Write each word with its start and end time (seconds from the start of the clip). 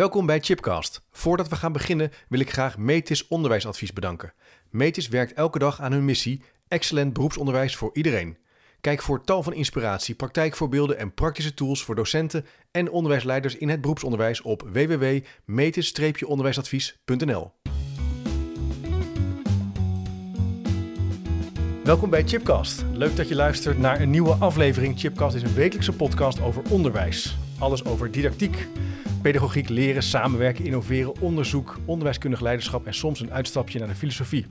Welkom 0.00 0.26
bij 0.26 0.40
Chipcast. 0.40 1.02
Voordat 1.10 1.48
we 1.48 1.56
gaan 1.56 1.72
beginnen 1.72 2.12
wil 2.28 2.40
ik 2.40 2.52
graag 2.52 2.78
Metis 2.78 3.28
Onderwijsadvies 3.28 3.92
bedanken. 3.92 4.32
Metis 4.70 5.08
werkt 5.08 5.32
elke 5.32 5.58
dag 5.58 5.80
aan 5.80 5.92
hun 5.92 6.04
missie: 6.04 6.42
excellent 6.68 7.12
beroepsonderwijs 7.12 7.76
voor 7.76 7.90
iedereen. 7.92 8.36
Kijk 8.80 9.02
voor 9.02 9.24
tal 9.24 9.42
van 9.42 9.52
inspiratie, 9.52 10.14
praktijkvoorbeelden 10.14 10.98
en 10.98 11.14
praktische 11.14 11.54
tools 11.54 11.84
voor 11.84 11.94
docenten 11.94 12.46
en 12.70 12.90
onderwijsleiders 12.90 13.56
in 13.56 13.68
het 13.68 13.80
beroepsonderwijs 13.80 14.42
op 14.42 14.68
www.metis-onderwijsadvies.nl. 14.72 17.52
Welkom 21.84 22.10
bij 22.10 22.22
Chipcast. 22.26 22.84
Leuk 22.92 23.16
dat 23.16 23.28
je 23.28 23.34
luistert 23.34 23.78
naar 23.78 24.00
een 24.00 24.10
nieuwe 24.10 24.34
aflevering. 24.34 24.98
Chipcast 24.98 25.34
is 25.34 25.42
een 25.42 25.54
wekelijkse 25.54 25.92
podcast 25.92 26.40
over 26.40 26.62
onderwijs. 26.70 27.36
Alles 27.58 27.84
over 27.84 28.10
didactiek, 28.10 28.66
pedagogiek, 29.22 29.68
leren, 29.68 30.02
samenwerken, 30.02 30.64
innoveren, 30.64 31.20
onderzoek, 31.20 31.78
onderwijskundig 31.84 32.40
leiderschap 32.40 32.86
en 32.86 32.94
soms 32.94 33.20
een 33.20 33.32
uitstapje 33.32 33.78
naar 33.78 33.88
de 33.88 33.94
filosofie. 33.94 34.46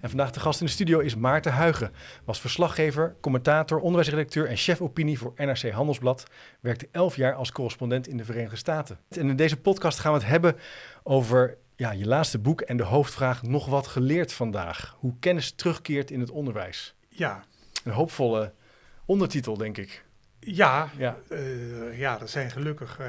En 0.00 0.08
vandaag 0.08 0.30
de 0.30 0.40
gast 0.40 0.60
in 0.60 0.66
de 0.66 0.72
studio 0.72 0.98
is 0.98 1.16
Maarten 1.16 1.52
Huigen. 1.52 1.92
Was 2.24 2.40
verslaggever, 2.40 3.14
commentator, 3.20 3.78
onderwijsredacteur 3.80 4.46
en 4.46 4.56
chef 4.56 4.80
opinie 4.80 5.18
voor 5.18 5.32
NRC 5.36 5.70
Handelsblad. 5.70 6.24
Werkte 6.60 6.88
elf 6.92 7.16
jaar 7.16 7.34
als 7.34 7.52
correspondent 7.52 8.08
in 8.08 8.16
de 8.16 8.24
Verenigde 8.24 8.56
Staten. 8.56 8.98
En 9.08 9.28
in 9.28 9.36
deze 9.36 9.56
podcast 9.56 9.98
gaan 9.98 10.12
we 10.12 10.18
het 10.18 10.28
hebben 10.28 10.56
over 11.02 11.56
ja, 11.76 11.90
je 11.92 12.06
laatste 12.06 12.38
boek 12.38 12.60
en 12.60 12.76
de 12.76 12.82
hoofdvraag 12.82 13.42
nog 13.42 13.66
wat 13.66 13.86
geleerd 13.86 14.32
vandaag. 14.32 14.96
Hoe 14.98 15.14
kennis 15.20 15.50
terugkeert 15.50 16.10
in 16.10 16.20
het 16.20 16.30
onderwijs. 16.30 16.94
Ja. 17.08 17.44
Een 17.84 17.92
hoopvolle 17.92 18.52
ondertitel, 19.04 19.56
denk 19.56 19.76
ik. 19.76 20.04
Ja, 20.40 20.88
Ja. 20.96 21.16
eh, 21.28 21.98
ja 21.98 22.20
er 22.20 22.28
zijn 22.28 22.50
gelukkig, 22.50 22.98
eh, 22.98 23.08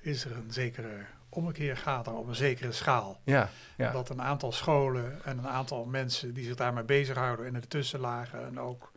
is 0.00 0.24
er 0.24 0.36
een 0.36 0.52
zekere 0.52 1.04
ommekeer, 1.28 1.76
gaat 1.76 2.06
er 2.06 2.14
op 2.14 2.28
een 2.28 2.34
zekere 2.34 2.72
schaal. 2.72 3.20
Ja, 3.24 3.50
ja. 3.76 3.92
Dat 3.92 4.08
een 4.08 4.22
aantal 4.22 4.52
scholen 4.52 5.24
en 5.24 5.38
een 5.38 5.48
aantal 5.48 5.84
mensen 5.84 6.34
die 6.34 6.44
zich 6.44 6.54
daarmee 6.56 6.84
bezighouden 6.84 7.46
in 7.46 7.52
de 7.52 7.68
tussenlagen 7.68 8.46
en 8.46 8.60
ook 8.60 8.92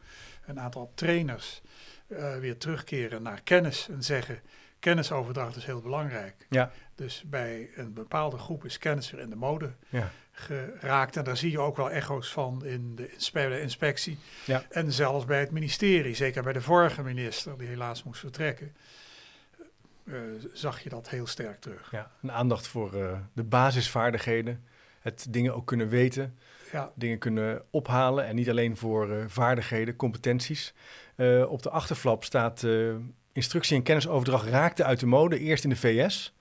een 0.45 0.59
aantal 0.59 0.91
trainers 0.95 1.61
eh, 2.07 2.37
weer 2.37 2.57
terugkeren 2.57 3.23
naar 3.23 3.41
kennis 3.41 3.87
en 3.89 4.03
zeggen, 4.03 4.39
kennisoverdracht 4.79 5.55
is 5.55 5.65
heel 5.65 5.81
belangrijk. 5.81 6.45
Ja. 6.49 6.71
Dus 6.95 7.23
bij 7.25 7.69
een 7.75 7.93
bepaalde 7.93 8.37
groep 8.37 8.65
is 8.65 8.77
kennis 8.77 9.11
weer 9.11 9.21
in 9.21 9.29
de 9.29 9.35
mode 9.35 9.73
Ja. 9.89 10.11
geraakt. 10.31 11.17
En 11.17 11.23
daar 11.23 11.37
zie 11.37 11.51
je 11.51 11.59
ook 11.59 11.77
wel 11.77 11.91
echo's 11.91 12.31
van 12.31 12.65
in 12.65 12.95
de, 12.95 13.29
bij 13.33 13.47
de 13.47 13.61
inspectie. 13.61 14.17
Ja. 14.45 14.63
En 14.69 14.91
zelfs 14.91 15.25
bij 15.25 15.39
het 15.39 15.51
ministerie, 15.51 16.15
zeker 16.15 16.43
bij 16.43 16.53
de 16.53 16.61
vorige 16.61 17.03
minister, 17.03 17.57
die 17.57 17.67
helaas 17.67 18.03
moest 18.03 18.19
vertrekken, 18.19 18.75
eh, 20.05 20.15
zag 20.53 20.83
je 20.83 20.89
dat 20.89 21.09
heel 21.09 21.27
sterk 21.27 21.61
terug. 21.61 21.91
Ja, 21.91 22.11
een 22.21 22.31
aandacht 22.31 22.67
voor 22.67 22.93
eh, 22.93 23.19
de 23.33 23.43
basisvaardigheden. 23.43 24.63
Het 24.99 25.27
dingen 25.29 25.55
ook 25.55 25.67
kunnen 25.67 25.89
weten, 25.89 26.37
Ja, 26.71 26.91
dingen 26.95 27.17
kunnen 27.17 27.63
ophalen. 27.69 28.25
En 28.25 28.35
niet 28.35 28.49
alleen 28.49 28.77
voor 28.77 29.11
eh, 29.11 29.23
vaardigheden, 29.27 29.95
competenties. 29.95 30.73
Op 31.47 31.61
de 31.61 31.69
achterflap 31.69 32.23
staat 32.23 32.65
instructie 33.31 33.77
en 33.77 33.83
kennisoverdracht 33.83 34.47
raakte 34.47 34.83
uit 34.83 34.99
de 34.99 35.05
mode. 35.05 35.39
Eerst 35.39 35.63
in 35.63 35.69
de 35.69 35.75
VS, 35.75 36.35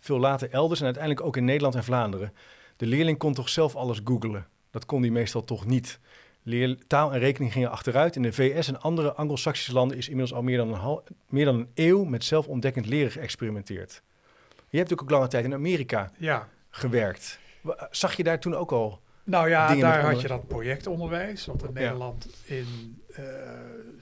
veel 0.00 0.18
later 0.18 0.50
elders 0.50 0.80
en 0.80 0.84
uiteindelijk 0.84 1.26
ook 1.26 1.36
in 1.36 1.44
Nederland 1.44 1.74
en 1.74 1.84
Vlaanderen. 1.84 2.32
De 2.76 2.86
leerling 2.86 3.18
kon 3.18 3.34
toch 3.34 3.48
zelf 3.48 3.76
alles 3.76 4.00
googlen. 4.04 4.46
Dat 4.70 4.86
kon 4.86 5.02
hij 5.02 5.10
meestal 5.10 5.44
toch 5.44 5.66
niet. 5.66 6.00
Leer, 6.46 6.78
taal 6.86 7.12
en 7.12 7.18
rekening 7.18 7.52
gingen 7.52 7.70
achteruit. 7.70 8.16
In 8.16 8.22
de 8.22 8.32
VS 8.32 8.68
en 8.68 8.80
andere 8.80 9.12
Anglo-Saxische 9.12 9.72
landen 9.72 9.96
is 9.96 10.08
inmiddels 10.08 10.34
al 10.36 10.42
meer 10.42 10.56
dan, 10.56 10.68
een 10.68 10.74
hal- 10.80 11.04
meer 11.28 11.44
dan 11.44 11.54
een 11.54 11.68
eeuw 11.74 12.04
met 12.04 12.24
zelfontdekkend 12.24 12.86
leren 12.86 13.10
geëxperimenteerd. 13.10 14.02
Je 14.68 14.78
hebt 14.78 14.92
ook 14.92 15.10
lange 15.10 15.28
tijd 15.28 15.44
in 15.44 15.54
Amerika 15.54 16.10
ja. 16.18 16.48
gewerkt. 16.70 17.38
Wa- 17.60 17.88
Zag 17.90 18.14
je 18.16 18.22
daar 18.24 18.40
toen 18.40 18.54
ook 18.54 18.72
al? 18.72 19.02
Nou 19.24 19.48
ja, 19.48 19.74
daar 19.74 20.02
had 20.10 20.20
je 20.20 20.28
dat 20.28 20.46
projectonderwijs, 20.48 21.46
wat 21.46 21.62
in 21.64 21.72
Nederland 21.72 22.28
in 22.44 23.02
eh, 23.08 23.24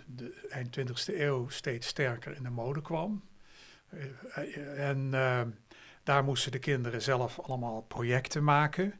de 0.06 0.46
eind 0.50 0.78
20e 0.78 1.14
eeuw 1.20 1.48
steeds 1.48 1.86
sterker 1.86 2.36
in 2.36 2.42
de 2.42 2.50
mode 2.50 2.82
kwam. 2.82 3.22
Eh, 3.88 4.04
eh, 4.34 4.88
en 4.88 5.08
eh, 5.14 5.40
daar 6.02 6.24
moesten 6.24 6.52
de 6.52 6.58
kinderen 6.58 7.02
zelf 7.02 7.38
allemaal 7.40 7.82
projecten 7.82 8.44
maken. 8.44 8.94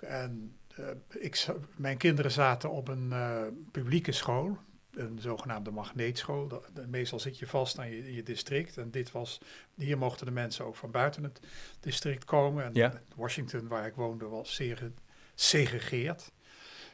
En 0.00 0.56
eh, 0.60 0.63
ik, 1.08 1.34
za- 1.36 1.56
mijn 1.76 1.96
kinderen 1.96 2.30
zaten 2.30 2.70
op 2.70 2.88
een 2.88 3.12
eh, 3.12 3.42
publieke 3.70 4.12
school, 4.12 4.58
een 4.90 5.18
zogenaamde 5.20 5.70
magneetschool. 5.70 6.48
Dat- 6.48 6.86
meestal 6.88 7.18
zit 7.18 7.38
je 7.38 7.46
vast 7.46 7.78
aan 7.78 7.90
je, 7.90 8.14
je 8.14 8.22
district. 8.22 8.76
En 8.76 8.90
dit 8.90 9.10
was, 9.12 9.40
hier 9.74 9.98
mochten 9.98 10.26
de 10.26 10.32
mensen 10.32 10.64
ook 10.64 10.76
van 10.76 10.90
buiten 10.90 11.22
het 11.22 11.40
district 11.80 12.24
komen. 12.24 12.64
En 12.64 12.70
Ja. 12.74 13.00
Washington, 13.16 13.68
waar 13.68 13.86
ik 13.86 13.94
woonde, 13.94 14.24
was 14.28 14.54
zeer 14.54 14.90
gesegregeerd. 15.34 16.32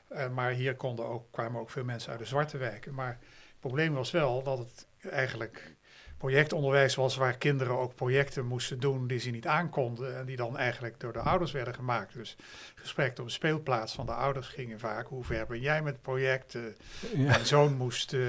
Eh, 0.08 0.28
maar 0.30 0.50
hier 0.52 0.76
konden 0.76 1.04
ook, 1.06 1.32
kwamen 1.32 1.60
ook 1.60 1.70
veel 1.70 1.84
mensen 1.84 2.10
uit 2.10 2.18
de 2.20 2.26
zwarte 2.26 2.58
wijken. 2.58 2.94
Maar 2.94 3.18
het 3.20 3.60
probleem 3.60 3.94
was 3.94 4.10
wel 4.10 4.42
dat 4.42 4.58
het 4.58 4.86
eigenlijk 5.00 5.76
projectonderwijs 6.20 6.94
was 6.94 7.16
waar 7.16 7.36
kinderen 7.36 7.78
ook 7.78 7.94
projecten 7.94 8.46
moesten 8.46 8.80
doen 8.80 9.06
die 9.06 9.18
ze 9.18 9.30
niet 9.30 9.46
aankonden 9.46 10.18
en 10.18 10.26
die 10.26 10.36
dan 10.36 10.56
eigenlijk 10.56 11.00
door 11.00 11.12
de 11.12 11.18
ouders 11.18 11.52
werden 11.52 11.74
gemaakt. 11.74 12.14
Dus 12.14 12.36
gesprekken 12.74 13.22
op 13.22 13.28
de 13.28 13.34
speelplaats 13.34 13.94
van 13.94 14.06
de 14.06 14.12
ouders 14.12 14.48
gingen 14.48 14.78
vaak. 14.78 15.06
Hoe 15.06 15.24
ver 15.24 15.46
ben 15.46 15.60
jij 15.60 15.82
met 15.82 16.02
projecten? 16.02 16.76
Mijn 17.16 17.46
zoon 17.46 17.76
moest 17.76 18.12
eh, 18.12 18.20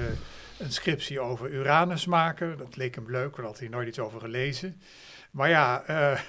een 0.58 0.72
scriptie 0.72 1.20
over 1.20 1.50
Uranus 1.50 2.06
maken. 2.06 2.58
Dat 2.58 2.76
leek 2.76 2.94
hem 2.94 3.10
leuk, 3.10 3.36
daar 3.36 3.44
had 3.44 3.58
hij 3.58 3.68
nooit 3.68 3.88
iets 3.88 3.98
over 3.98 4.20
gelezen. 4.20 4.80
Maar 5.30 5.48
ja, 5.48 5.82
eh 5.86 6.20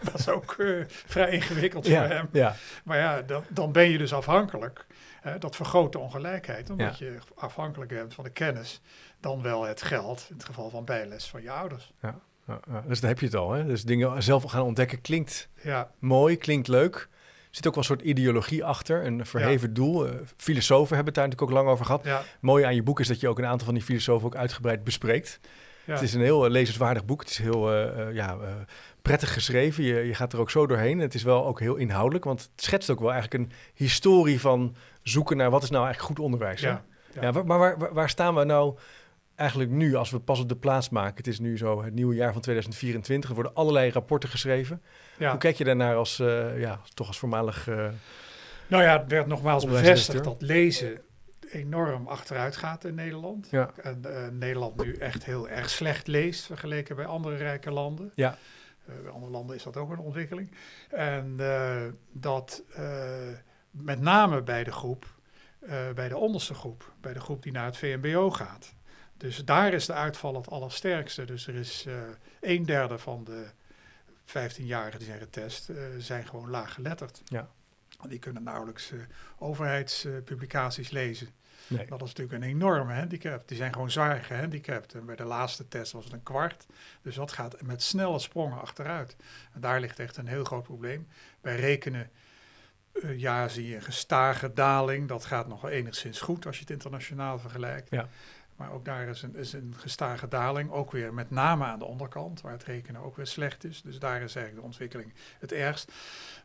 was 0.12 0.28
ook 0.28 0.52
eh, 0.58 0.84
vrij 0.86 1.30
ingewikkeld 1.30 1.88
voor 1.88 1.96
hem. 1.96 2.28
ja, 2.32 2.56
Maar 2.84 2.98
ja, 2.98 3.22
dan, 3.22 3.44
dan 3.48 3.72
ben 3.72 3.90
je 3.90 3.98
dus 3.98 4.12
afhankelijk. 4.12 4.86
Hè, 5.20 5.38
dat 5.38 5.56
vergroot 5.56 5.92
de 5.92 5.98
ongelijkheid, 5.98 6.70
omdat 6.70 6.98
Ja. 6.98 7.06
je 7.06 7.18
afhankelijk 7.34 7.90
bent 7.90 8.14
van 8.14 8.24
de 8.24 8.30
kennis, 8.30 8.80
dan 9.20 9.42
wel 9.42 9.62
het 9.62 9.82
geld, 9.82 10.26
in 10.28 10.34
het 10.34 10.44
geval 10.44 10.70
van 10.70 10.84
bijles 10.84 11.26
van 11.28 11.42
je 11.42 11.50
ouders. 11.50 11.92
ja, 12.02 12.18
ja. 12.46 12.60
Dus 12.86 13.00
daar 13.00 13.10
heb 13.10 13.18
je 13.20 13.26
het 13.26 13.34
al. 13.34 13.52
Hè? 13.52 13.64
Dus 13.66 13.84
dingen 13.84 14.22
zelf 14.22 14.42
gaan 14.42 14.62
ontdekken 14.62 15.00
klinkt 15.00 15.48
Ja, 15.62 15.90
mooi, 15.98 16.36
klinkt 16.36 16.68
leuk. 16.68 16.94
Er 16.94 17.56
zit 17.56 17.66
ook 17.66 17.74
wel 17.74 17.82
een 17.82 17.88
soort 17.96 18.02
ideologie 18.02 18.64
achter, 18.64 19.06
een 19.06 19.26
verheven 19.26 19.74
doel. 19.74 20.06
Eh, 20.06 20.14
filosofen 20.36 20.94
hebben 20.96 21.04
het 21.06 21.14
daar 21.14 21.28
natuurlijk 21.28 21.50
ook 21.50 21.56
lang 21.64 21.68
over 21.72 21.84
gehad. 21.84 22.04
ja, 22.04 22.22
Mooi 22.40 22.64
aan 22.64 22.74
je 22.74 22.82
boek 22.82 23.00
is 23.00 23.08
dat 23.08 23.20
je 23.20 23.28
ook 23.28 23.38
een 23.38 23.46
aantal 23.46 23.64
van 23.66 23.74
die 23.74 23.82
filosofen 23.84 24.26
ook 24.26 24.36
uitgebreid 24.36 24.84
bespreekt. 24.84 25.40
ja. 25.84 25.92
Het 25.92 26.02
is 26.02 26.14
een 26.14 26.20
heel 26.20 26.44
eh, 26.44 26.50
lezenswaardig 26.50 27.04
boek. 27.04 27.20
Het 27.20 27.30
is 27.30 27.38
heel 27.38 27.70
eh, 27.72 28.08
eh, 28.08 28.14
ja, 28.14 28.38
eh, 28.40 28.48
prettig 29.02 29.32
geschreven. 29.32 29.84
Je, 29.84 29.94
je 29.94 30.14
gaat 30.14 30.32
er 30.32 30.38
ook 30.40 30.50
zo 30.50 30.66
doorheen. 30.66 30.98
Het 30.98 31.14
is 31.14 31.22
wel 31.22 31.46
ook 31.46 31.60
heel 31.60 31.76
inhoudelijk, 31.76 32.24
want 32.24 32.40
het 32.40 32.62
schetst 32.64 32.90
ook 32.90 33.00
wel 33.00 33.12
eigenlijk 33.12 33.42
een 33.44 33.52
historie 33.74 34.40
van 34.40 34.76
zoeken 35.02 35.36
naar 35.36 35.50
wat 35.50 35.62
is 35.62 35.70
nou 35.70 35.84
eigenlijk 35.84 36.14
goed 36.14 36.24
onderwijs. 36.24 36.60
ja, 36.60 36.84
ja. 37.20 37.30
Maar 37.32 37.58
waar, 37.58 37.94
waar, 37.94 38.08
staan 38.08 38.34
we 38.34 38.44
nou 38.44 38.78
eigenlijk 39.34 39.70
nu 39.70 39.94
als 39.94 40.10
we 40.10 40.20
pas 40.20 40.40
op 40.40 40.48
de 40.48 40.56
plaats 40.56 40.88
maken? 40.88 41.16
Het 41.16 41.26
is 41.26 41.38
nu 41.38 41.58
zo 41.58 41.82
het 41.82 41.94
nieuwe 41.94 42.14
jaar 42.14 42.32
van 42.32 42.40
2024. 42.40 43.28
Er 43.28 43.34
worden 43.36 43.54
allerlei 43.54 43.90
rapporten 43.90 44.28
geschreven. 44.28 44.82
ja. 45.18 45.30
Hoe 45.30 45.38
kijk 45.38 45.56
je 45.56 45.64
daarnaar 45.64 45.96
als, 45.96 46.18
eh, 46.18 46.60
ja, 46.60 46.80
toch 46.94 47.06
als 47.06 47.18
voormalig... 47.18 47.68
eh, 47.68 47.88
Nou 48.66 48.82
ja, 48.82 48.98
het 48.98 49.10
werd 49.10 49.26
nogmaals 49.26 49.66
bevestigd 49.66 50.24
dat 50.24 50.42
lezen 50.42 51.00
enorm 51.50 52.06
achteruit 52.06 52.56
gaat 52.56 52.84
in 52.84 52.94
Nederland. 52.94 53.48
Ja. 53.50 53.70
En 53.82 54.04
eh, 54.04 54.28
Nederland 54.28 54.84
nu 54.84 54.94
echt 54.96 55.24
heel 55.24 55.48
erg 55.48 55.70
slecht 55.70 56.06
leest 56.06 56.46
vergeleken 56.46 56.96
bij 56.96 57.06
andere 57.06 57.36
rijke 57.36 57.70
landen. 57.70 58.12
Ja. 58.14 58.36
Bij 58.84 59.12
andere 59.12 59.32
landen 59.32 59.56
is 59.56 59.62
dat 59.62 59.76
ook 59.76 59.90
een 59.90 59.98
ontwikkeling. 59.98 60.50
En 60.90 61.36
dat 62.12 62.62
met 63.70 64.00
name 64.00 64.42
bij 64.42 64.64
de 64.64 64.72
groep, 64.72 65.06
eh, 65.60 65.90
bij 65.94 66.08
de 66.08 66.16
onderste 66.16 66.54
groep, 66.54 66.92
bij 67.00 67.12
de 67.12 67.20
groep 67.20 67.42
die 67.42 67.52
naar 67.52 67.64
het 67.64 67.76
VMBO 67.76 68.30
gaat. 68.30 68.74
Dus 69.16 69.44
daar 69.44 69.72
is 69.72 69.86
de 69.86 69.92
uitval 69.92 70.34
het 70.34 70.50
allersterkste. 70.50 71.24
Dus 71.24 71.46
er 71.46 71.54
is 71.54 71.84
eh 71.86 71.94
een 72.40 72.64
derde 72.64 72.98
van 72.98 73.24
de 73.24 73.46
15-jarigen 74.24 74.98
die 74.98 75.08
zijn 75.08 75.20
getest, 75.20 75.68
eh, 75.68 75.76
zijn 75.98 76.26
gewoon 76.26 76.50
laag 76.50 76.74
geletterd. 76.74 77.22
Ja. 77.24 77.48
Die 78.08 78.18
kunnen 78.18 78.42
nauwelijks 78.42 78.92
overheidspublicaties 79.38 80.90
lezen. 80.90 81.28
nee. 81.66 81.86
Dat 81.86 82.02
is 82.02 82.08
natuurlijk 82.14 82.42
een 82.42 82.48
enorme 82.48 82.94
handicap. 82.94 83.48
Die 83.48 83.56
zijn 83.56 83.72
gewoon 83.72 83.90
zwaar 83.90 84.22
gehandicapt. 84.22 84.94
En 84.94 85.06
bij 85.06 85.16
de 85.16 85.24
laatste 85.24 85.68
test 85.68 85.92
was 85.92 86.04
het 86.04 86.12
een 86.12 86.22
kwart. 86.22 86.66
Dus 87.02 87.14
dat 87.14 87.32
gaat 87.32 87.62
met 87.62 87.82
snelle 87.82 88.18
sprongen 88.18 88.60
achteruit. 88.60 89.16
En 89.52 89.60
daar 89.60 89.80
ligt 89.80 89.98
echt 89.98 90.16
een 90.16 90.26
heel 90.26 90.44
groot 90.44 90.62
probleem. 90.62 91.08
Bij 91.40 91.56
rekenen, 91.56 92.10
eh, 92.92 93.18
ja, 93.18 93.48
zie 93.48 93.68
je 93.68 93.76
een 93.76 93.82
gestage 93.82 94.52
daling. 94.52 95.08
Dat 95.08 95.24
gaat 95.24 95.48
nog 95.48 95.68
enigszins 95.68 96.20
goed 96.20 96.46
als 96.46 96.54
je 96.56 96.62
het 96.62 96.70
internationaal 96.70 97.38
vergelijkt. 97.38 97.90
Ja. 97.90 98.08
Maar 98.56 98.72
ook 98.72 98.84
daar 98.84 99.08
is 99.08 99.22
een, 99.22 99.36
is 99.36 99.52
een 99.52 99.74
gestage 99.76 100.28
daling. 100.28 100.70
Ook 100.70 100.92
weer 100.92 101.14
met 101.14 101.30
name 101.30 101.64
aan 101.64 101.78
de 101.78 101.84
onderkant, 101.84 102.40
waar 102.40 102.52
het 102.52 102.64
rekenen 102.64 103.02
ook 103.02 103.16
weer 103.16 103.26
slecht 103.26 103.64
is. 103.64 103.82
Dus 103.82 103.98
daar 103.98 104.22
is 104.22 104.34
eigenlijk 104.34 104.56
de 104.56 104.62
ontwikkeling 104.62 105.12
het 105.38 105.52
ergst. 105.52 105.92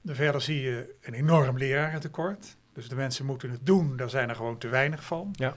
Verder 0.06 0.42
zie 0.42 0.62
je 0.62 0.96
een 1.02 1.14
enorm 1.14 1.58
lerarentekort. 1.58 2.56
Dus 2.74 2.90
de 2.90 2.96
mensen 2.96 3.26
moeten 3.26 3.52
het 3.52 3.66
doen, 3.66 3.98
daar 3.98 4.10
zijn 4.10 4.30
er 4.30 4.36
gewoon 4.36 4.58
te 4.58 4.68
weinig 4.68 5.04
van. 5.04 5.30
Ja. 5.32 5.56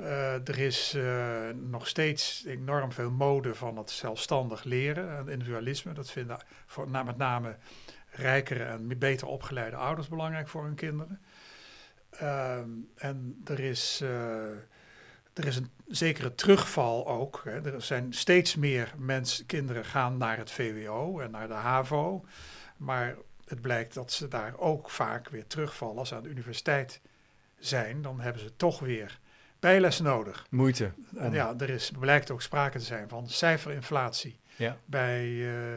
Uh, 0.00 0.48
er 0.48 0.58
is 0.58 0.94
uh, 0.94 1.48
nog 1.54 1.88
steeds 1.88 2.44
enorm 2.46 2.92
veel 2.92 3.10
mode 3.10 3.54
van 3.54 3.76
het 3.76 3.90
zelfstandig 3.90 4.64
leren 4.64 5.16
en 5.16 5.28
individualisme. 5.28 5.92
Dat 5.92 6.10
vinden 6.10 6.38
voor, 6.66 6.88
met 6.90 7.16
name 7.16 7.56
rijkere 8.16 8.64
en 8.64 8.98
beter 8.98 9.26
opgeleide 9.26 9.76
ouders 9.76 10.08
belangrijk 10.08 10.48
voor 10.48 10.64
hun 10.64 10.74
kinderen. 10.74 11.20
Uh, 12.22 12.58
en 12.94 13.40
er 13.44 13.60
is, 13.60 14.00
uh, 14.02 14.50
er 15.32 15.46
is 15.46 15.56
een 15.56 15.70
zekere 15.86 16.34
terugval 16.34 17.06
ook. 17.08 17.40
Hè. 17.44 17.72
Er 17.72 17.82
zijn 17.82 18.12
steeds 18.12 18.54
meer 18.54 18.94
mensen, 18.96 19.46
kinderen 19.46 19.84
gaan 19.84 20.16
naar 20.16 20.36
het 20.36 20.50
VWO 20.50 21.20
en 21.20 21.30
naar 21.30 21.48
de 21.48 21.54
HAVO. 21.54 22.24
Maar 22.76 23.16
het 23.44 23.60
blijkt 23.60 23.94
dat 23.94 24.12
ze 24.12 24.28
daar 24.28 24.58
ook 24.58 24.90
vaak 24.90 25.28
weer 25.28 25.46
terugvallen 25.46 25.98
als 25.98 26.08
ze 26.08 26.14
aan 26.14 26.22
de 26.22 26.28
universiteit 26.28 27.00
zijn. 27.58 28.02
Dan 28.02 28.20
hebben 28.20 28.42
ze 28.42 28.56
toch 28.56 28.78
weer 28.78 29.18
bijles 29.60 30.00
nodig. 30.00 30.46
Moeite. 30.50 30.92
En 31.16 31.32
ja, 31.32 31.54
er 31.58 31.70
is, 31.70 31.90
blijkt 31.98 32.30
ook 32.30 32.42
sprake 32.42 32.78
te 32.78 32.84
zijn 32.84 33.08
van 33.08 33.28
cijferinflatie 33.28 34.38
ja. 34.56 34.76
bij, 34.84 35.26
uh, 35.26 35.76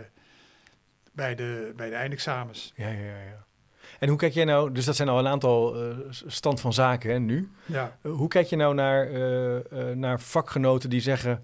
bij, 1.20 1.36
de, 1.36 1.74
bij 1.76 1.90
de 1.90 1.96
eindexamens. 1.96 2.74
Ja, 2.76 2.88
ja, 2.88 3.04
ja. 3.04 3.46
En 4.00 4.10
hoe 4.10 4.18
kijk 4.18 4.34
jij 4.34 4.46
nou, 4.46 4.72
dus 4.72 4.86
dat 4.86 4.96
zijn 4.96 5.10
al 5.10 5.20
een 5.20 5.28
aantal 5.28 5.90
uh, 5.90 5.98
stand 6.10 6.62
van 6.62 6.74
zaken 6.74 7.12
hè, 7.12 7.20
nu. 7.20 7.50
Ja. 7.66 7.98
Uh, 8.04 8.12
hoe 8.12 8.28
kijk 8.28 8.48
je 8.48 8.56
nou 8.56 8.74
naar, 8.74 9.12
uh, 9.12 9.60
naar 9.96 10.20
vakgenoten 10.20 10.90
die 10.90 11.02
zeggen, 11.02 11.44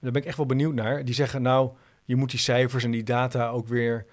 daar 0.00 0.12
ben 0.12 0.22
ik 0.22 0.28
echt 0.28 0.36
wel 0.36 0.46
benieuwd 0.46 0.74
naar, 0.74 1.04
die 1.04 1.14
zeggen 1.14 1.42
nou, 1.42 1.70
je 2.04 2.16
moet 2.16 2.30
die 2.30 2.40
cijfers 2.40 2.84
en 2.84 2.90
die 2.90 3.02
data 3.02 3.48
ook 3.48 3.68
weer 3.68 4.06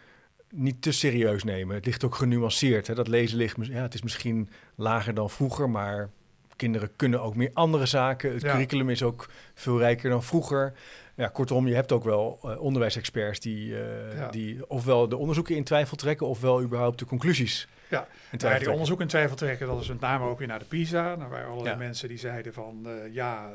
niet 0.49 0.81
te 0.81 0.91
serieus 0.91 1.43
nemen. 1.43 1.75
Het 1.75 1.85
ligt 1.85 2.03
ook 2.03 2.15
genuanceerd. 2.15 2.87
Hè? 2.87 2.95
Dat 2.95 3.07
lezen 3.07 3.37
ligt, 3.37 3.55
ja, 3.61 3.81
het 3.81 3.93
is 3.93 4.01
misschien 4.01 4.49
lager 4.75 5.13
dan 5.13 5.29
vroeger, 5.29 5.69
maar 5.69 6.09
kinderen 6.55 6.95
kunnen 6.95 7.21
ook 7.21 7.35
meer 7.35 7.51
andere 7.53 7.85
zaken. 7.85 8.33
Het 8.33 8.41
ja. 8.41 8.51
curriculum 8.51 8.89
is 8.89 9.03
ook 9.03 9.29
veel 9.53 9.79
rijker 9.79 10.09
dan 10.09 10.23
vroeger. 10.23 10.73
Ja, 11.19 11.27
kortom, 11.27 11.67
je 11.67 11.75
hebt 11.75 11.91
ook 11.91 12.03
wel 12.03 12.39
uh, 12.45 12.61
onderwijsexperts 12.61 13.39
die, 13.39 13.67
uh, 13.69 13.79
ja. 14.15 14.29
die 14.29 14.69
ofwel 14.69 15.09
de 15.09 15.17
onderzoeken 15.17 15.55
in 15.55 15.63
twijfel 15.63 15.97
trekken, 15.97 16.27
ofwel 16.27 16.61
überhaupt 16.61 16.99
de 16.99 17.05
conclusies. 17.05 17.67
Ja, 17.89 18.07
ja 18.31 18.59
die 18.59 18.71
onderzoeken 18.71 19.05
in 19.05 19.11
twijfel 19.11 19.35
trekken, 19.35 19.67
dat 19.67 19.81
is 19.81 19.87
met 19.87 19.99
name 19.99 20.25
ook 20.25 20.37
weer 20.39 20.47
naar 20.47 20.59
de 20.59 20.65
PISA. 20.65 21.15
Daar 21.15 21.29
waren 21.29 21.47
allerlei 21.47 21.75
ja. 21.75 21.83
mensen 21.83 22.07
die 22.07 22.17
zeiden 22.17 22.53
van 22.53 22.83
uh, 22.85 23.13
ja. 23.13 23.49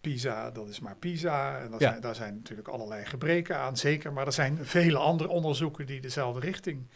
PISA, 0.00 0.50
dat 0.50 0.68
is 0.68 0.80
maar 0.80 0.96
PISA. 0.96 1.58
En 1.58 1.70
ja. 1.70 1.78
zijn, 1.78 2.00
daar 2.00 2.14
zijn 2.14 2.34
natuurlijk 2.34 2.68
allerlei 2.68 3.04
gebreken 3.04 3.56
aan, 3.56 3.76
zeker. 3.76 4.12
Maar 4.12 4.26
er 4.26 4.32
zijn 4.32 4.58
vele 4.62 4.98
andere 4.98 5.28
onderzoeken 5.28 5.86
die 5.86 6.00
dezelfde 6.00 6.40
richting 6.40 6.86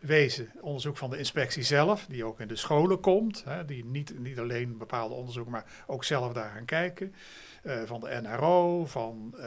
wezen. 0.00 0.50
Onderzoek 0.60 0.96
van 0.96 1.10
de 1.10 1.18
inspectie 1.18 1.62
zelf, 1.62 2.06
die 2.08 2.24
ook 2.24 2.40
in 2.40 2.48
de 2.48 2.56
scholen 2.56 3.00
komt. 3.00 3.44
Hè, 3.44 3.64
die 3.64 3.84
niet, 3.84 4.18
niet 4.18 4.38
alleen 4.38 4.78
bepaalde 4.78 5.14
onderzoeken, 5.14 5.52
maar 5.52 5.64
ook 5.86 6.04
zelf 6.04 6.32
daar 6.32 6.50
gaan 6.50 6.64
kijken. 6.64 7.14
Uh, 7.62 7.82
van 7.84 8.00
de 8.00 8.20
NRO, 8.22 8.86
van 8.86 9.34
uh, 9.36 9.44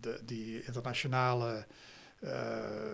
de, 0.00 0.20
die 0.24 0.64
internationale 0.64 1.66
uh, 2.20 2.30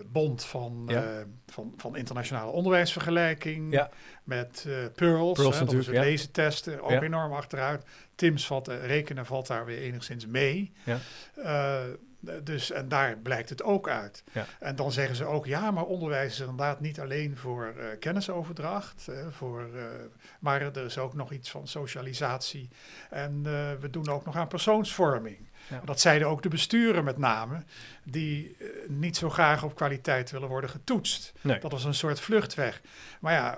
bond 0.05 0.43
van, 0.43 0.83
ja. 0.87 1.25
van, 1.47 1.73
van 1.77 1.95
internationale 1.95 2.51
onderwijsvergelijking. 2.51 3.73
Ja. 3.73 3.89
Met 4.23 4.67
Pearls, 4.95 5.39
Pearls 5.39 5.59
hè, 5.59 5.65
dat 5.65 5.85
ja. 5.85 6.01
lezen 6.01 6.31
testen, 6.31 6.81
ook 6.81 7.01
enorm 7.01 7.33
achteruit. 7.33 7.83
Tim's 8.15 8.47
valt, 8.47 8.67
rekenen 8.67 9.25
valt 9.25 9.47
daar 9.47 9.65
weer 9.65 9.77
enigszins 9.77 10.25
mee. 10.25 10.73
Dus, 12.43 12.71
en 12.71 12.87
daar 12.87 13.17
blijkt 13.17 13.49
het 13.49 13.63
ook 13.63 13.89
uit. 13.89 14.23
Ja. 14.31 14.45
En 14.59 14.75
dan 14.75 14.91
zeggen 14.91 15.15
ze 15.15 15.25
ook, 15.25 15.45
ja, 15.45 15.71
maar 15.71 15.85
onderwijs 15.85 16.33
is 16.33 16.39
inderdaad 16.39 16.79
niet 16.79 16.99
alleen 16.99 17.37
voor 17.37 17.73
uh, 17.77 17.85
kennisoverdracht, 17.99 19.07
uh, 19.09 19.27
voor, 19.29 19.69
uh, 19.75 19.83
maar 20.39 20.61
er 20.61 20.85
is 20.85 20.97
ook 20.97 21.13
nog 21.13 21.31
iets 21.31 21.51
van 21.51 21.67
socialisatie. 21.67 22.69
En 23.09 23.43
we 23.79 23.89
doen 23.89 24.09
ook 24.09 24.25
nog 24.25 24.35
aan 24.35 24.47
persoonsvorming. 24.47 25.49
Ja. 25.69 25.81
Dat 25.85 25.99
zeiden 25.99 26.27
ook 26.27 26.41
de 26.41 26.49
besturen 26.49 27.03
met 27.03 27.17
name, 27.17 27.63
die 28.03 28.57
niet 28.87 29.17
zo 29.17 29.29
graag 29.29 29.63
op 29.63 29.75
kwaliteit 29.75 30.31
willen 30.31 30.49
worden 30.49 30.69
getoetst. 30.69 31.33
Nee. 31.41 31.59
Dat 31.59 31.71
was 31.71 31.83
een 31.83 31.93
soort 31.93 32.19
vluchtweg. 32.19 32.81
Maar 33.19 33.33
ja, 33.33 33.57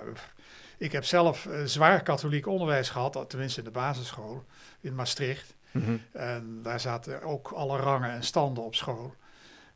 ik 0.78 0.92
heb 0.92 1.04
zelf 1.04 1.48
zwaar 1.64 2.02
katholiek 2.02 2.46
onderwijs 2.46 2.90
gehad, 2.90 3.24
tenminste 3.28 3.58
in 3.58 3.64
de 3.64 3.70
basisschool 3.70 4.44
in 4.80 4.94
Maastricht. 4.94 5.54
Mm 5.76 5.84
-hmm. 5.84 6.02
En 6.12 6.60
daar 6.62 6.80
zaten 6.80 7.22
ook 7.22 7.48
alle 7.48 7.78
rangen 7.78 8.10
en 8.10 8.22
standen 8.22 8.64
op 8.64 8.74
school. 8.74 9.14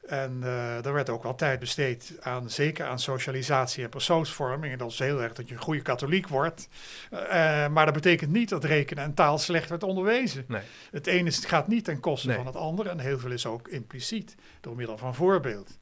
En 0.06 0.41
uh, 0.43 0.85
er 0.87 0.93
werd 0.93 1.08
ook 1.11 1.23
wel 1.23 1.35
tijd 1.35 1.58
besteed 1.61 2.17
aan, 2.20 2.50
zeker 2.50 2.87
aan 2.87 2.99
socialisatie 2.99 3.85
en 3.85 3.91
persoonsvorming. 3.91 4.73
En 4.73 4.79
dat 4.79 4.91
is 4.91 4.99
heel 4.99 5.23
erg 5.23 5.32
dat 5.32 5.49
je 5.49 5.55
een 5.55 5.61
goede 5.61 5.82
katholiek 5.82 6.29
wordt. 6.29 6.69
Uh, 7.12 7.20
maar 7.69 7.85
dat 7.85 7.94
betekent 7.94 8.31
niet 8.31 8.49
dat 8.49 8.64
rekenen 8.64 9.05
en 9.05 9.14
taal 9.14 9.38
slecht 9.38 9.69
wordt 9.69 9.82
onderwezen. 9.82 10.44
Nee. 10.49 10.62
Het 10.91 11.06
ene 11.06 11.32
gaat 11.32 11.69
niet 11.69 11.85
ten 11.85 12.00
koste 12.00 12.26
Nee. 12.26 12.37
van 12.37 12.47
het 12.47 12.56
andere. 12.56 12.88
En 12.88 12.99
heel 12.99 13.19
veel 13.19 13.31
is 13.31 13.47
ook 13.47 13.69
impliciet, 13.69 14.35
door 14.61 14.76
middel 14.76 14.99
van 14.99 15.14
voorbeeld. 15.14 15.79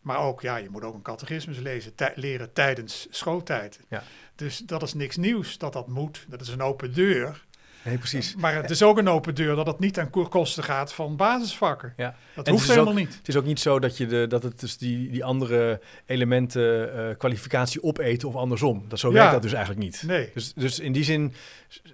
Maar 0.00 0.18
ook, 0.18 0.40
ja, 0.40 0.56
je 0.56 0.70
moet 0.70 0.82
ook 0.84 0.94
een 0.94 1.02
catechismus 1.02 1.58
lezen, 1.58 1.94
tij- 1.94 2.12
leren 2.14 2.52
tijdens 2.52 3.06
schooltijd. 3.10 3.80
Ja. 3.88 4.02
Dus 4.34 4.58
dat 4.58 4.82
is 4.82 4.94
niks 4.94 5.16
nieuws 5.16 5.58
dat 5.58 5.72
dat 5.72 5.88
moet. 5.88 6.26
Dat 6.28 6.40
is 6.40 6.48
een 6.48 6.62
open 6.62 6.94
deur. 6.94 7.44
Nee, 7.84 7.98
precies. 7.98 8.34
Maar 8.36 8.54
het 8.54 8.70
is 8.70 8.82
ook 8.82 8.98
een 8.98 9.08
open 9.08 9.34
deur 9.34 9.56
dat 9.56 9.66
het 9.66 9.78
niet 9.78 9.94
ten 9.94 10.10
koste 10.10 10.62
gaat 10.62 10.92
van 10.92 11.16
basisvakken. 11.16 11.92
Ja. 11.96 12.14
Dat 12.34 12.46
En 12.46 12.52
hoeft 12.52 12.68
helemaal 12.68 12.88
ook- 12.92 12.98
niet. 12.98 13.16
Het 13.16 13.28
is 13.28 13.36
ook 13.36 13.44
niet 13.44 13.60
zo 13.60 13.78
dat, 13.78 13.96
je 13.96 14.06
de, 14.06 14.26
dat 14.26 14.42
het 14.42 14.60
dus 14.60 14.78
die, 14.78 15.10
die 15.10 15.24
andere 15.24 15.80
elementen 16.06 16.94
eh, 17.10 17.16
kwalificatie 17.18 17.82
opeten 17.82 18.28
of 18.28 18.34
andersom. 18.34 18.84
Dat, 18.88 18.98
zo 18.98 19.08
Ja. 19.08 19.14
werkt 19.14 19.32
dat 19.32 19.42
dus 19.42 19.52
eigenlijk 19.52 19.84
niet. 19.84 20.02
Nee. 20.06 20.30
Dus, 20.34 20.52
dus 20.52 20.78
in 20.80 20.92
die 20.92 21.04
zin 21.04 21.32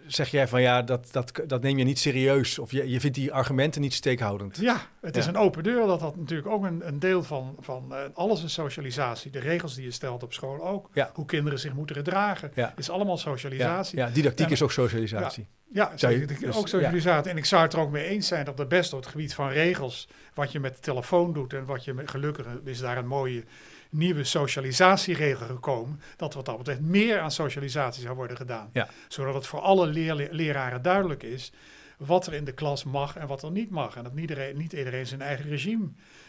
zeg 0.06 0.30
jij 0.30 0.48
van 0.48 0.62
ja, 0.62 0.82
dat, 0.82 1.08
dat, 1.12 1.32
dat 1.46 1.62
neem 1.62 1.78
je 1.78 1.84
niet 1.84 1.98
serieus. 1.98 2.58
Of 2.58 2.70
je, 2.72 2.88
je 2.90 3.00
vindt 3.00 3.16
die 3.16 3.32
argumenten 3.32 3.80
niet 3.80 3.94
steekhoudend. 3.94 4.56
Ja, 4.60 4.76
het 5.00 5.16
is 5.16 5.26
een 5.26 5.36
open 5.36 5.62
deur. 5.62 5.86
Dat 5.86 6.00
had 6.00 6.16
natuurlijk 6.16 6.48
ook 6.48 6.64
een, 6.64 6.86
een 6.86 6.98
deel 6.98 7.22
van, 7.22 7.56
van 7.60 7.94
eh, 7.94 7.98
alles 8.14 8.44
is 8.44 8.52
socialisatie. 8.52 9.30
De 9.30 9.38
regels 9.38 9.74
die 9.74 9.84
je 9.84 9.90
stelt 9.90 10.22
op 10.22 10.32
school 10.32 10.66
ook. 10.66 10.88
Ja. 10.92 11.10
Hoe 11.14 11.26
kinderen 11.26 11.58
zich 11.58 11.72
moeten 11.74 11.96
gedragen. 11.96 12.50
Ja. 12.54 12.72
Is 12.76 12.90
allemaal 12.90 13.18
socialisatie. 13.18 13.98
Ja, 13.98 14.06
ja, 14.06 14.12
didactiek 14.12 14.46
En- 14.46 14.52
is 14.52 14.62
ook 14.62 14.72
socialisatie. 14.72 15.46
Je- 15.72 16.26
de- 16.26 16.26
dus- 16.26 16.56
ook 16.56 16.68
socialisatie. 16.68 17.30
En 17.30 17.36
ik 17.36 17.44
zou 17.44 17.62
het 17.62 17.72
er 17.72 17.78
ook 17.80 17.90
mee 17.90 18.04
eens 18.04 18.26
zijn 18.28 18.44
dat 18.44 18.58
er 18.58 18.66
best 18.66 18.92
op 18.92 19.00
het 19.00 19.08
gebied 19.08 19.34
van 19.34 19.48
regels... 19.48 20.08
wat 20.34 20.52
je 20.52 20.60
met 20.60 20.74
de 20.74 20.80
telefoon 20.80 21.32
doet 21.32 21.52
en 21.52 21.64
wat 21.64 21.84
je 21.84 21.94
met, 21.94 22.10
gelukkig 22.10 22.46
is 22.64 22.78
daar 22.78 22.98
een 22.98 23.06
mooie 23.06 23.44
nieuwe 23.90 24.24
socialisatieregel 24.24 25.46
gekomen... 25.46 26.00
dat 26.16 26.34
wat 26.34 26.44
dat 26.44 26.56
betreft 26.58 26.80
meer 26.80 27.18
aan 27.20 27.30
socialisatie 27.30 28.02
zou 28.02 28.14
worden 28.16 28.36
gedaan. 28.36 28.70
Ja. 28.72 28.88
Zodat 29.08 29.34
het 29.34 29.46
voor 29.46 29.60
alle 29.60 29.86
leerle- 29.86 30.28
leraren 30.30 30.82
duidelijk 30.82 31.22
is 31.22 31.52
wat 31.96 32.26
er 32.26 32.34
in 32.34 32.44
de 32.44 32.52
klas 32.52 32.84
mag 32.84 33.16
en 33.16 33.26
wat 33.26 33.42
er 33.42 33.50
niet 33.50 33.70
mag. 33.70 33.96
En 33.96 34.02
dat 34.02 34.12
niet 34.12 34.20
iedereen, 34.30 34.56
niet 34.56 34.72
iedereen 34.72 35.06
zijn 35.06 35.20
eigen 35.22 35.48
regime, 35.48 35.84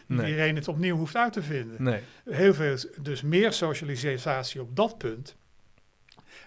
niet 0.06 0.18
Nee. 0.18 0.30
iedereen 0.30 0.56
het 0.56 0.68
opnieuw 0.68 0.96
hoeft 0.96 1.16
uit 1.16 1.32
te 1.32 1.42
vinden. 1.42 1.82
Nee. 1.82 2.00
Heel 2.30 2.54
veel, 2.54 2.76
dus 3.00 3.22
meer 3.22 3.52
socialisatie 3.52 4.60
op 4.60 4.76
dat 4.76 4.98
punt 4.98 5.36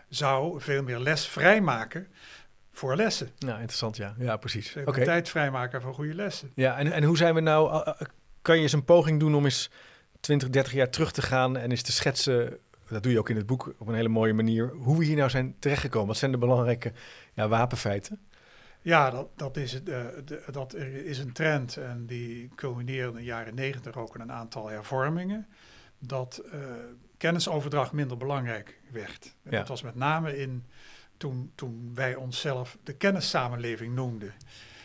zou 0.09 0.61
veel 0.61 0.83
meer 0.83 0.99
les 0.99 1.27
vrijmaken 1.27 2.07
voor 2.77 2.95
lessen. 2.95 3.29
Ja, 3.37 3.53
interessant, 3.53 3.97
ja. 3.97 4.15
Ja, 4.17 4.37
precies. 4.37 4.73
Meer 4.73 4.85
tijd 4.85 5.29
vrijmaken 5.29 5.81
voor 5.81 5.93
goede 5.93 6.13
lessen. 6.13 6.51
Ja, 6.55 6.77
en, 6.77 6.91
en 6.91 7.03
hoe 7.03 7.17
zijn 7.17 7.33
we 7.33 7.39
nou... 7.39 7.73
uh, 7.73 7.87
uh, 7.87 8.07
kan 8.41 8.55
je 8.55 8.61
eens 8.61 8.73
een 8.73 8.83
poging 8.83 9.19
doen 9.19 9.35
om 9.35 9.43
eens 9.43 9.69
20, 10.19 10.49
30 10.49 10.73
jaar 10.73 10.89
terug 10.89 11.11
te 11.11 11.21
gaan 11.21 11.57
en 11.57 11.71
eens 11.71 11.81
te 11.81 11.91
schetsen... 11.91 12.57
Dat 12.89 13.03
doe 13.03 13.11
je 13.11 13.19
ook 13.19 13.29
in 13.29 13.35
het 13.35 13.45
boek 13.45 13.73
op 13.77 13.87
een 13.87 13.95
hele 13.95 14.09
mooie 14.09 14.33
manier. 14.33 14.69
Hoe 14.73 14.97
we 14.97 15.05
hier 15.05 15.15
nou 15.15 15.29
zijn 15.29 15.55
terechtgekomen. 15.59 16.07
Wat 16.07 16.17
zijn 16.17 16.31
de 16.31 16.37
belangrijke 16.37 16.91
ja, 17.33 17.47
wapenfeiten? 17.47 18.19
Ja, 18.81 19.09
dat, 19.09 19.27
dat, 19.35 19.57
is, 19.57 19.83
de, 19.83 20.23
dat 20.51 20.73
is 20.73 21.19
een 21.19 21.33
trend 21.33 21.77
en 21.77 22.05
die 22.05 22.49
culmineerde 22.55 23.09
in 23.09 23.15
de 23.15 23.23
jaren 23.23 23.55
negentig 23.55 23.97
ook 23.97 24.15
in 24.15 24.21
een 24.21 24.31
aantal 24.31 24.67
hervormingen. 24.67 25.47
Dat 25.99 26.41
eh, 26.51 26.59
kennisoverdracht 27.17 27.91
minder 27.91 28.17
belangrijk 28.17 28.79
werd. 28.91 29.35
En 29.43 29.51
Ja. 29.51 29.57
Dat 29.57 29.67
was 29.67 29.81
met 29.81 29.95
name 29.95 30.37
in 30.37 30.65
toen, 31.17 31.51
toen 31.55 31.91
wij 31.93 32.15
onszelf 32.15 32.77
de 32.83 32.93
kennissamenleving 32.93 33.95
noemden. 33.95 34.33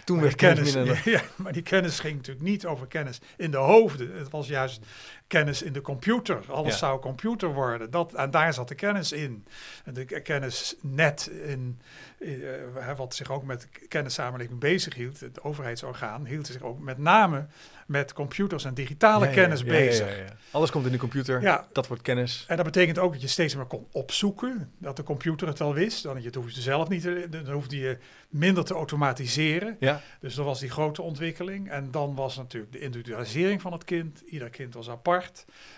Toen 0.05 0.21
werd 0.21 0.35
kennis 0.35 0.73
ja, 1.05 1.23
maar 1.37 1.53
die 1.53 1.63
kennis 1.63 2.01
ging 2.01 2.17
natuurlijk 2.17 2.47
niet 2.47 2.67
over 2.67 2.87
kennis 2.87 3.21
in 3.37 3.51
de 3.51 3.57
hoofden. 3.57 4.19
Het 4.19 4.31
was 4.31 4.49
juist 4.49 4.87
kennis 5.31 5.63
in 5.63 5.73
de 5.73 5.81
computer. 5.81 6.41
Alles 6.49 6.73
Ja. 6.73 6.79
zou 6.79 7.01
computer 7.01 7.53
worden. 7.55 7.91
Dat, 7.91 8.15
en 8.15 8.31
daar 8.31 8.55
zat 8.55 8.69
de 8.69 8.75
kennis 8.75 9.13
in. 9.13 9.45
En 9.85 9.95
de 9.95 10.05
k- 10.05 10.25
kennis 10.25 10.77
net 10.83 11.31
in, 11.45 11.81
eh, 12.19 12.97
wat 12.97 13.15
zich 13.15 13.31
ook 13.31 13.45
met 13.45 13.69
kennissamenleving 13.89 14.59
bezig 14.61 14.95
hield, 14.95 15.21
het 15.21 15.43
overheidsorgaan, 15.43 16.27
hield 16.27 16.47
zich 16.47 16.63
ook 16.63 16.79
met 16.79 16.99
name 16.99 17.47
met 17.87 18.13
computers 18.13 18.65
en 18.65 18.75
digitale 18.75 19.27
Ja, 19.27 19.33
kennis 19.33 19.61
ja, 19.61 19.67
bezig. 19.67 20.25
Alles 20.51 20.71
komt 20.71 20.87
in 20.87 20.93
de 20.93 20.99
computer. 20.99 21.43
Ja. 21.43 21.67
Dat 21.73 21.87
wordt 21.87 22.03
kennis. 22.03 22.45
En 22.49 22.57
dat 22.57 22.65
betekent 22.65 22.99
ook 22.99 23.13
dat 23.13 23.21
je 23.23 23.29
steeds 23.29 23.55
meer 23.57 23.65
kon 23.65 23.87
opzoeken, 23.93 24.73
dat 24.79 24.97
de 24.97 25.03
computer 25.03 25.47
het 25.49 25.61
al 25.61 25.75
wist. 25.75 26.03
Dan 26.03 26.23
je 26.23 26.31
hoefde 26.35 26.61
zelf 26.61 26.89
niet, 26.89 27.03
te, 27.03 27.27
dan 27.31 27.51
hoefde 27.51 27.77
je 27.79 27.99
minder 28.29 28.65
te 28.65 28.75
automatiseren. 28.75 29.77
Ja, 29.81 30.01
Dus 30.21 30.35
dat 30.35 30.45
was 30.45 30.61
die 30.61 30.71
grote 30.71 31.03
ontwikkeling. 31.03 31.71
En 31.71 31.91
dan 31.91 32.15
was 32.15 32.37
natuurlijk 32.37 32.73
de 32.73 32.79
individualisering 32.81 33.61
van 33.61 33.73
het 33.73 33.85
kind. 33.85 34.21
Ieder 34.27 34.51
kind 34.51 34.75
was 34.75 34.91
apart 34.91 35.20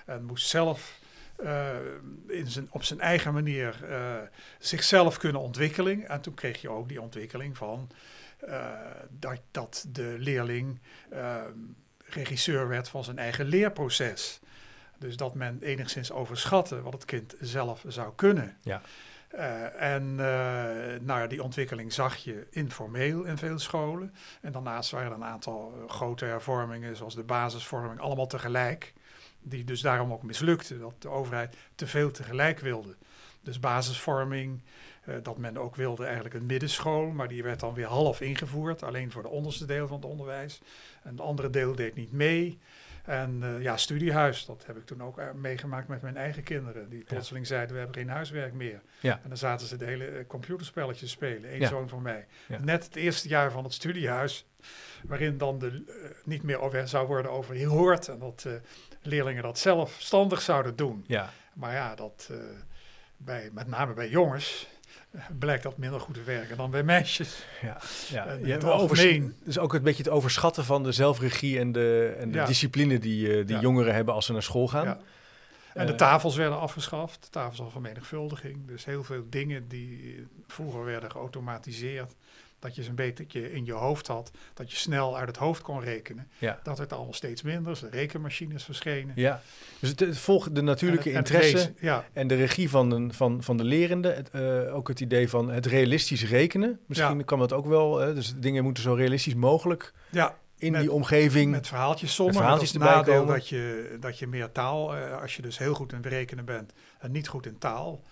en 0.06 0.24
moest 0.24 0.48
zelf 0.48 1.00
uh, 1.42 1.76
in 2.28 2.46
zijn, 2.46 2.66
op 2.70 2.84
zijn 2.84 3.00
eigen 3.00 3.32
manier 3.32 3.80
uh, 3.88 4.16
zichzelf 4.58 5.18
kunnen 5.18 5.40
ontwikkelen. 5.40 6.08
En 6.08 6.20
toen 6.20 6.34
kreeg 6.34 6.60
je 6.60 6.70
ook 6.70 6.88
die 6.88 7.00
ontwikkeling 7.00 7.56
van 7.56 7.90
uh, 8.48 8.70
dat, 9.10 9.40
dat 9.50 9.84
de 9.88 10.16
leerling 10.18 10.80
regisseur 11.98 12.68
werd 12.68 12.88
van 12.88 13.04
zijn 13.04 13.18
eigen 13.18 13.44
leerproces. 13.44 14.40
Dus 14.98 15.16
dat 15.16 15.34
men 15.34 15.58
enigszins 15.62 16.12
overschatte 16.12 16.82
wat 16.82 16.92
het 16.92 17.04
kind 17.04 17.34
zelf 17.40 17.84
zou 17.88 18.12
kunnen. 18.14 18.56
Ja. 18.62 18.82
En 19.76 20.14
nou 21.04 21.20
ja, 21.20 21.26
die 21.26 21.42
ontwikkeling 21.42 21.92
zag 21.92 22.16
je 22.16 22.46
informeel 22.50 23.24
in 23.24 23.38
veel 23.38 23.58
scholen. 23.58 24.14
En 24.40 24.52
daarnaast 24.52 24.90
waren 24.90 25.10
er 25.10 25.16
een 25.16 25.24
aantal 25.24 25.84
grote 25.88 26.24
hervormingen, 26.24 26.96
zoals 26.96 27.14
de 27.14 27.24
basisvorming, 27.24 28.00
allemaal 28.00 28.26
tegelijk. 28.26 28.92
Die 29.42 29.64
dus 29.64 29.80
daarom 29.80 30.12
ook 30.12 30.22
mislukte, 30.22 30.78
dat 30.78 30.94
de 30.98 31.08
overheid 31.08 31.56
te 31.74 31.86
veel 31.86 32.10
tegelijk 32.10 32.58
wilde. 32.58 32.96
Dus 33.40 33.58
basisvorming, 33.58 34.62
uh, 35.08 35.14
dat 35.22 35.38
men 35.38 35.58
ook 35.58 35.76
wilde 35.76 36.04
eigenlijk 36.04 36.34
een 36.34 36.46
middenschool, 36.46 37.10
maar 37.10 37.28
die 37.28 37.42
werd 37.42 37.60
dan 37.60 37.74
weer 37.74 37.86
half 37.86 38.20
ingevoerd, 38.20 38.82
alleen 38.82 39.10
voor 39.10 39.22
de 39.22 39.28
onderste 39.28 39.66
deel 39.66 39.86
van 39.86 39.96
het 39.96 40.06
onderwijs. 40.06 40.60
En 41.02 41.10
het 41.10 41.20
andere 41.20 41.50
deel 41.50 41.74
deed 41.74 41.94
niet 41.94 42.12
mee. 42.12 42.58
En 43.04 43.40
uh, 43.42 43.62
ja, 43.62 43.76
studiehuis, 43.76 44.44
dat 44.44 44.66
heb 44.66 44.76
ik 44.76 44.86
toen 44.86 45.02
ook 45.02 45.34
meegemaakt 45.34 45.88
met 45.88 46.02
mijn 46.02 46.16
eigen 46.16 46.42
kinderen. 46.42 46.88
Die 46.88 47.04
plotseling 47.04 47.46
ja. 47.46 47.52
zeiden, 47.52 47.72
we 47.72 47.78
hebben 47.78 47.96
geen 47.96 48.08
huiswerk 48.08 48.52
meer. 48.52 48.80
Ja. 49.00 49.20
En 49.22 49.28
dan 49.28 49.38
zaten 49.38 49.66
ze 49.66 49.76
de 49.76 49.84
hele 49.84 50.24
computerspelletjes 50.26 51.10
te 51.10 51.16
spelen. 51.16 51.52
Eén 51.54 51.60
Ja. 51.60 51.68
zoon 51.68 51.88
van 51.88 52.02
mij. 52.02 52.26
Net 52.60 52.84
het 52.84 52.96
eerste 52.96 53.28
jaar 53.28 53.50
van 53.50 53.64
het 53.64 53.72
studiehuis, 53.72 54.46
waarin 55.04 55.38
dan 55.38 55.58
de, 55.58 55.66
uh, 55.70 55.94
niet 56.24 56.42
meer 56.42 56.60
over, 56.60 56.88
zou 56.88 57.06
worden 57.06 57.30
overhoord. 57.30 58.08
En 58.08 58.18
dat 58.18 58.44
uh, 58.46 58.52
leerlingen 59.02 59.42
dat 59.42 59.58
zelfstandig 59.58 60.42
zouden 60.42 60.76
doen. 60.76 61.04
Ja. 61.06 61.30
Maar 61.54 61.72
ja, 61.72 61.94
dat, 61.94 62.28
uh, 62.30 62.36
bij, 63.16 63.50
met 63.52 63.66
name 63.66 63.92
bij 63.94 64.08
jongens 64.08 64.66
blijkt 65.38 65.62
dat 65.62 65.76
minder 65.78 66.00
goed 66.00 66.14
te 66.14 66.22
werken 66.22 66.56
dan 66.56 66.70
bij 66.70 66.82
meisjes. 66.82 67.44
Ja, 67.62 67.76
ja. 68.10 68.34
Uh, 68.36 68.46
ja 68.46 68.58
algemeen. 68.58 69.34
Dus 69.44 69.58
ook 69.58 69.74
een 69.74 69.82
beetje 69.82 70.02
het 70.02 70.12
overschatten 70.12 70.64
van 70.64 70.82
de 70.82 70.92
zelfregie 70.92 71.58
en 71.58 71.72
de, 71.72 72.16
en 72.18 72.30
de 72.30 72.38
Ja. 72.38 72.44
discipline 72.46 72.98
die, 72.98 73.26
uh, 73.38 73.46
die 73.46 73.56
Ja. 73.56 73.62
jongeren 73.62 73.94
hebben 73.94 74.14
als 74.14 74.26
ze 74.26 74.32
naar 74.32 74.42
school 74.42 74.68
gaan. 74.68 74.84
Ja. 74.84 74.98
En 75.74 75.86
de 75.86 75.92
Eh, 75.92 75.98
tafels 75.98 76.36
werden 76.36 76.58
afgeschaft, 76.60 77.22
de 77.22 77.28
tafels 77.30 77.60
al 77.60 77.70
vermenigvuldiging. 77.70 78.66
Dus 78.66 78.84
heel 78.84 79.04
veel 79.04 79.24
dingen 79.30 79.68
die 79.68 80.26
vroeger 80.46 80.84
werden 80.84 81.10
geautomatiseerd, 81.10 82.14
dat 82.62 82.74
je 82.74 82.82
ze 82.82 82.88
een 82.88 82.94
beetje 82.94 83.52
in 83.52 83.64
je 83.64 83.72
hoofd 83.72 84.06
had, 84.06 84.30
dat 84.54 84.70
je 84.70 84.76
snel 84.76 85.16
uit 85.18 85.26
het 85.28 85.36
hoofd 85.36 85.62
kon 85.62 85.80
rekenen. 85.80 86.28
Ja. 86.38 86.60
Dat 86.62 86.78
werd 86.78 86.92
allemaal 86.92 87.14
steeds 87.14 87.42
minder, 87.42 87.78
de 87.80 87.88
rekenmachines 87.90 88.64
verschenen. 88.64 89.12
Ja, 89.16 89.42
dus 89.78 89.88
het, 89.90 90.00
het 90.00 90.18
volgt 90.18 90.54
de 90.54 90.62
natuurlijke 90.62 91.10
En 91.10 91.16
het- 91.16 91.28
en 91.30 91.34
interesse 91.34 91.72
ja, 91.80 92.04
en 92.12 92.26
de 92.26 92.34
regie 92.34 92.70
van 92.70 92.90
de, 92.90 93.06
van, 93.14 93.42
van 93.42 93.56
de 93.56 93.64
lerende. 93.64 94.08
Het, 94.12 94.30
eh, 94.30 94.74
ook 94.74 94.88
het 94.88 95.00
idee 95.00 95.28
van 95.28 95.50
het 95.50 95.66
realistisch 95.66 96.24
rekenen. 96.28 96.80
Misschien 96.86 97.18
Ja. 97.18 97.24
kan 97.24 97.38
dat 97.38 97.52
ook 97.52 97.66
wel. 97.66 97.92
dus 98.14 98.34
dingen 98.36 98.64
moeten 98.64 98.82
zo 98.82 98.94
realistisch 98.94 99.34
mogelijk 99.34 99.92
ja, 100.10 100.36
in 100.58 100.72
Met- 100.72 100.80
die 100.80 100.92
omgeving. 100.92 101.50
met 101.50 101.66
verhaaltjes 101.66 102.14
sommen. 102.14 102.34
Met 102.34 102.42
verhaaltjes 102.42 102.72
met 102.72 102.82
erbij 102.82 102.96
nadeel 102.96 103.18
komen. 103.18 103.34
dat 103.34 103.48
je, 103.48 103.96
dat 104.00 104.18
je 104.18 104.26
meer 104.26 104.52
taal, 104.52 104.96
eh, 104.96 105.20
als 105.20 105.36
je 105.36 105.42
dus 105.42 105.58
heel 105.58 105.74
goed 105.74 105.92
in 105.92 106.00
berekenen 106.00 106.44
bent 106.44 106.72
en 106.98 107.10
niet 107.12 107.28
goed 107.28 107.46
in 107.46 107.58
taal, 107.58 108.02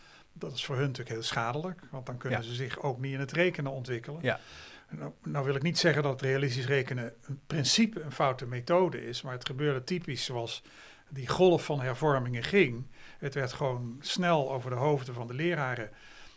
dat 0.41 0.53
is 0.55 0.65
voor 0.65 0.75
hun 0.77 0.85
natuurlijk 0.87 1.15
heel 1.15 1.23
schadelijk, 1.23 1.81
want 1.91 2.07
dan 2.07 2.17
kunnen 2.17 2.39
Ja. 2.41 2.45
ze 2.45 2.55
zich 2.55 2.83
ook 2.83 2.99
niet 3.01 3.13
in 3.13 3.21
het 3.21 3.33
rekenen 3.33 3.73
ontwikkelen. 3.73 4.23
Ja. 4.23 4.41
Nou, 4.91 5.13
nou 5.23 5.45
wil 5.45 5.55
ik 5.55 5.63
niet 5.63 5.79
zeggen 5.79 6.03
dat 6.03 6.21
realistisch 6.21 6.67
rekenen 6.67 7.13
een 7.23 7.41
principe 7.47 8.01
een 8.01 8.13
foute 8.13 8.47
methode 8.47 9.07
is, 9.07 9.23
maar 9.23 9.33
het 9.33 9.47
gebeurde 9.47 9.85
typisch 9.85 10.25
zoals 10.25 10.63
die 11.09 11.29
golf 11.29 11.65
van 11.65 11.81
hervormingen 11.81 12.43
ging. 12.43 12.87
Het 13.19 13.35
werd 13.35 13.53
gewoon 13.53 13.97
snel 14.01 14.53
over 14.53 14.71
de 14.71 14.77
hoofden 14.77 15.15
van 15.15 15.27
de 15.27 15.35
leraren 15.35 15.91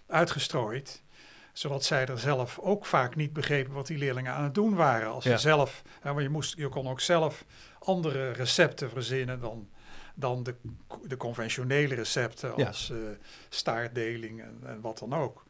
uitgestrooid 0.08 1.02
zodat 1.54 1.84
zij 1.84 2.06
er 2.06 2.20
zelf 2.20 2.60
ook 2.60 2.86
vaak 2.86 3.16
niet 3.16 3.34
begrepen 3.34 3.74
wat 3.74 3.88
die 3.88 3.98
leerlingen 3.98 4.34
aan 4.34 4.44
het 4.44 4.54
doen 4.54 4.76
waren. 4.76 5.08
Als 5.12 5.24
Ja. 5.24 5.32
je 5.32 5.38
zelf, 5.38 5.82
hè, 6.02 6.10
want 6.10 6.22
je, 6.24 6.30
moest, 6.30 6.58
je 6.58 6.68
kon 6.70 6.88
ook 6.88 7.00
zelf 7.00 7.46
andere 7.80 8.32
recepten 8.32 8.90
verzinnen 8.90 9.40
dan, 9.40 9.70
dan 10.14 10.44
de, 10.44 10.56
de 11.08 11.18
conventionele 11.18 11.96
recepten 11.96 12.54
Ja. 12.58 12.68
als 12.68 12.90
eh, 12.92 12.98
staartdeling 13.50 14.42
en, 14.42 14.60
en 14.66 14.82
wat 14.82 15.00
dan 15.00 15.14
ook. 15.14 15.46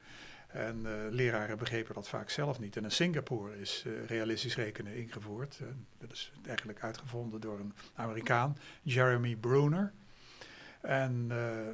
En 0.47 0.85
eh, 0.85 0.91
leraren 1.09 1.57
begrepen 1.57 1.95
dat 1.95 2.07
vaak 2.07 2.29
zelf 2.29 2.59
niet. 2.59 2.75
En 2.77 2.83
in 2.83 2.91
Singapore 2.91 3.59
is 3.59 3.83
eh, 3.85 4.05
realistisch 4.05 4.55
rekenen 4.55 4.95
ingevoerd. 4.95 5.59
Dat 5.99 6.11
is 6.11 6.31
eigenlijk 6.47 6.83
uitgevonden 6.83 7.41
door 7.41 7.59
een 7.59 7.73
Amerikaan, 7.95 8.57
Jeremy 8.81 9.35
Bruner. 9.35 9.91
En, 10.81 11.27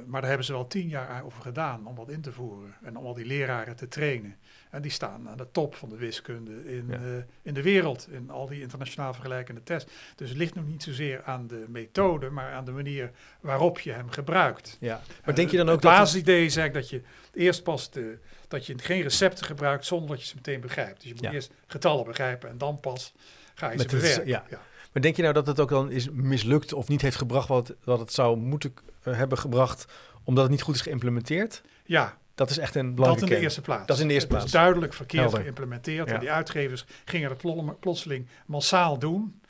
maar 0.06 0.20
daar 0.20 0.28
hebben 0.28 0.46
ze 0.46 0.52
wel 0.52 0.66
tien 0.66 0.88
jaar 0.88 1.24
over 1.24 1.42
gedaan 1.42 1.86
om 1.86 1.94
dat 1.96 2.08
in 2.08 2.20
te 2.20 2.32
voeren. 2.32 2.74
En 2.82 2.96
om 2.96 3.04
al 3.06 3.14
die 3.14 3.24
leraren 3.24 3.76
te 3.76 3.88
trainen. 3.88 4.36
En 4.70 4.82
die 4.82 4.90
staan 4.90 5.28
aan 5.28 5.36
de 5.36 5.46
top 5.52 5.74
van 5.74 5.88
de 5.88 5.96
wiskunde 5.96 6.64
in, 6.76 6.84
Ja. 6.88 6.98
uh, 6.98 7.22
in 7.42 7.54
de 7.54 7.62
wereld. 7.62 8.08
In 8.10 8.30
al 8.30 8.46
die 8.48 8.60
internationaal 8.60 9.12
vergelijkende 9.12 9.62
tests. 9.62 9.92
Dus 10.16 10.28
het 10.28 10.38
ligt 10.38 10.54
nog 10.54 10.66
niet 10.66 10.82
zozeer 10.82 11.22
aan 11.22 11.46
de 11.46 11.64
methode, 11.68 12.30
maar 12.30 12.52
aan 12.52 12.64
de 12.64 12.70
manier 12.70 13.10
waarop 13.40 13.80
je 13.80 13.92
hem 13.92 14.10
gebruikt. 14.10 14.76
ja. 14.80 15.00
Maar 15.24 15.34
denk 15.34 15.50
je 15.50 15.56
dan 15.56 15.66
ook 15.66 15.72
het 15.72 15.82
dat... 15.82 15.90
het- 15.92 16.00
basisidee 16.00 16.44
is 16.44 16.56
eigenlijk 16.56 16.90
dat 16.90 17.00
je 17.00 17.06
eerst 17.40 17.62
pas 17.62 17.90
de, 17.90 18.18
dat 18.48 18.66
je 18.66 18.74
geen 18.78 19.02
recepten 19.02 19.46
gebruikt 19.46 19.86
zonder 19.86 20.08
dat 20.08 20.20
je 20.20 20.26
ze 20.26 20.34
meteen 20.34 20.60
begrijpt. 20.60 20.96
Dus 21.00 21.08
je 21.08 21.14
moet 21.14 21.22
Ja. 21.24 21.32
eerst 21.32 21.52
getallen 21.66 22.04
begrijpen 22.04 22.48
en 22.50 22.58
dan 22.58 22.80
pas 22.80 23.14
ga 23.54 23.70
je 23.70 23.76
Met 23.76 23.90
ze 23.90 23.96
het- 23.96 24.04
bewerken. 24.04 24.26
ja. 24.50 24.60
Maar 24.92 25.02
denk 25.02 25.16
je 25.16 25.22
nou 25.22 25.34
dat 25.34 25.46
het 25.46 25.60
ook 25.60 25.68
dan 25.68 25.90
is 25.90 26.08
mislukt 26.10 26.72
of 26.72 26.88
niet 26.88 27.00
heeft 27.02 27.16
gebracht 27.16 27.48
wat, 27.48 27.68
het- 27.68 27.76
wat 27.84 27.98
het 27.98 28.12
zou 28.12 28.36
moeten 28.36 28.74
eh, 29.02 29.16
hebben 29.16 29.38
gebracht, 29.38 29.84
omdat 30.24 30.42
het 30.42 30.52
niet 30.52 30.62
goed 30.62 30.74
is 30.74 30.80
geïmplementeerd? 30.80 31.62
ja, 31.84 32.18
Dat 32.40 32.50
is 32.50 32.58
echt 32.58 32.74
een 32.74 32.86
Dat 32.86 32.94
belangrijke 32.94 33.32
in 33.34 33.38
de 33.38 33.44
eerste 33.44 33.60
plaats. 33.60 33.86
Dat 33.86 33.96
is 33.96 34.02
in 34.02 34.08
de 34.08 34.14
eerste 34.14 34.28
het 34.28 34.36
plaats. 34.38 34.52
is 34.54 34.60
duidelijk 34.60 34.92
verkeerd 34.94 35.22
Helder. 35.22 35.40
geïmplementeerd. 35.40 36.08
Ja. 36.08 36.14
En 36.14 36.20
die 36.20 36.30
uitgevers 36.30 36.84
gingen 37.04 37.30
het 37.30 37.80
plotseling 37.80 38.28
massaal 38.46 38.98
doen. 38.98 39.40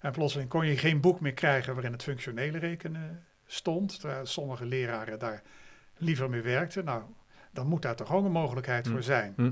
En 0.00 0.12
plotseling 0.12 0.48
kon 0.48 0.66
je 0.66 0.76
geen 0.78 1.00
boek 1.00 1.20
meer 1.20 1.34
krijgen 1.34 1.72
waarin 1.74 1.92
het 1.92 2.02
functionele 2.02 2.58
rekenen 2.58 3.22
stond. 3.46 4.00
Terwijl 4.00 4.26
sommige 4.26 4.64
leraren 4.66 5.18
daar 5.18 5.42
liever 5.96 6.30
mee 6.30 6.40
werkten. 6.40 6.84
Nou, 6.84 7.02
dan 7.52 7.66
moet 7.66 7.82
daar 7.82 7.96
toch 7.96 8.12
ook 8.12 8.24
een 8.24 8.32
mogelijkheid 8.32 8.86
Hm. 8.86 8.92
voor 8.92 9.02
zijn. 9.02 9.32
Hm. 9.36 9.50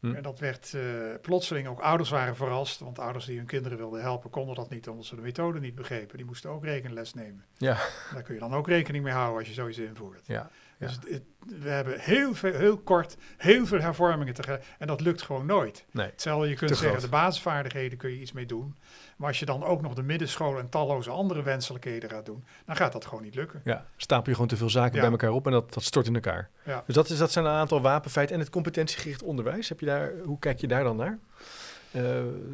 Hm. 0.00 0.14
En 0.14 0.22
dat 0.22 0.38
werd 0.38 0.74
eh, 0.74 0.82
plotseling 1.20 1.68
ook 1.68 1.80
ouders 1.80 2.10
waren 2.10 2.36
verrast. 2.36 2.80
Want 2.80 2.98
ouders 2.98 3.24
die 3.24 3.36
hun 3.36 3.46
kinderen 3.46 3.78
wilden 3.78 4.00
helpen 4.00 4.30
konden 4.30 4.54
dat 4.54 4.70
niet 4.70 4.88
omdat 4.88 5.04
ze 5.06 5.14
de 5.16 5.22
methode 5.22 5.60
niet 5.60 5.74
begrepen. 5.74 6.16
Die 6.16 6.26
moesten 6.26 6.50
ook 6.50 6.64
rekenles 6.64 7.14
nemen. 7.14 7.44
Ja, 7.56 7.76
Daar 8.12 8.22
kun 8.22 8.34
je 8.34 8.40
dan 8.40 8.54
ook 8.54 8.68
rekening 8.68 9.04
mee 9.04 9.12
houden 9.12 9.38
als 9.38 9.48
je 9.48 9.54
zoiets 9.54 9.78
invoert. 9.78 10.26
ja. 10.26 10.50
Dus 10.86 10.92
het- 10.94 11.08
het- 11.08 11.22
we 11.62 11.68
hebben 11.68 12.00
heel, 12.00 12.34
veel, 12.34 12.52
heel 12.54 12.78
kort 12.78 13.16
heel 13.36 13.66
veel 13.66 13.80
hervormingen 13.80 14.34
tegelijk. 14.34 14.64
En 14.78 14.86
dat 14.86 15.00
lukt 15.00 15.22
gewoon 15.22 15.46
nooit. 15.46 15.84
Nee. 15.90 16.06
Hetzelfde, 16.06 16.48
je 16.48 16.54
kunt 16.54 16.70
Te 16.70 16.76
zeggen, 16.76 16.98
groot. 16.98 17.10
de 17.10 17.16
basisvaardigheden 17.16 17.98
kun 17.98 18.10
je 18.10 18.20
iets 18.20 18.32
mee 18.32 18.46
doen. 18.46 18.76
Maar 19.16 19.28
als 19.28 19.38
je 19.38 19.44
dan 19.44 19.64
ook 19.64 19.82
nog 19.82 19.94
de 19.94 20.02
middenschool 20.02 20.58
en 20.58 20.68
talloze 20.68 21.10
andere 21.10 21.42
wenselijkheden 21.42 22.10
gaat 22.10 22.26
doen, 22.26 22.44
dan 22.66 22.76
gaat 22.76 22.92
dat 22.92 23.04
gewoon 23.06 23.22
niet 23.22 23.34
lukken. 23.34 23.60
Ja, 23.64 23.86
stapel 23.96 24.24
je 24.26 24.32
gewoon 24.32 24.48
te 24.48 24.56
veel 24.56 24.70
zaken 24.70 24.94
Ja. 24.94 25.00
bij 25.00 25.10
elkaar 25.10 25.30
op 25.30 25.46
en 25.46 25.52
dat, 25.52 25.74
dat 25.74 25.82
stort 25.82 26.06
in 26.06 26.14
elkaar. 26.14 26.50
Ja. 26.64 26.82
Dus 26.86 26.94
dat, 26.94 27.10
is, 27.10 27.18
dat 27.18 27.32
zijn 27.32 27.44
een 27.44 27.50
aantal 27.52 27.80
wapenfeiten. 27.80 28.34
En 28.34 28.40
het 28.40 28.50
competentiegericht 28.50 29.22
onderwijs, 29.22 29.68
heb 29.68 29.80
je 29.80 29.86
daar, 29.86 30.12
hoe 30.24 30.38
kijk 30.38 30.60
je 30.60 30.66
daar 30.68 30.84
dan 30.84 30.96
naar? 30.96 31.18
Eh, 31.90 32.02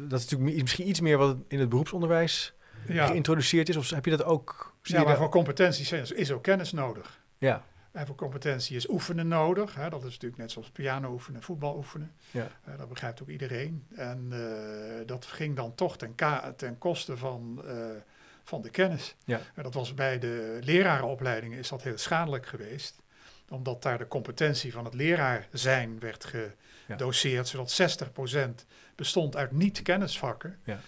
dat 0.07 0.19
is 0.19 0.25
natuurlijk 0.29 0.51
mi- 0.55 0.61
misschien 0.61 0.89
iets 0.89 0.99
meer 1.01 1.17
wat 1.17 1.37
in 1.47 1.59
het 1.59 1.69
beroepsonderwijs 1.69 2.53
Ja, 2.87 3.05
geïntroduceerd 3.07 3.69
is. 3.69 3.75
Of 3.75 3.89
heb 3.89 4.05
je 4.05 4.11
dat 4.11 4.23
ook? 4.23 4.73
ja 4.81 5.03
maar 5.03 5.17
voor 5.17 5.29
competenties 5.29 5.91
is 6.11 6.31
ook 6.31 6.43
kennis 6.43 6.71
nodig. 6.71 7.19
ja, 7.37 7.63
En 7.91 8.05
voor 8.05 8.15
competentie 8.15 8.75
is 8.75 8.89
oefenen 8.89 9.27
nodig. 9.27 9.75
Hè. 9.75 9.89
Dat 9.89 10.03
is 10.03 10.13
natuurlijk 10.13 10.41
net 10.41 10.51
zoals 10.51 10.69
piano 10.69 11.11
oefenen, 11.11 11.41
voetbal 11.41 11.75
oefenen. 11.75 12.11
ja, 12.31 12.51
Eh, 12.63 12.77
dat 12.77 12.89
begrijpt 12.89 13.21
ook 13.21 13.27
iedereen. 13.27 13.85
En 13.95 14.27
eh, 14.31 15.07
dat 15.07 15.25
ging 15.25 15.55
dan 15.55 15.75
toch 15.75 15.97
ten, 16.55 16.77
koste 16.77 17.17
van, 17.17 17.61
eh, 17.65 17.75
van 18.43 18.61
de 18.61 18.69
kennis. 18.69 19.15
Ja. 19.25 19.41
En 19.55 19.63
dat 19.63 19.73
was 19.73 19.93
bij 19.93 20.19
de 20.19 20.59
lerarenopleidingen 20.63 21.59
is 21.59 21.69
dat 21.69 21.83
heel 21.83 21.97
schadelijk 21.97 22.45
geweest. 22.45 23.01
Omdat 23.49 23.81
daar 23.81 23.97
de 23.97 24.07
competentie 24.07 24.71
van 24.73 24.85
het 24.85 24.93
leraar 24.93 25.47
zijn 25.51 25.99
werd 25.99 26.25
gedoseerd. 26.87 27.47
Zodat 27.47 27.71
60% 27.71 28.65
bestond 28.95 29.35
uit 29.35 29.51
niet-kennisvakken. 29.51 30.59
Ja. 30.63 30.79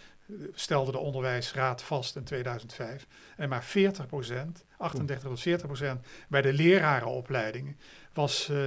Stelde 0.54 0.92
de 0.92 0.98
onderwijsraad 0.98 1.84
vast 1.84 2.16
in 2.16 2.24
2005. 2.24 3.08
En 3.38 3.50
maar 3.50 3.64
40%, 3.64 4.66
38 4.78 5.30
tot 5.30 5.44
40% 6.02 6.06
bij 6.30 6.42
de 6.42 6.54
lerarenopleidingen 6.54 7.78
was 8.14 8.50
eh, 8.50 8.58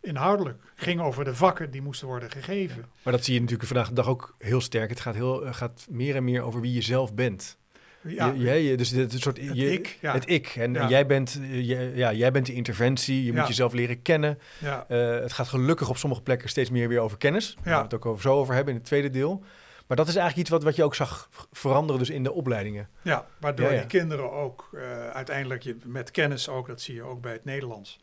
inhoudelijk. 0.00 0.62
Ging 0.74 1.00
over 1.00 1.24
de 1.24 1.34
vakken 1.34 1.70
die 1.70 1.82
moesten 1.82 2.06
worden 2.06 2.30
gegeven. 2.30 2.84
maar 3.02 3.12
dat 3.12 3.24
zie 3.24 3.34
je 3.34 3.40
natuurlijk 3.40 3.68
vandaag 3.68 3.88
de 3.88 3.94
dag 3.94 4.06
ook 4.08 4.34
heel 4.38 4.60
sterk. 4.60 4.90
Het 4.90 5.00
gaat, 5.00 5.14
heel, 5.14 5.44
eh, 5.46 5.54
gaat 5.54 5.86
meer 5.90 6.16
en 6.16 6.24
meer 6.24 6.42
over 6.42 6.60
wie 6.60 6.72
je 6.72 6.82
zelf 6.82 7.14
bent. 7.14 7.56
Ja, 8.04 8.32
je, 8.32 8.76
dus 8.76 8.90
het, 8.90 9.12
het 9.12 9.20
soort, 9.22 9.36
het 9.40 9.56
je, 9.56 9.72
ik. 9.72 9.98
Ja, 10.00 10.12
Het 10.12 10.28
ik. 10.30 10.46
En 10.46 10.72
Ja. 10.72 10.88
jij, 10.88 11.06
bent, 11.06 11.38
eh, 11.42 11.68
je- 11.68 11.92
ja, 11.94 12.12
jij 12.12 12.30
bent 12.30 12.46
de 12.46 12.52
interventie. 12.52 13.24
Je 13.24 13.32
moet 13.32 13.46
jezelf 13.46 13.72
leren 13.72 14.02
kennen. 14.02 14.38
ja, 14.60 14.84
Eh, 14.88 14.98
het 15.20 15.32
gaat 15.32 15.48
gelukkig 15.48 15.88
op 15.88 15.96
sommige 15.96 16.22
plekken 16.22 16.48
steeds 16.48 16.70
meer 16.70 16.88
weer 16.88 17.00
over 17.00 17.18
kennis. 17.18 17.54
Daar 17.54 17.64
gaan 17.64 17.76
we 17.76 17.82
het 17.82 17.94
ook 17.94 18.06
over, 18.06 18.22
zo 18.22 18.34
over 18.38 18.54
hebben 18.54 18.72
in 18.74 18.78
het 18.78 18.88
tweede 18.88 19.10
deel. 19.10 19.42
Maar 19.92 20.00
dat 20.04 20.10
is 20.10 20.16
eigenlijk 20.20 20.48
iets 20.48 20.56
wat, 20.58 20.62
wat 20.68 20.76
je 20.76 20.84
ook 20.84 20.94
zag 20.94 21.28
veranderen 21.50 21.98
dus 22.00 22.10
in 22.10 22.22
de 22.22 22.32
opleidingen. 22.32 22.88
Ja, 23.02 23.26
waardoor 23.40 23.66
Ja, 23.66 23.72
ja. 23.72 23.78
die 23.78 23.86
kinderen 23.88 24.32
ook 24.32 24.68
eh, 24.72 25.08
uiteindelijk 25.10 25.62
je, 25.62 25.76
met 25.84 26.10
kennis 26.10 26.48
ook, 26.48 26.66
dat 26.66 26.80
zie 26.80 26.94
je 26.94 27.02
ook 27.02 27.20
bij 27.20 27.32
het 27.32 27.44
Nederlands. 27.44 28.00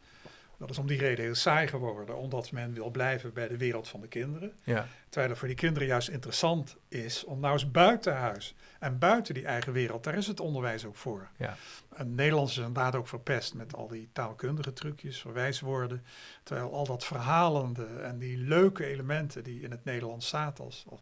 Dat 0.57 0.69
is 0.69 0.77
om 0.77 0.87
die 0.87 0.97
reden 0.99 1.25
heel 1.25 1.35
saai 1.35 1.67
geworden, 1.67 2.17
omdat 2.17 2.51
men 2.51 2.73
wil 2.73 2.89
blijven 2.89 3.33
bij 3.33 3.47
de 3.47 3.57
wereld 3.57 3.87
van 3.87 4.01
de 4.01 4.07
kinderen. 4.07 4.53
Ja, 4.63 4.87
Terwijl 5.09 5.29
het 5.29 5.39
voor 5.39 5.47
die 5.47 5.57
kinderen 5.57 5.87
juist 5.87 6.07
interessant 6.09 6.75
is 6.87 7.23
om 7.23 7.39
nou 7.39 7.53
eens 7.53 7.71
buiten 7.71 8.15
huis 8.15 8.55
en 8.79 8.97
buiten 8.99 9.33
die 9.33 9.45
eigen 9.45 9.73
wereld, 9.73 10.03
daar 10.03 10.15
is 10.17 10.27
het 10.27 10.39
onderwijs 10.39 10.85
ook 10.85 10.95
voor. 10.95 11.29
ja. 11.37 11.55
En 11.95 12.15
Nederlands 12.15 12.51
is 12.51 12.57
inderdaad 12.57 12.95
ook 12.95 13.07
verpest 13.07 13.53
met 13.53 13.75
al 13.75 13.87
die 13.87 14.09
taalkundige 14.13 14.73
trucjes, 14.73 15.19
verwijswoorden. 15.21 16.05
Terwijl 16.43 16.73
al 16.73 16.85
dat 16.85 17.05
verhalende 17.05 17.85
en 17.85 18.19
die 18.19 18.37
leuke 18.37 18.85
elementen 18.85 19.43
die 19.43 19.61
in 19.61 19.71
het 19.71 19.83
Nederlands 19.85 20.27
staat, 20.27 20.59
als, 20.59 20.85
als- 20.89 21.01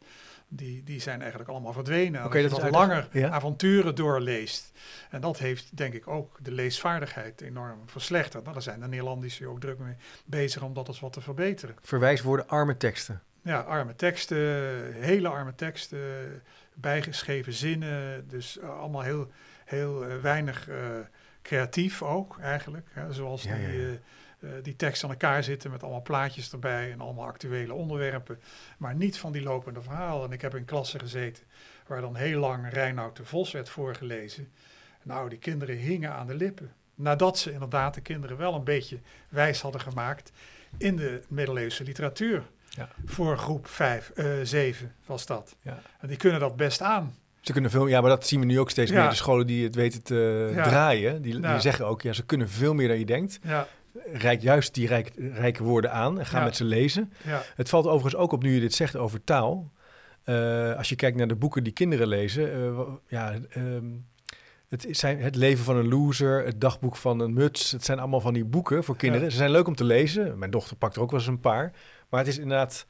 die, 0.50 0.84
die 0.84 1.02
zijn 1.02 1.20
eigenlijk 1.22 1.50
allemaal 1.50 1.74
verdwenen. 1.74 2.26
Oké, 2.26 2.42
Als 2.42 2.50
dat 2.52 2.56
je 2.58 2.72
wat 2.72 2.74
eigenlijk- 2.74 3.14
langer 3.14 3.28
ja. 3.30 3.36
avonturen 3.36 3.96
doorleest. 3.96 4.72
En 5.10 5.22
dat 5.22 5.38
heeft 5.38 5.78
denk 5.78 5.94
ik 5.94 6.08
ook 6.08 6.38
de 6.42 6.52
leesvaardigheid 6.52 7.42
enorm 7.42 7.80
verslechterd. 7.86 8.42
Nou, 8.42 8.54
daar 8.54 8.64
zijn 8.64 8.80
de 8.80 8.88
Nederlandischen 8.88 9.48
ook 9.48 9.60
druk 9.60 9.80
mee 9.80 9.96
bezig 10.26 10.62
om 10.62 10.74
dat 10.74 10.88
eens 10.88 11.00
wat 11.00 11.14
te 11.14 11.22
verbeteren. 11.22 11.76
Verwijswoorden, 11.82 12.48
arme 12.48 12.78
teksten. 12.78 13.22
Ja, 13.42 13.60
arme 13.60 13.96
teksten, 13.96 14.38
hele 14.94 15.28
arme 15.28 15.56
teksten, 15.56 16.00
bijgeschreven 16.74 17.54
zinnen. 17.54 18.28
Dus 18.28 18.60
eh, 18.60 18.80
allemaal 18.80 19.02
heel, 19.02 19.32
heel 19.66 20.06
eh, 20.06 20.18
weinig 20.18 20.68
eh, 20.70 20.76
creatief 21.42 22.02
ook 22.04 22.40
eigenlijk. 22.40 22.88
Hè, 22.92 23.14
zoals 23.14 23.44
Ja, 23.44 23.56
die, 23.56 23.78
ja, 23.92 23.98
eh, 24.40 24.50
die 24.64 24.76
teksten 24.76 25.08
aan 25.08 25.14
elkaar 25.14 25.44
zitten 25.44 25.72
met 25.72 25.82
allemaal 25.84 26.02
plaatjes 26.02 26.52
erbij 26.52 26.92
en 26.92 27.02
allemaal 27.02 27.26
actuele 27.26 27.74
onderwerpen. 27.74 28.40
Maar 28.78 28.96
niet 28.96 29.18
van 29.18 29.32
die 29.32 29.42
lopende 29.42 29.82
verhalen. 29.82 30.26
En 30.28 30.32
ik 30.32 30.42
heb 30.42 30.56
in 30.56 30.66
klassen 30.66 31.00
gezeten 31.00 31.44
waar 31.88 32.02
dan 32.02 32.16
heel 32.16 32.40
lang 32.40 32.70
Reinoud 32.70 33.16
de 33.18 33.26
Vos 33.26 33.52
werd 33.52 33.70
voorgelezen. 33.70 34.52
Nou, 35.04 35.30
die 35.30 35.38
kinderen 35.40 35.76
hingen 35.78 36.12
aan 36.14 36.28
de 36.28 36.36
lippen. 36.36 36.72
Nadat 36.96 37.38
ze 37.40 37.52
inderdaad 37.52 37.94
de 37.94 38.02
kinderen 38.02 38.38
wel 38.38 38.54
een 38.54 38.64
beetje 38.64 39.00
wijs 39.30 39.62
hadden 39.62 39.82
gemaakt 39.82 40.32
in 40.78 40.96
de 40.96 41.22
middeleeuwse 41.28 41.84
literatuur. 41.84 42.44
Ja. 42.70 42.90
Voor 43.06 43.38
groep 43.38 43.68
5, 43.68 44.10
eh 44.16 44.26
7 44.44 44.96
was 45.06 45.26
dat. 45.26 45.56
Ja. 45.62 45.82
En 46.00 46.08
die 46.08 46.18
kunnen 46.18 46.40
dat 46.40 46.56
best 46.56 46.82
aan. 46.82 47.16
Ze 47.42 47.52
kunnen 47.54 47.72
veel, 47.72 47.88
ja, 47.88 48.02
maar 48.02 48.10
dat 48.10 48.28
zien 48.28 48.40
we 48.40 48.46
nu 48.46 48.60
ook 48.60 48.70
steeds 48.70 48.92
Ja. 48.92 49.00
meer. 49.02 49.10
De 49.10 49.16
scholen 49.16 49.48
die 49.48 49.64
het 49.64 49.76
weten 49.76 50.04
te 50.04 50.52
Ja. 50.56 50.64
draaien, 50.64 51.22
die, 51.22 51.42
Ja. 51.42 51.52
die 51.52 51.62
zeggen 51.62 51.86
ook, 51.88 52.02
ja, 52.02 52.14
ze 52.14 52.26
kunnen 52.26 52.50
veel 52.50 52.74
meer 52.74 52.88
dan 52.88 53.00
je 53.00 53.06
denkt. 53.06 53.40
Rijk 54.14 54.42
juist 54.42 54.74
die 54.74 54.88
rijk, 54.88 55.12
rijke 55.34 55.64
woorden 55.64 55.92
aan 55.92 56.20
en 56.20 56.26
ga 56.26 56.38
Ja. 56.38 56.44
met 56.44 56.56
ze 56.56 56.64
lezen. 56.64 57.14
ja, 57.24 57.42
Het 57.56 57.70
valt 57.70 57.86
overigens 57.86 58.16
ook 58.16 58.32
op 58.32 58.44
nu 58.44 58.54
je 58.54 58.60
dit 58.60 58.74
zegt 58.74 58.96
over 58.96 59.24
taal. 59.24 59.72
Eh, 60.24 60.76
als 60.78 60.90
je 60.90 60.96
kijkt 60.96 61.18
naar 61.18 61.28
de 61.28 61.36
boeken 61.36 61.64
die 61.64 61.74
kinderen 61.74 62.08
lezen, 62.08 62.54
eh, 62.54 62.80
ja, 63.08 63.36
ehm, 63.50 63.86
het 64.68 64.88
zijn 64.90 65.20
het 65.22 65.36
leven 65.36 65.64
van 65.64 65.76
een 65.78 65.88
loser, 65.88 66.46
het 66.46 66.62
dagboek 66.62 66.96
van 66.96 67.20
een 67.20 67.34
muts. 67.34 67.72
Het 67.72 67.86
zijn 67.86 68.00
allemaal 68.00 68.22
van 68.22 68.34
die 68.34 68.46
boeken 68.46 68.84
voor 68.84 68.98
kinderen. 68.98 69.26
Ja. 69.26 69.32
Ze 69.32 69.38
zijn 69.38 69.52
leuk 69.52 69.68
om 69.68 69.76
te 69.76 69.84
lezen. 69.84 70.38
Mijn 70.38 70.52
dochter 70.52 70.78
pakt 70.78 70.96
er 70.96 71.02
ook 71.02 71.12
wel 71.12 71.20
eens 71.20 71.30
een 71.30 71.40
paar. 71.40 71.72
Maar 72.10 72.20
het 72.20 72.30
is 72.30 72.38
inderdaad 72.38 72.86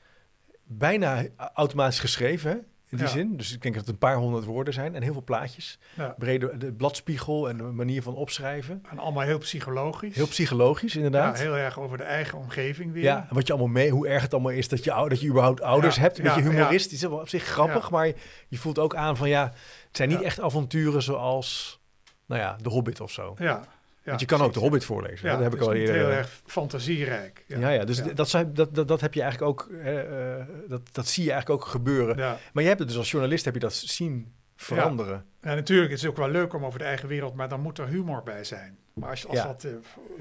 bijna 0.64 1.24
automatisch 1.54 2.00
geschreven. 2.00 2.52
Hè? 2.52 2.58
In 2.90 2.98
die 2.98 3.06
Ja. 3.06 3.12
zin. 3.14 3.38
Dus 3.38 3.54
ik 3.54 3.62
denk 3.62 3.76
dat 3.76 3.84
het 3.84 3.94
een 3.94 4.00
paar 4.00 4.16
honderd 4.16 4.46
woorden 4.46 4.74
zijn 4.74 4.96
en 4.96 5.02
heel 5.02 5.14
veel 5.14 5.24
plaatjes. 5.24 5.80
ja. 5.96 6.16
Brede 6.18 6.58
de 6.58 6.74
bladspiegel 6.74 7.50
en 7.50 7.58
de 7.58 7.64
manier 7.64 8.02
van 8.02 8.16
opschrijven. 8.16 8.84
En 8.90 9.00
allemaal 9.00 9.24
heel 9.24 9.38
psychologisch. 9.38 10.16
Heel 10.16 10.28
psychologisch, 10.28 10.94
ja, 10.94 10.98
inderdaad. 11.02 11.40
heel 11.40 11.58
erg 11.58 11.80
over 11.80 11.98
de 11.98 12.04
eigen 12.04 12.38
omgeving 12.38 12.92
weer. 12.94 13.04
Ja, 13.04 13.26
en 13.30 13.36
wat 13.36 13.48
je 13.48 13.54
allemaal 13.54 13.72
mee, 13.72 13.90
hoe 13.92 14.08
erg 14.08 14.22
het 14.22 14.34
allemaal 14.34 14.52
is 14.52 14.68
dat 14.68 14.84
je, 14.84 15.06
dat 15.10 15.22
je 15.22 15.28
überhaupt 15.28 15.62
ouders 15.62 15.96
Ja, 15.96 16.02
hebt. 16.02 16.18
Een 16.18 16.24
ja, 16.24 16.34
beetje 16.36 16.50
ja. 16.50 16.56
humoristisch, 16.56 17.02
wel 17.02 17.20
op 17.20 17.30
zich 17.30 17.44
grappig, 17.44 17.84
Ja. 17.84 17.90
maar 17.90 18.08
je, 18.08 18.16
je 18.48 18.58
voelt 18.58 18.80
ook 18.80 18.96
aan 18.96 19.18
van 19.18 19.30
ja, 19.30 19.44
het 19.88 19.98
zijn 19.98 20.10
niet 20.10 20.20
Ja. 20.20 20.26
echt 20.26 20.40
avonturen 20.42 21.02
zoals, 21.04 21.80
nou 22.26 22.42
ja, 22.42 22.56
De 22.62 22.70
Hobbit 22.70 23.02
of 23.02 23.12
zo. 23.12 23.34
Ja, 23.38 23.46
ja, 23.46 23.64
Want 24.10 24.20
je 24.20 24.26
kan 24.26 24.42
ook 24.42 24.54
De. 24.54 24.60
Hobbit 24.60 24.86
voorlezen. 24.86 25.28
Ja, 25.28 25.34
dat 25.34 25.44
heb 25.44 25.56
ik 25.56 25.62
al 25.62 25.74
eerder. 25.74 25.96
heel 25.96 26.10
eh, 26.10 26.18
erg 26.18 26.42
fantasierijk. 26.46 27.44
ja, 27.48 27.70
ja, 27.70 27.86
dus 27.86 27.98
ja. 27.98 28.14
Dat, 28.14 28.30
zijn, 28.30 28.54
dat, 28.54 28.76
dat, 28.76 28.88
dat 28.88 29.02
heb 29.02 29.14
je 29.14 29.22
eigenlijk 29.22 29.52
ook, 29.52 29.70
eh, 29.72 30.46
dat, 30.68 30.82
dat 30.92 31.08
zie 31.08 31.24
je 31.24 31.32
eigenlijk 31.32 31.62
ook 31.62 31.68
gebeuren. 31.68 32.18
Ja. 32.18 32.38
Maar 32.54 32.64
je 32.64 32.70
hebt 32.70 32.80
het 32.80 32.88
dus 32.88 32.98
als 32.98 33.12
journalist, 33.12 33.46
heb 33.46 33.54
je 33.54 33.60
dat 33.60 33.74
zien 33.74 34.34
veranderen. 34.56 35.26
En 35.42 35.56
natuurlijk 35.56 35.92
is 35.92 36.02
het 36.02 36.10
ook 36.10 36.18
wel 36.18 36.30
leuk 36.30 36.54
om 36.54 36.66
over 36.66 36.80
de 36.80 36.86
eigen 36.86 37.08
wereld, 37.08 37.36
maar 37.36 37.50
dan 37.50 37.62
moet 37.62 37.78
er 37.78 37.88
humor 37.88 38.24
bij 38.24 38.44
zijn. 38.44 38.78
Maar 38.94 39.10
als, 39.10 39.28
als 39.28 39.38
Ja. 39.38 39.46
dat 39.46 39.64
eh, 39.64 39.72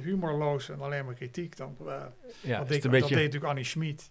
humorloos 0.03 0.69
en 0.69 0.81
alleen 0.81 1.05
maar 1.05 1.15
kritiek, 1.15 1.57
dan... 1.57 1.77
Ja, 2.41 2.59
dat, 2.59 2.69
deed 2.69 2.85
natuurlijk 2.85 3.45
Annie 3.45 3.65
Schmid. 3.65 4.11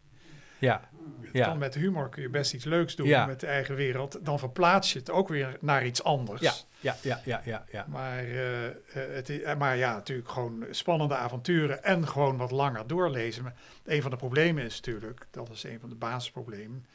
ja, 0.60 0.90
Dan 1.22 1.42
ja, 1.42 1.54
met 1.54 1.74
humor 1.74 2.10
kun 2.10 2.22
je 2.22 2.30
best 2.30 2.54
iets 2.54 2.66
leuks 2.66 2.96
doen 2.96 3.08
Ja. 3.08 3.26
met 3.26 3.40
de 3.40 3.48
eigen 3.48 3.76
wereld. 3.76 4.26
Dan 4.26 4.40
verplaats 4.40 4.94
je 4.94 5.00
het 5.00 5.10
ook 5.10 5.28
weer 5.28 5.58
naar 5.62 5.86
iets 5.86 6.04
anders. 6.04 6.42
ja, 6.42 6.54
ja, 6.80 6.98
ja, 7.02 7.22
ja, 7.26 7.42
ja, 7.46 7.66
ja. 7.72 7.86
Maar, 7.90 8.18
eh, 8.18 8.66
eh, 8.66 8.74
het 8.94 9.30
is, 9.30 9.42
eh, 9.42 9.56
maar 9.58 9.78
ja, 9.78 9.94
natuurlijk 9.94 10.30
gewoon 10.30 10.66
spannende 10.72 11.16
avonturen 11.16 11.84
en 11.84 12.08
gewoon 12.08 12.38
wat 12.38 12.52
langer 12.52 12.88
doorlezen. 12.88 13.44
Maar 13.44 13.56
een 13.86 14.02
van 14.02 14.12
de 14.12 14.18
problemen 14.18 14.64
is 14.64 14.76
natuurlijk, 14.76 15.28
dat 15.32 15.50
is 15.50 15.64
een 15.64 15.80
van 15.80 15.90
de 15.90 15.96
basisproblemen, 15.96 16.86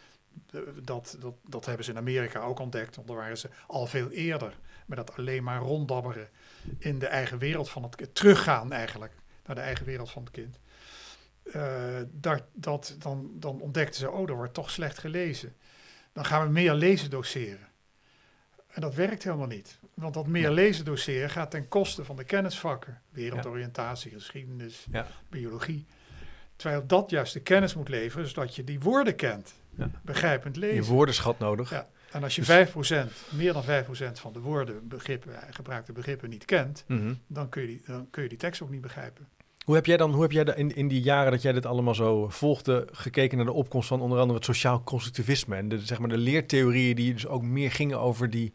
dat, 0.82 1.16
dat, 1.20 1.34
dat 1.48 1.66
hebben 1.66 1.84
ze 1.84 1.90
in 1.90 1.96
Amerika 1.96 2.40
ook 2.40 2.58
ontdekt, 2.58 2.96
want 2.96 3.08
daar 3.08 3.16
waren 3.16 3.38
ze 3.38 3.48
al 3.66 3.86
veel 3.86 4.10
eerder 4.10 4.58
met 4.86 4.96
dat 4.98 5.16
alleen 5.16 5.42
maar 5.42 5.60
ronddabberen 5.60 6.28
in 6.78 6.98
de 6.98 7.06
eigen 7.06 7.38
wereld 7.38 7.70
van 7.70 7.82
het 7.82 7.96
kind, 7.96 8.14
teruggaan 8.14 8.72
eigenlijk 8.72 9.12
naar 9.46 9.56
de 9.56 9.62
eigen 9.62 9.86
wereld 9.86 10.10
van 10.10 10.22
het 10.22 10.32
kind. 10.32 10.58
Eh, 11.52 11.96
dat, 12.12 12.42
dat, 12.52 12.96
dan, 12.98 13.30
dan 13.34 13.60
ontdekten 13.60 14.00
ze, 14.00 14.10
oh, 14.10 14.28
er 14.28 14.34
wordt 14.36 14.54
toch 14.54 14.70
slecht 14.70 14.98
gelezen. 14.98 15.54
Dan 16.12 16.24
gaan 16.24 16.46
we 16.46 16.52
meer 16.52 16.74
lezen 16.74 17.10
doseren. 17.10 17.68
En 18.68 18.80
dat 18.80 18.94
werkt 18.94 19.22
helemaal 19.24 19.46
niet. 19.46 19.78
Want 19.94 20.14
dat 20.14 20.26
meer 20.26 20.42
Ja. 20.42 20.50
lezen 20.50 20.84
doseren 20.84 21.30
gaat 21.30 21.50
ten 21.50 21.68
koste 21.68 22.04
van 22.04 22.16
de 22.16 22.24
kennisvakken. 22.24 23.00
Wereldoriëntatie, 23.10 24.10
geschiedenis, 24.12 24.86
Ja. 24.90 25.06
biologie. 25.28 25.86
Terwijl 26.56 26.86
dat 26.86 27.10
juist 27.10 27.32
de 27.32 27.40
kennis 27.40 27.74
moet 27.74 27.88
leveren, 27.88 28.28
zodat 28.28 28.54
je 28.56 28.64
die 28.64 28.80
woorden 28.80 29.16
kent. 29.16 29.54
Begrijpend 30.02 30.54
Je 30.54 30.60
lezen. 30.60 30.92
woordenschat 30.92 31.38
nodig. 31.38 31.70
Ja. 31.70 31.88
En 32.12 32.22
als 32.22 32.34
je 32.34 32.40
Dus- 32.40 32.50
5%, 32.50 33.12
meer 33.30 33.52
dan 33.52 33.64
5% 33.64 34.20
van 34.20 34.32
de 34.32 34.40
woorden, 34.40 34.88
begrippen, 34.88 35.32
gebruikte 35.50 35.92
begrippen 35.92 36.30
niet 36.30 36.44
kent, 36.44 36.84
Mhm. 36.86 37.14
dan 37.26 37.48
kun, 37.48 37.62
je 37.62 37.68
die, 37.68 37.82
dan 37.86 38.10
kun 38.10 38.22
je 38.22 38.28
die 38.28 38.38
tekst 38.38 38.62
ook 38.62 38.70
niet 38.70 38.80
begrijpen. 38.80 39.28
Hoe 39.64 39.74
heb 39.74 39.86
jij 39.86 39.96
dan, 39.96 40.12
hoe 40.12 40.22
heb 40.22 40.32
jij 40.32 40.44
in, 40.44 40.74
in 40.74 40.88
die 40.88 41.02
jaren 41.02 41.32
dat 41.32 41.42
jij 41.42 41.52
dit 41.52 41.66
allemaal 41.66 41.94
zo 41.94 42.28
volgde, 42.28 42.88
gekeken 42.92 43.36
naar 43.36 43.46
de 43.46 43.52
opkomst 43.52 43.88
van 43.88 44.00
onder 44.00 44.18
andere 44.18 44.34
het 44.38 44.44
sociaal 44.44 44.82
constructivisme 44.82 45.56
en 45.56 45.68
de, 45.68 45.78
zeg 45.80 45.98
maar, 45.98 46.08
de 46.08 46.16
leertheorieën 46.18 46.96
die 46.96 47.12
dus 47.12 47.26
ook 47.26 47.42
meer 47.42 47.70
gingen 47.70 48.00
over 48.00 48.30
die 48.30 48.52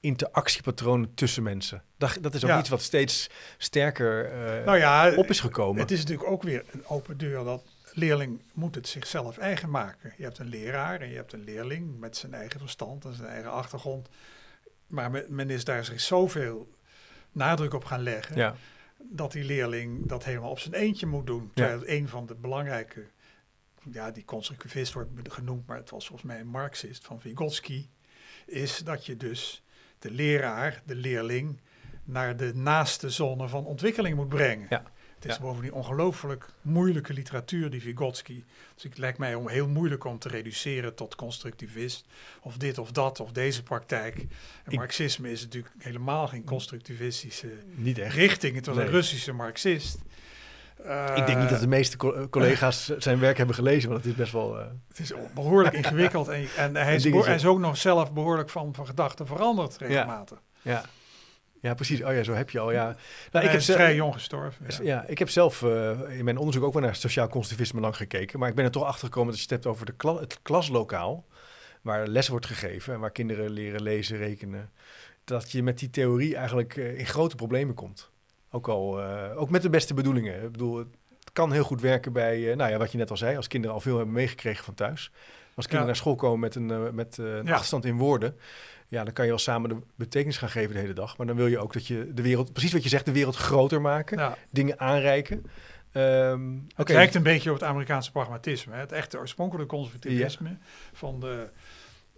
interactiepatronen 0.00 1.14
tussen 1.14 1.42
mensen? 1.42 1.82
Dat, 1.96 2.18
dat 2.20 2.34
is 2.34 2.44
ook 2.44 2.50
Ja. 2.50 2.58
iets 2.58 2.68
wat 2.68 2.82
steeds 2.82 3.30
sterker 3.58 4.24
eh, 4.30 4.64
nou 4.64 4.78
ja, 4.78 5.14
op 5.16 5.26
is 5.26 5.40
gekomen. 5.40 5.80
Het 5.80 5.90
is 5.90 5.98
natuurlijk 5.98 6.30
ook 6.30 6.42
weer 6.42 6.64
een 6.70 6.86
open 6.86 7.18
deur 7.18 7.44
dat 7.44 7.62
leerling 7.92 8.40
moet 8.52 8.74
het 8.74 8.88
zichzelf 8.88 9.38
eigen 9.38 9.70
maken. 9.70 10.12
Je 10.16 10.22
hebt 10.22 10.38
een 10.38 10.48
leraar 10.48 11.00
en 11.00 11.08
je 11.08 11.16
hebt 11.16 11.32
een 11.32 11.44
leerling 11.44 11.98
met 11.98 12.16
zijn 12.16 12.34
eigen 12.34 12.60
verstand 12.60 13.04
en 13.04 13.14
zijn 13.14 13.28
eigen 13.28 13.50
achtergrond. 13.50 14.08
Maar 14.86 15.10
men, 15.10 15.24
men 15.28 15.50
is 15.50 15.64
daar 15.64 15.84
zich 15.84 16.00
zoveel 16.00 16.68
nadruk 17.32 17.74
op 17.74 17.84
gaan 17.84 18.02
leggen 18.02 18.36
ja. 18.36 18.54
Dat 18.98 19.32
die 19.32 19.44
leerling 19.44 20.06
dat 20.06 20.24
helemaal 20.24 20.50
op 20.50 20.58
zijn 20.58 20.74
eentje 20.74 21.06
moet 21.06 21.26
doen. 21.26 21.50
Terwijl 21.54 21.82
een 21.88 22.08
van 22.08 22.26
de 22.26 22.34
belangrijke, 22.34 23.06
ja 23.90 24.10
die 24.10 24.24
constructivist 24.24 24.92
wordt 24.92 25.32
genoemd, 25.32 25.66
maar 25.66 25.76
het 25.76 25.90
was 25.90 26.06
volgens 26.06 26.28
mij 26.28 26.40
een 26.40 26.48
marxist 26.48 27.06
van 27.06 27.20
Vygotsky, 27.20 27.88
is 28.46 28.78
dat 28.78 29.06
je 29.06 29.16
dus 29.16 29.64
de 29.98 30.10
leraar, 30.10 30.82
de 30.86 30.94
leerling, 30.94 31.60
naar 32.04 32.36
de 32.36 32.54
naaste 32.54 33.10
zone 33.10 33.48
van 33.48 33.64
ontwikkeling 33.64 34.16
moet 34.16 34.28
brengen. 34.28 34.66
Ja. 34.70 34.82
Het 35.18 35.28
is 35.30 35.34
Ja. 35.36 35.40
bovendien 35.40 35.72
ongelooflijk 35.72 36.46
moeilijke 36.62 37.12
literatuur, 37.12 37.70
die 37.70 37.80
Vygotsky. 37.82 38.44
Dus 38.74 38.82
het 38.82 38.98
lijkt 38.98 39.18
mij 39.18 39.34
om 39.34 39.48
heel 39.48 39.68
moeilijk 39.68 40.04
om 40.04 40.18
te 40.18 40.28
reduceren 40.28 40.94
tot 40.94 41.14
constructivist. 41.14 42.04
Of 42.42 42.56
dit 42.56 42.78
of 42.78 42.92
dat, 42.92 43.20
of 43.20 43.32
deze 43.32 43.62
praktijk. 43.62 44.16
En 44.18 44.72
Ik- 44.72 44.78
Marxisme 44.78 45.30
is 45.30 45.42
natuurlijk 45.42 45.74
helemaal 45.78 46.28
geen 46.28 46.44
constructivistische 46.44 47.48
Niet 47.74 47.98
echt. 47.98 48.14
richting. 48.14 48.54
Het 48.56 48.66
was 48.66 48.76
Nee. 48.76 48.84
een 48.84 48.90
Russische 48.90 49.32
Marxist. 49.32 49.98
Ik 51.16 51.26
denk 51.26 51.38
niet 51.38 51.48
dat 51.48 51.50
Eh, 51.50 51.60
de 51.60 51.66
meeste 51.66 51.96
co- 51.96 52.26
collega's 52.30 52.88
zijn 52.98 53.18
werk 53.18 53.36
hebben 53.36 53.54
gelezen, 53.54 53.88
want 53.90 54.02
het 54.02 54.10
is 54.12 54.18
best 54.18 54.32
wel... 54.32 54.58
eh, 54.60 54.66
Het 54.88 54.98
is 54.98 55.12
behoorlijk 55.34 55.74
ingewikkeld. 55.74 56.28
En, 56.28 56.46
en 56.56 56.76
hij, 56.76 56.94
is 56.94 57.04
is 57.04 57.44
ook 57.46 57.58
nog 57.58 57.76
zelf 57.76 58.12
behoorlijk 58.12 58.50
van, 58.50 58.74
van 58.74 58.86
gedachten 58.86 59.26
veranderd 59.26 59.76
regelmatig. 59.76 60.42
ja. 60.62 60.72
ja, 60.72 60.84
precies. 61.60 62.02
Oh 62.02 62.12
ja, 62.12 62.22
zo 62.22 62.32
heb 62.32 62.50
je 62.50 62.58
al. 62.58 62.72
Ja. 62.72 62.96
Nou, 63.32 63.44
ik 63.44 63.50
heb 63.50 63.60
vrij 63.60 63.94
jong 63.94 64.12
gestorven. 64.14 64.66
Ja. 64.68 64.76
Ja. 64.82 65.04
ik 65.06 65.18
heb 65.18 65.28
zelf 65.30 65.62
eh, 65.62 65.90
in 66.18 66.24
mijn 66.24 66.36
onderzoek 66.38 66.64
ook 66.64 66.72
wel 66.72 66.82
naar 66.82 66.96
sociaal 66.96 67.28
constructivisme 67.28 67.80
lang 67.80 67.96
gekeken. 67.96 68.38
Maar 68.38 68.48
ik 68.48 68.54
ben 68.54 68.64
er 68.64 68.70
toch 68.70 68.84
achter 68.84 69.04
gekomen 69.06 69.28
dat 69.28 69.36
je 69.36 69.42
het 69.42 69.50
hebt 69.50 69.66
over 69.66 69.86
de 69.86 69.92
kla- 69.92 70.18
het 70.20 70.38
klaslokaal. 70.42 71.26
Waar 71.82 72.06
les 72.06 72.28
wordt 72.28 72.46
gegeven 72.46 72.94
en 72.94 73.00
waar 73.00 73.10
kinderen 73.10 73.50
leren 73.50 73.82
lezen, 73.82 74.16
rekenen. 74.16 74.70
Dat 75.24 75.50
je 75.50 75.62
met 75.62 75.78
die 75.78 75.90
theorie 75.90 76.36
eigenlijk 76.36 76.76
eh, 76.76 76.98
in 76.98 77.06
grote 77.06 77.34
problemen 77.36 77.74
komt. 77.74 78.10
Ook 78.50 78.68
al, 78.68 79.00
eh, 79.02 79.40
ook 79.40 79.50
met 79.50 79.62
de 79.62 79.70
beste 79.70 79.94
bedoelingen. 79.94 80.42
Ik 80.44 80.52
bedoel, 80.52 80.76
het 80.76 81.32
kan 81.32 81.52
heel 81.52 81.64
goed 81.64 81.80
werken 81.80 82.12
bij, 82.12 82.54
nou 82.56 82.70
ja, 82.70 82.78
wat 82.78 82.92
je 82.92 82.98
net 82.98 83.10
al 83.10 83.16
zei, 83.16 83.36
als 83.36 83.46
kinderen 83.48 83.76
al 83.76 83.82
veel 83.82 83.96
hebben 83.96 84.14
meegekregen 84.14 84.64
van 84.64 84.74
thuis. 84.74 85.10
Als 85.54 85.66
kinderen 85.66 85.80
Ja. 85.80 85.86
naar 85.86 85.96
school 85.96 86.14
komen 86.14 86.40
met 86.40 86.54
een, 86.54 86.94
met, 86.94 87.18
een 87.18 87.44
Ja. 87.44 87.52
achterstand 87.52 87.84
in 87.84 87.96
woorden, 87.96 88.36
ja, 88.88 89.04
dan 89.04 89.12
kan 89.12 89.24
je 89.24 89.30
wel 89.30 89.38
samen 89.40 89.68
de 89.68 89.76
betekenis 89.94 90.36
gaan 90.36 90.48
geven 90.50 90.74
de 90.74 90.80
hele 90.80 90.92
dag. 90.92 91.16
Maar 91.16 91.26
dan 91.26 91.36
wil 91.36 91.46
je 91.46 91.58
ook 91.58 91.72
dat 91.72 91.86
je 91.86 92.10
de 92.14 92.22
wereld, 92.22 92.52
precies 92.52 92.72
wat 92.72 92.82
je 92.82 92.88
zegt, 92.88 93.04
de 93.04 93.12
wereld 93.12 93.36
groter 93.36 93.80
maken, 93.80 94.18
Ja. 94.18 94.36
dingen 94.50 94.80
aanreiken. 94.80 95.44
Ehm 95.92 96.56
Het 96.76 96.88
lijkt 96.88 97.14
een 97.14 97.22
beetje 97.22 97.50
op 97.50 97.56
het 97.60 97.68
Amerikaanse 97.68 98.10
pragmatisme. 98.10 98.74
Hè? 98.74 98.80
Het 98.80 98.92
echte 98.92 99.18
oorspronkelijke 99.18 99.74
conservatisme 99.74 100.56
van, 100.92 101.20
de, 101.20 101.50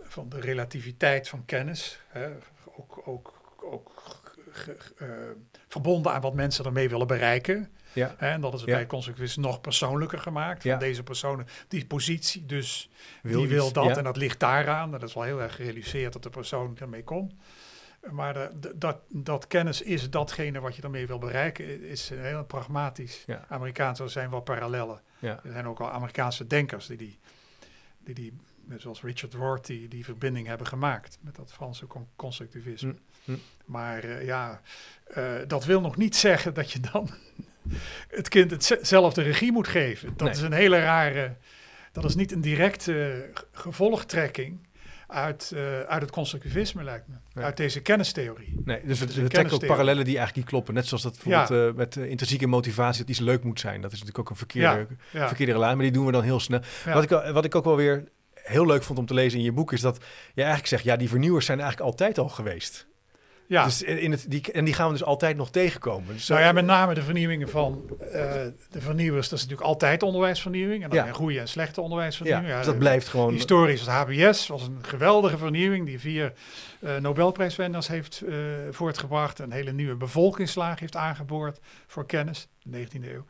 van 0.02 0.28
de 0.28 0.40
relativiteit 0.40 1.28
van 1.28 1.44
kennis. 1.44 2.00
Hè? 2.08 2.28
Ook, 2.76 3.02
ook, 3.08 3.32
ook 3.62 3.90
ge- 4.50 4.76
ge- 4.78 4.94
eh, 5.04 5.08
verbonden 5.68 6.12
aan 6.12 6.20
wat 6.20 6.34
mensen 6.34 6.64
ermee 6.64 6.88
willen 6.88 7.06
bereiken. 7.06 7.68
Ja? 7.92 8.14
En 8.18 8.40
dat 8.40 8.54
is 8.54 8.64
bij 8.64 8.86
conservatisme 8.86 9.42
nog 9.42 9.60
persoonlijker 9.60 10.18
gemaakt. 10.18 10.62
Van 10.62 10.78
deze 10.78 11.02
personen, 11.02 11.46
die 11.68 11.86
positie, 11.86 12.46
dus 12.46 12.90
wil 13.22 13.40
die 13.40 13.48
wil 13.48 13.72
dat. 13.72 13.96
En 13.96 14.04
dat 14.04 14.16
ligt 14.16 14.40
daaraan. 14.40 14.90
Dat 14.90 15.02
is 15.02 15.14
wel 15.14 15.22
heel 15.22 15.42
erg 15.42 15.54
gerealiseerd 15.54 16.12
dat 16.12 16.22
de 16.22 16.30
persoon 16.30 16.76
ermee 16.78 17.04
komt. 17.04 17.32
Maar 18.10 18.34
de, 18.34 18.50
de- 18.60 18.78
dat, 18.78 18.96
dat 19.08 19.46
kennis 19.46 19.82
is 19.82 20.10
datgene 20.10 20.60
wat 20.60 20.76
je 20.76 20.82
ermee 20.82 21.06
wil 21.06 21.18
bereiken, 21.18 21.82
is 21.82 22.08
heel 22.08 22.44
pragmatisch. 22.44 23.22
Ja. 23.26 23.44
Amerikaans, 23.48 23.98
er 24.00 24.10
zijn 24.10 24.30
wel 24.30 24.40
parallellen. 24.40 25.00
Ja. 25.18 25.40
Er 25.44 25.52
zijn 25.52 25.66
ook 25.66 25.80
al 25.80 25.90
Amerikaanse 25.90 26.46
denkers 26.46 26.86
die 26.86 26.96
die, 26.96 27.18
die, 28.04 28.14
die 28.14 28.32
zoals 28.78 29.02
Richard 29.02 29.34
Rorty, 29.34 29.88
die 29.88 30.04
verbinding 30.04 30.46
hebben 30.46 30.66
gemaakt 30.66 31.18
met 31.20 31.36
dat 31.36 31.52
Franse 31.52 31.86
con- 31.86 32.08
constructivisme. 32.16 32.94
Hm, 33.24 33.32
hm. 33.32 33.38
Maar 33.64 34.04
eh, 34.04 34.24
ja, 34.24 34.60
eh, 35.04 35.32
dat 35.46 35.64
wil 35.64 35.80
nog 35.80 35.96
niet 35.96 36.16
zeggen 36.16 36.54
dat 36.54 36.70
je 36.72 36.80
dan 36.80 37.10
het 38.08 38.28
kind 38.28 38.50
hetzelfde 38.50 39.22
regie 39.22 39.52
moet 39.52 39.68
geven. 39.68 40.08
Dat 40.16 40.26
Nee. 40.28 40.36
is 40.36 40.42
een 40.42 40.52
hele 40.52 40.78
rare, 40.80 41.36
dat 41.92 42.04
is 42.04 42.14
niet 42.14 42.32
een 42.32 42.40
directe 42.40 43.28
g- 43.34 43.44
gevolgtrekking 43.52 44.68
uit, 45.06 45.52
eh, 45.54 45.80
uit 45.80 46.02
het 46.02 46.10
constructivisme, 46.10 46.84
lijkt 46.84 47.08
me. 47.08 47.14
Nee. 47.34 47.44
Uit 47.44 47.56
deze 47.56 47.80
kennistheorie. 47.80 48.60
Nee, 48.64 48.80
dus 48.84 48.98
we, 48.98 49.06
trekken 49.28 49.54
ook 49.54 49.66
parallellen 49.66 50.04
die 50.04 50.16
eigenlijk 50.16 50.36
niet 50.36 50.46
kloppen. 50.46 50.74
Net 50.74 50.86
zoals 50.86 51.02
dat 51.02 51.12
bijvoorbeeld 51.22 51.70
eh, 51.72 51.76
met 51.78 51.96
eh, 51.96 52.10
intrinsieke 52.10 52.46
motivatie, 52.46 53.00
dat 53.00 53.10
iets 53.10 53.18
leuk 53.18 53.44
moet 53.44 53.60
zijn. 53.60 53.80
Dat 53.80 53.92
is 53.92 53.98
natuurlijk 53.98 54.18
ook 54.18 54.30
een 54.30 54.36
verkeerde, 54.36 54.86
Ja, 55.10 55.26
verkeerde 55.26 55.52
relatie, 55.52 55.74
maar 55.76 55.84
die 55.84 55.94
doen 55.94 56.06
we 56.06 56.12
dan 56.12 56.22
heel 56.22 56.40
snel. 56.40 56.60
Wat, 56.84 57.02
ik, 57.02 57.08
wat 57.10 57.44
ik 57.44 57.54
ook 57.54 57.64
wel 57.64 57.76
weer 57.76 58.04
heel 58.34 58.66
leuk 58.66 58.82
vond 58.82 58.98
om 58.98 59.06
te 59.06 59.14
lezen 59.14 59.38
in 59.38 59.44
je 59.44 59.52
boek, 59.52 59.72
is 59.72 59.80
dat 59.80 59.96
je 60.34 60.40
eigenlijk 60.40 60.66
zegt, 60.66 60.84
ja, 60.84 60.96
die 60.96 61.08
vernieuwers 61.08 61.46
zijn 61.46 61.60
eigenlijk 61.60 61.90
altijd 61.90 62.18
al 62.18 62.28
geweest. 62.28 62.86
Ja. 63.50 63.64
Dus 63.64 63.82
in 63.82 64.10
het, 64.10 64.24
die, 64.28 64.52
en 64.52 64.64
die 64.64 64.74
gaan 64.74 64.86
we 64.86 64.92
dus 64.92 65.04
altijd 65.04 65.36
nog 65.36 65.50
tegenkomen. 65.50 66.14
Dus, 66.14 66.28
Nou 66.28 66.40
eh, 66.40 66.46
ja, 66.46 66.52
met 66.52 66.64
name 66.64 66.94
de 66.94 67.02
vernieuwingen 67.02 67.48
van 67.48 67.82
eh, 68.00 68.22
de 68.70 68.80
vernieuwers. 68.80 69.28
Dat 69.28 69.38
is 69.38 69.44
natuurlijk 69.44 69.68
altijd 69.70 70.02
onderwijsvernieuwing. 70.02 70.82
En 70.82 70.88
dan 70.90 70.98
Ja. 70.98 71.06
een 71.08 71.14
goede 71.14 71.40
en 71.40 71.48
slechte 71.48 71.76
ja, 71.76 71.82
onderwijsvernieuwing. 71.82 72.46
dus 72.48 72.56
Ja, 72.58 72.62
dat 72.64 72.72
de- 72.72 72.78
blijft 72.80 73.08
gewoon... 73.08 73.32
Historisch, 73.32 73.80
het 73.80 73.88
HBS 73.88 74.46
was 74.46 74.62
een 74.62 74.78
geweldige 74.82 75.38
vernieuwing 75.38 75.86
die 75.86 76.00
vier 76.00 76.32
eh 76.80 76.96
Nobelprijswinnaars 76.96 77.88
heeft 77.88 78.20
eh, 78.28 78.34
voortgebracht. 78.70 79.38
Een 79.38 79.52
hele 79.52 79.72
nieuwe 79.72 79.96
bevolkingslaag 79.96 80.78
heeft 80.80 80.96
aangeboord 80.96 81.58
voor 81.86 82.06
kennis, 82.06 82.48
de 82.62 82.86
19e 82.86 83.04
eeuw. 83.12 83.24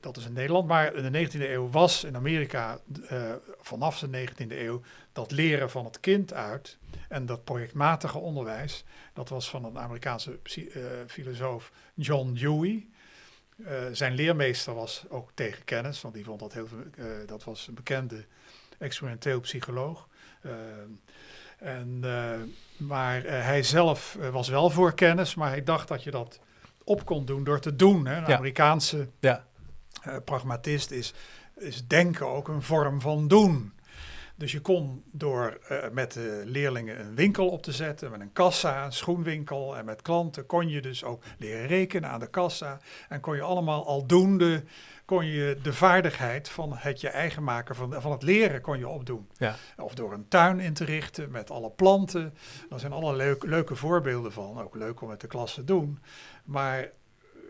Dat 0.00 0.16
is 0.16 0.26
in 0.26 0.32
Nederland, 0.32 0.68
maar 0.68 0.94
in 0.94 1.12
de 1.12 1.26
19e 1.28 1.40
eeuw 1.50 1.70
was 1.70 2.04
in 2.04 2.16
Amerika 2.16 2.78
eh, 3.08 3.18
vanaf 3.60 3.98
de 3.98 4.08
19e 4.28 4.46
eeuw 4.58 4.80
dat 5.12 5.30
leren 5.30 5.70
van 5.70 5.84
het 5.84 6.00
kind 6.00 6.32
uit 6.34 6.78
en 7.08 7.26
dat 7.26 7.44
projectmatige 7.44 8.18
onderwijs. 8.18 8.84
Dat 9.12 9.28
was 9.28 9.50
van 9.50 9.64
een 9.64 9.78
Amerikaanse 9.78 10.38
eh, 10.42 10.82
filosoof 11.06 11.72
John 11.94 12.32
Dewey. 12.32 12.86
Eh, 13.64 13.72
zijn 13.92 14.14
leermeester 14.14 14.74
was 14.74 15.04
ook 15.08 15.30
tegen 15.34 15.64
kennis, 15.64 16.00
want 16.00 16.14
die 16.14 16.24
vond 16.24 16.40
dat 16.40 16.52
heel 16.52 16.66
veel, 16.66 16.84
eh, 16.96 17.06
dat 17.26 17.44
was 17.44 17.66
een 17.66 17.74
bekende 17.74 18.24
experimenteel 18.78 19.40
psycholoog. 19.40 20.08
En, 21.58 22.00
maar 22.76 23.22
hij 23.22 23.62
zelf 23.62 24.16
was 24.30 24.48
wel 24.48 24.70
voor 24.70 24.94
kennis, 24.94 25.34
maar 25.34 25.48
hij 25.48 25.62
dacht 25.62 25.88
dat 25.88 26.02
je 26.02 26.10
dat 26.10 26.40
op 26.84 27.04
kon 27.04 27.24
doen 27.24 27.44
door 27.44 27.60
te 27.60 27.76
doen. 27.76 28.06
Hè. 28.06 28.16
Een 28.16 28.26
Ja. 28.26 28.36
Amerikaanse 28.36 29.08
Ja. 29.20 29.46
pragmatist 30.24 30.90
is, 30.90 31.14
is 31.56 31.86
denken 31.86 32.26
ook 32.26 32.48
een 32.48 32.62
vorm 32.62 33.00
van 33.00 33.28
doen. 33.28 33.72
Dus 34.36 34.52
je 34.52 34.60
kon 34.60 35.02
door 35.10 35.58
eh, 35.68 35.90
met 35.92 36.12
de 36.12 36.42
leerlingen 36.44 37.00
een 37.00 37.14
winkel 37.14 37.48
op 37.48 37.62
te 37.62 37.72
zetten, 37.72 38.10
met 38.10 38.20
een 38.20 38.32
kassa, 38.32 38.84
een 38.84 38.92
schoenwinkel 38.92 39.76
en 39.76 39.84
met 39.84 40.02
klanten, 40.02 40.46
kon 40.46 40.68
je 40.68 40.80
dus 40.80 41.04
ook 41.04 41.22
leren 41.38 41.66
rekenen 41.66 42.10
aan 42.10 42.20
de 42.20 42.30
kassa. 42.30 42.80
En 43.08 43.20
kon 43.20 43.36
je 43.36 43.42
allemaal 43.42 43.86
aldoende, 43.86 44.64
kon 45.04 45.26
je 45.26 45.58
de 45.62 45.72
vaardigheid 45.72 46.48
van 46.48 46.72
het 46.74 47.00
je 47.00 47.08
eigen 47.08 47.44
maken 47.44 47.74
van, 47.74 48.02
van 48.02 48.12
het 48.12 48.22
leren 48.22 48.60
kon 48.60 48.78
je 48.78 48.88
opdoen. 48.88 49.28
Ja. 49.36 49.56
Of 49.76 49.94
door 49.94 50.12
een 50.12 50.28
tuin 50.28 50.60
in 50.60 50.74
te 50.74 50.84
richten 50.84 51.30
met 51.30 51.50
alle 51.50 51.70
planten. 51.70 52.34
Daar 52.68 52.80
zijn 52.80 52.92
alle 52.92 53.16
leuk, 53.16 53.44
leuke 53.44 53.76
voorbeelden 53.76 54.32
van. 54.32 54.60
Ook 54.60 54.74
leuk 54.74 55.00
om 55.00 55.08
met 55.08 55.20
de 55.20 55.26
klas 55.26 55.54
te 55.54 55.64
doen. 55.64 55.98
Maar 56.44 56.90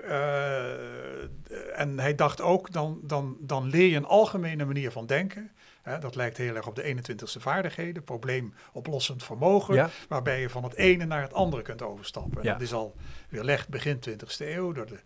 eh, 0.03 1.81
en 1.81 1.99
hij 1.99 2.15
dacht 2.15 2.41
ook, 2.41 2.73
dan, 2.73 3.01
dan, 3.03 3.37
dan 3.41 3.69
leer 3.69 3.89
je 3.89 3.97
een 3.97 4.05
algemene 4.05 4.65
manier 4.65 4.91
van 4.91 5.07
denken. 5.07 5.51
Hè, 5.87 5.99
dat 5.99 6.15
lijkt 6.15 6.37
heel 6.37 6.55
erg 6.55 6.67
op 6.67 6.75
de 6.75 6.83
21ste 6.83 7.41
vaardigheden, 7.41 8.05
probleemoplossend 8.05 9.25
vermogen, 9.25 9.75
Ja. 9.75 9.91
waarbij 10.09 10.41
je 10.41 10.51
van 10.51 10.65
het 10.65 10.75
ene 10.75 11.05
naar 11.05 11.23
het 11.23 11.33
andere 11.33 11.63
kunt 11.63 11.83
overstappen. 11.83 12.39
En 12.39 12.45
Ja. 12.45 12.53
Dat 12.53 12.61
is 12.63 12.73
al 12.73 12.97
weerlegd 13.29 13.69
begin 13.69 13.99
20ste 14.01 14.47
eeuw 14.47 14.73
door 14.73 14.87
de 14.87 14.99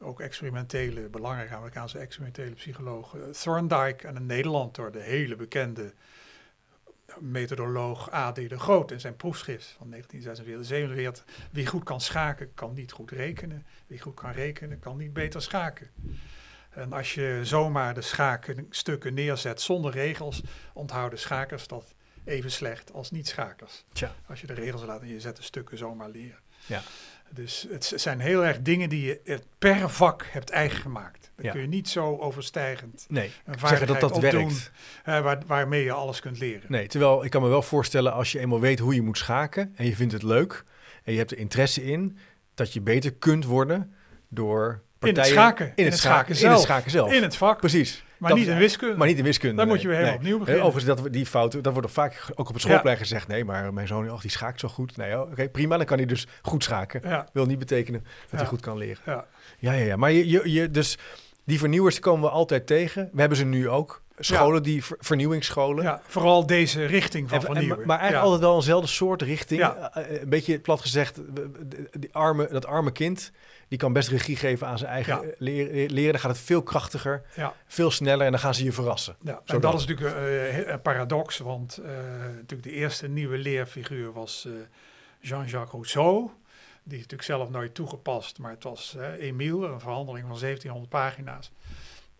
ook 0.00 0.20
experimentele, 0.20 1.08
belangrijke 1.08 1.54
Amerikaanse 1.54 1.98
experimentele 1.98 2.54
psycholoog 2.54 3.14
eh, 3.16 3.22
Thorndike 3.22 4.06
en 4.06 4.16
in 4.16 4.26
Nederland 4.26 4.74
door 4.74 4.92
de 4.92 5.00
hele 5.02 5.36
bekende 5.36 5.92
methodoloog 7.18 8.12
A.D. 8.12 8.34
de 8.48 8.58
Groot 8.58 8.90
in 8.90 9.00
zijn 9.00 9.16
proefschrift 9.16 9.74
van 9.78 9.90
1946, 9.90 10.66
47. 10.66 11.24
Wie 11.50 11.66
goed 11.66 11.84
kan 11.84 12.00
schaken, 12.00 12.54
kan 12.54 12.74
niet 12.74 12.92
goed 12.92 13.10
rekenen. 13.10 13.66
Wie 13.86 14.00
goed 14.00 14.14
kan 14.14 14.30
rekenen, 14.30 14.78
kan 14.78 14.96
niet 14.96 15.12
beter 15.12 15.42
schaken. 15.42 15.90
En 16.74 16.92
als 16.92 17.14
je 17.14 17.40
zomaar 17.42 17.94
de 17.94 18.00
schakenstukken 18.02 19.14
neerzet 19.14 19.60
zonder 19.60 19.92
regels, 19.92 20.42
onthouden 20.72 21.18
schakers 21.18 21.66
dat 21.66 21.94
even 22.24 22.50
slecht 22.50 22.92
als 22.92 23.10
niet-schakers. 23.10 23.84
Tja. 23.92 24.14
Als 24.28 24.40
je 24.40 24.46
de 24.46 24.54
regels 24.54 24.84
laat 24.84 25.00
en 25.00 25.08
je 25.08 25.20
zet 25.20 25.36
de 25.36 25.42
stukken 25.42 25.78
zomaar 25.78 26.08
leren. 26.10 26.38
Ja. 26.66 26.82
Dus 27.30 27.66
het 27.70 27.92
zijn 27.96 28.20
heel 28.20 28.44
erg 28.44 28.60
dingen 28.62 28.88
die 28.88 29.04
je 29.06 29.40
per 29.58 29.90
vak 29.90 30.26
hebt 30.30 30.50
eigen 30.50 30.78
gemaakt. 30.80 31.30
Dat 31.36 31.44
Ja. 31.44 31.52
kun 31.52 31.60
je 31.60 31.66
niet 31.66 31.88
zo 31.88 32.16
overstijgend 32.18 33.06
Nee, 33.08 33.30
een 33.44 33.58
zeggen 33.58 33.86
dat 33.86 34.00
dat 34.00 34.12
opdoen, 34.12 34.30
werkt. 34.30 34.70
waar, 35.04 35.42
waarmee 35.46 35.84
je 35.84 35.92
alles 35.92 36.20
kunt 36.20 36.38
leren. 36.38 36.66
Nee, 36.72 36.86
terwijl 36.86 37.24
ik 37.24 37.30
kan 37.30 37.42
me 37.42 37.48
wel 37.48 37.62
voorstellen 37.62 38.12
als 38.12 38.32
je 38.32 38.38
eenmaal 38.38 38.60
weet 38.60 38.78
hoe 38.78 38.94
je 38.94 39.02
moet 39.02 39.18
schaken 39.18 39.72
en 39.76 39.86
je 39.86 39.96
vindt 39.96 40.12
het 40.12 40.22
leuk 40.22 40.64
en 41.04 41.12
je 41.12 41.18
hebt 41.18 41.30
er 41.30 41.38
interesse 41.38 41.84
in, 41.84 42.18
dat 42.54 42.72
je 42.72 42.80
beter 42.80 43.14
kunt 43.14 43.44
worden 43.44 43.94
door 44.28 44.82
in 45.06 45.16
het 45.16 45.26
schaken. 45.26 45.72
In 45.74 45.84
het 45.84 45.98
schaken, 45.98 46.00
schaken 46.00 46.28
in 46.34 46.36
zelf. 46.36 46.52
het 46.54 46.62
schaken 46.62 46.90
zelf. 46.90 47.12
In 47.12 47.22
het 47.22 47.36
vak. 47.36 47.58
Precies. 47.58 48.04
maar 48.18 48.30
Dat 48.30 48.38
niet 48.38 48.48
in 48.48 48.56
wiskunde. 48.58 48.96
Maar 48.96 49.06
niet 49.06 49.18
in 49.18 49.24
wiskunde. 49.24 49.56
Dan 49.56 49.66
moet 49.68 49.80
je 49.82 49.88
weer 49.88 49.96
helemaal 49.96 50.16
Nee. 50.18 50.24
opnieuw 50.24 50.38
beginnen. 50.38 50.64
Overigens, 50.64 50.94
dat, 50.96 51.04
we- 51.04 51.10
die 51.10 51.26
fouten, 51.26 51.62
dat 51.62 51.72
wordt 51.72 51.90
vaak 51.90 52.24
ook 52.34 52.48
op 52.48 52.54
het 52.54 52.62
schoolplein 52.62 52.96
gezegd. 52.96 53.28
Nee, 53.28 53.44
maar 53.44 53.72
mijn 53.72 53.86
zoon, 53.86 54.10
oh, 54.10 54.20
die 54.20 54.30
schaakt 54.30 54.60
zo 54.60 54.68
goed. 54.68 54.96
Nee, 54.96 55.20
oh, 55.20 55.30
oké, 55.30 55.48
prima. 55.48 55.76
Dan 55.76 55.86
kan 55.86 55.96
hij 55.96 56.06
dus 56.06 56.26
goed 56.42 56.64
schaken. 56.64 57.00
ja, 57.04 57.28
Wil 57.32 57.46
niet 57.46 57.58
betekenen 57.58 58.00
dat 58.00 58.30
Ja. 58.30 58.36
hij 58.36 58.46
goed 58.46 58.60
kan 58.60 58.78
leren. 58.78 59.02
ja. 59.06 59.24
Ja, 59.58 59.72
ja. 59.72 59.96
Maar 59.96 60.12
je, 60.12 60.28
je, 60.28 60.52
je, 60.52 60.70
dus 60.70 60.98
die 61.44 61.58
vernieuwers 61.58 61.98
komen 62.00 62.22
we 62.22 62.28
altijd 62.30 62.66
tegen. 62.66 63.08
We 63.12 63.20
hebben 63.20 63.38
ze 63.38 63.44
nu 63.44 63.68
ook. 63.68 64.02
Scholen 64.18 64.62
die 64.62 64.84
ver- 64.84 64.96
vernieuwingsscholen. 65.00 65.84
ja, 65.84 66.00
vooral 66.06 66.46
deze 66.46 66.84
richting 66.84 67.28
van 67.28 67.38
En- 67.40 67.46
en- 67.46 67.52
vernieuwen. 67.54 67.86
maar 67.86 67.98
eigenlijk 67.98 68.18
ja. 68.26 68.30
altijd 68.32 68.40
wel 68.40 68.54
eenzelfde 68.56 68.88
soort 68.88 69.22
richting. 69.22 69.60
Ja. 69.60 69.90
Eh, 69.94 70.14
eh, 70.14 70.22
Een 70.22 70.28
beetje 70.28 70.58
plat 70.60 70.80
gezegd, 70.80 71.20
die 71.98 72.08
arme, 72.14 72.48
dat 72.50 72.66
arme 72.66 72.90
kind, 72.92 73.30
die 73.68 73.78
kan 73.78 73.92
best 73.92 74.08
regie 74.08 74.36
geven 74.36 74.66
aan 74.66 74.78
zijn 74.78 74.90
eigen 74.90 75.22
eh, 75.22 75.28
leren, 75.38 75.90
leren. 75.92 76.12
Dan 76.12 76.20
gaat 76.20 76.30
het 76.30 76.40
veel 76.40 76.62
krachtiger, 76.62 77.22
veel 77.66 77.90
sneller 77.90 78.24
en 78.26 78.30
dan 78.32 78.40
gaan 78.40 78.54
ze 78.54 78.64
je 78.64 78.72
verrassen. 78.72 79.16
Ja, 79.20 79.32
Zo 79.44 79.54
en 79.54 79.60
dan. 79.60 79.70
dat 79.70 79.80
is 79.80 79.86
natuurlijk 79.86 80.66
een 80.68 80.82
paradox, 80.82 81.38
want 81.38 81.80
natuurlijk 82.34 82.62
de 82.62 82.72
eerste 82.72 83.08
nieuwe 83.08 83.38
leerfiguur 83.38 84.12
was 84.12 84.48
Jean-Jacques 85.20 85.70
Rousseau. 85.72 86.30
Die 86.86 86.94
is 86.98 87.02
natuurlijk 87.02 87.22
zelf 87.30 87.50
nooit 87.50 87.74
toegepast, 87.74 88.38
maar 88.38 88.50
het 88.50 88.62
was 88.62 88.96
eh 88.98 89.26
Emile, 89.26 89.66
een 89.66 89.80
verhandeling 89.80 90.26
van 90.28 90.38
1700 90.38 90.88
pagina's. 90.88 91.50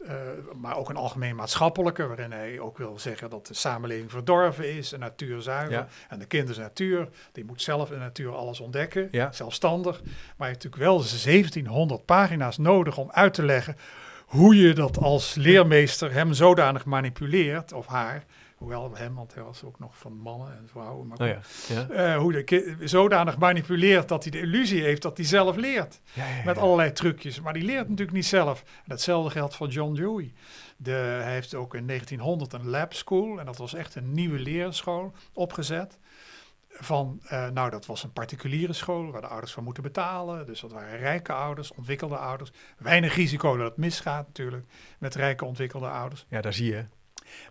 Eh, 0.07 0.15
maar 0.61 0.77
ook 0.77 0.89
een 0.89 0.97
algemeen 0.97 1.37
maatschappelijke, 1.37 2.07
waarin 2.07 2.33
hij 2.33 2.61
ook 2.61 2.79
wil 2.79 2.99
zeggen 2.99 3.31
dat 3.31 3.47
de 3.47 3.55
samenleving 3.55 4.11
verdorven 4.11 4.77
is, 4.77 4.93
en 4.93 5.01
natuur 5.01 5.43
zuiver. 5.43 5.73
Ja. 5.73 5.89
En 6.09 6.19
de 6.19 6.27
kind 6.27 6.49
is 6.49 6.57
natuur, 6.59 7.09
die 7.33 7.45
moet 7.45 7.63
zelf 7.63 7.89
in 7.89 7.95
de 7.95 8.01
natuur 8.01 8.35
alles 8.35 8.61
ontdekken, 8.61 9.09
Ja. 9.11 9.33
zelfstandig. 9.33 10.01
Maar 10.03 10.13
hij 10.37 10.47
heeft 10.49 10.65
natuurlijk 10.65 10.83
wel 10.83 11.03
1700 11.03 12.05
pagina's 12.05 12.59
nodig 12.59 12.97
om 12.99 13.11
uit 13.11 13.35
te 13.35 13.43
leggen 13.45 13.77
hoe 14.25 14.57
je 14.57 14.73
dat 14.73 14.99
als 14.99 15.35
leermeester 15.35 16.13
hem 16.13 16.33
zodanig 16.33 16.85
manipuleert, 16.85 17.73
of 17.73 17.87
haar, 17.87 18.25
hoewel 18.65 18.97
hem, 18.97 19.15
want 19.15 19.35
hij 19.35 19.43
was 19.43 19.63
ook 19.65 19.79
nog 19.79 19.97
van 19.99 20.13
mannen 20.17 20.57
en 20.57 20.69
vrouwen. 20.69 21.07
Maar 21.07 21.19
Oh 21.21 21.27
ja. 21.27 21.39
Ja. 21.69 21.89
eh, 21.89 22.17
hoe 22.19 22.33
de 22.33 22.43
ki- 22.45 22.77
zodanig 22.81 23.39
manipuleert 23.39 24.09
dat 24.09 24.23
hij 24.23 24.33
de 24.33 24.41
illusie 24.41 24.83
heeft 24.83 25.03
dat 25.03 25.17
hij 25.17 25.27
zelf 25.27 25.57
leert. 25.57 26.01
Ja. 26.13 26.25
Met 26.45 26.59
allerlei 26.59 26.93
trucjes. 26.93 27.41
Maar 27.41 27.53
die 27.53 27.63
leert 27.65 27.89
natuurlijk 27.89 28.17
niet 28.17 28.27
zelf. 28.27 28.61
En 28.61 28.83
datzelfde 28.87 29.31
geldt 29.31 29.57
voor 29.57 29.69
John 29.69 29.95
Dewey. 29.95 30.33
De, 30.77 30.91
hij 30.91 31.33
heeft 31.33 31.55
ook 31.55 31.75
in 31.75 31.87
1900 31.87 32.53
een 32.53 32.69
lab 32.69 32.93
school. 32.95 33.39
En 33.41 33.47
dat 33.47 33.57
was 33.57 33.75
echt 33.75 33.95
een 33.95 34.13
nieuwe 34.13 34.39
leerschool 34.39 35.13
opgezet. 35.33 35.99
Van, 36.69 37.21
eh, 37.25 37.49
nou, 37.49 37.71
dat 37.71 37.87
was 37.87 38.03
een 38.03 38.13
particuliere 38.13 38.73
school 38.73 39.11
waar 39.11 39.21
de 39.21 39.27
ouders 39.27 39.53
van 39.53 39.65
moeten 39.65 39.83
betalen. 39.83 40.47
Dus 40.47 40.61
dat 40.61 40.73
waren 40.73 40.99
rijke 40.99 41.33
ouders, 41.33 41.73
ontwikkelde 41.75 42.17
ouders. 42.17 42.51
Weinig 42.79 43.15
risico 43.15 43.57
dat 43.57 43.67
het 43.69 43.77
misgaat 43.77 44.27
natuurlijk 44.27 44.65
met 44.99 45.15
rijke 45.15 45.45
ontwikkelde 45.45 45.89
ouders. 45.89 46.27
Ja, 46.29 46.41
daar 46.41 46.53
zie 46.55 46.71
je. 46.71 46.85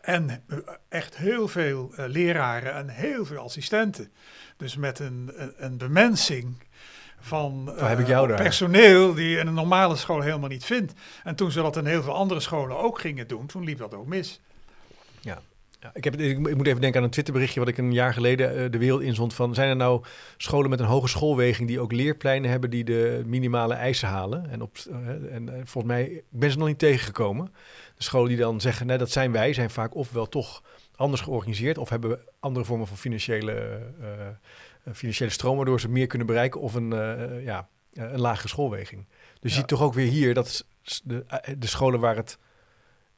En 0.01 0.29
eh, 0.29 0.57
echt 0.89 1.17
heel 1.17 1.47
veel 1.47 1.91
eh, 1.95 2.05
leraren 2.07 2.73
en 2.73 2.89
heel 2.89 3.25
veel 3.25 3.37
assistenten. 3.37 4.11
Dus 4.57 4.75
met 4.75 4.99
een, 4.99 5.31
een, 5.35 5.53
een 5.57 5.77
bemensing 5.77 6.63
van 7.19 7.65
Waar 7.65 7.89
heb 7.89 7.99
ik 7.99 8.07
jou 8.07 8.27
daar? 8.27 8.41
personeel 8.41 9.13
die 9.13 9.29
je 9.29 9.37
in 9.37 9.47
een 9.47 9.53
normale 9.53 9.95
school 9.95 10.21
helemaal 10.21 10.49
niet 10.49 10.65
vindt. 10.65 10.93
En 11.23 11.35
toen 11.35 11.51
ze 11.51 11.61
dat 11.61 11.77
in 11.77 11.85
heel 11.85 12.03
veel 12.03 12.15
andere 12.15 12.39
scholen 12.39 12.77
ook 12.77 12.99
gingen 12.99 13.27
doen, 13.27 13.45
toen 13.45 13.63
liep 13.63 13.77
dat 13.77 13.93
ook 13.93 14.07
mis. 14.07 14.41
Ja, 15.19 15.41
ik, 15.93 16.03
heb, 16.03 16.15
ik, 16.15 16.47
ik 16.47 16.55
moet 16.55 16.67
even 16.67 16.81
denken 16.81 16.99
aan 16.99 17.05
een 17.05 17.11
Twitterberichtje 17.11 17.59
wat 17.59 17.69
ik 17.69 17.77
een 17.77 17.93
jaar 17.93 18.13
geleden 18.13 18.57
eh, 18.57 18.71
de 18.71 18.77
wereld 18.77 19.01
inzond 19.01 19.33
van... 19.33 19.53
zijn 19.53 19.69
er 19.69 19.75
nou 19.75 20.03
scholen 20.37 20.69
met 20.69 20.79
een 20.79 20.85
hoge 20.85 21.07
schoolweging 21.07 21.67
die 21.67 21.79
ook 21.79 21.91
leerpleinen 21.91 22.49
hebben 22.49 22.69
die 22.69 22.83
de 22.83 23.23
minimale 23.25 23.73
eisen 23.73 24.07
halen? 24.07 24.49
En, 24.49 24.61
op, 24.61 24.77
eh, 24.89 25.35
en 25.35 25.49
eh, 25.49 25.55
volgens 25.55 25.93
mij 25.93 26.03
ik 26.03 26.23
ben 26.29 26.51
ze 26.51 26.57
nog 26.57 26.67
niet 26.67 26.79
tegengekomen. 26.79 27.53
De 27.95 28.03
scholen 28.03 28.29
die 28.29 28.37
dan 28.37 28.61
zeggen, 28.61 28.85
nee, 28.85 28.97
dat 28.97 29.11
zijn 29.11 29.31
wij, 29.31 29.53
zijn 29.53 29.69
vaak 29.69 29.95
ofwel 29.95 30.29
toch 30.29 30.63
anders 30.95 31.21
georganiseerd... 31.21 31.77
of 31.77 31.89
hebben 31.89 32.19
andere 32.39 32.65
vormen 32.65 32.87
van 32.87 32.97
financiële, 32.97 33.79
financiële 34.93 35.29
stroom 35.29 35.55
waardoor 35.55 35.79
ze 35.79 35.89
meer 35.89 36.07
kunnen 36.07 36.27
bereiken... 36.27 36.61
of 36.61 36.73
een, 36.73 36.89
ja, 37.43 37.67
een 37.93 38.19
lagere 38.19 38.47
schoolweging. 38.47 39.07
Dus 39.39 39.51
je 39.51 39.57
ziet 39.57 39.67
toch 39.67 39.81
ook 39.81 39.93
weer 39.93 40.09
hier 40.09 40.33
dat 40.33 40.65
de, 41.03 41.25
de 41.57 41.67
scholen 41.67 41.99
waar 41.99 42.15
het... 42.15 42.37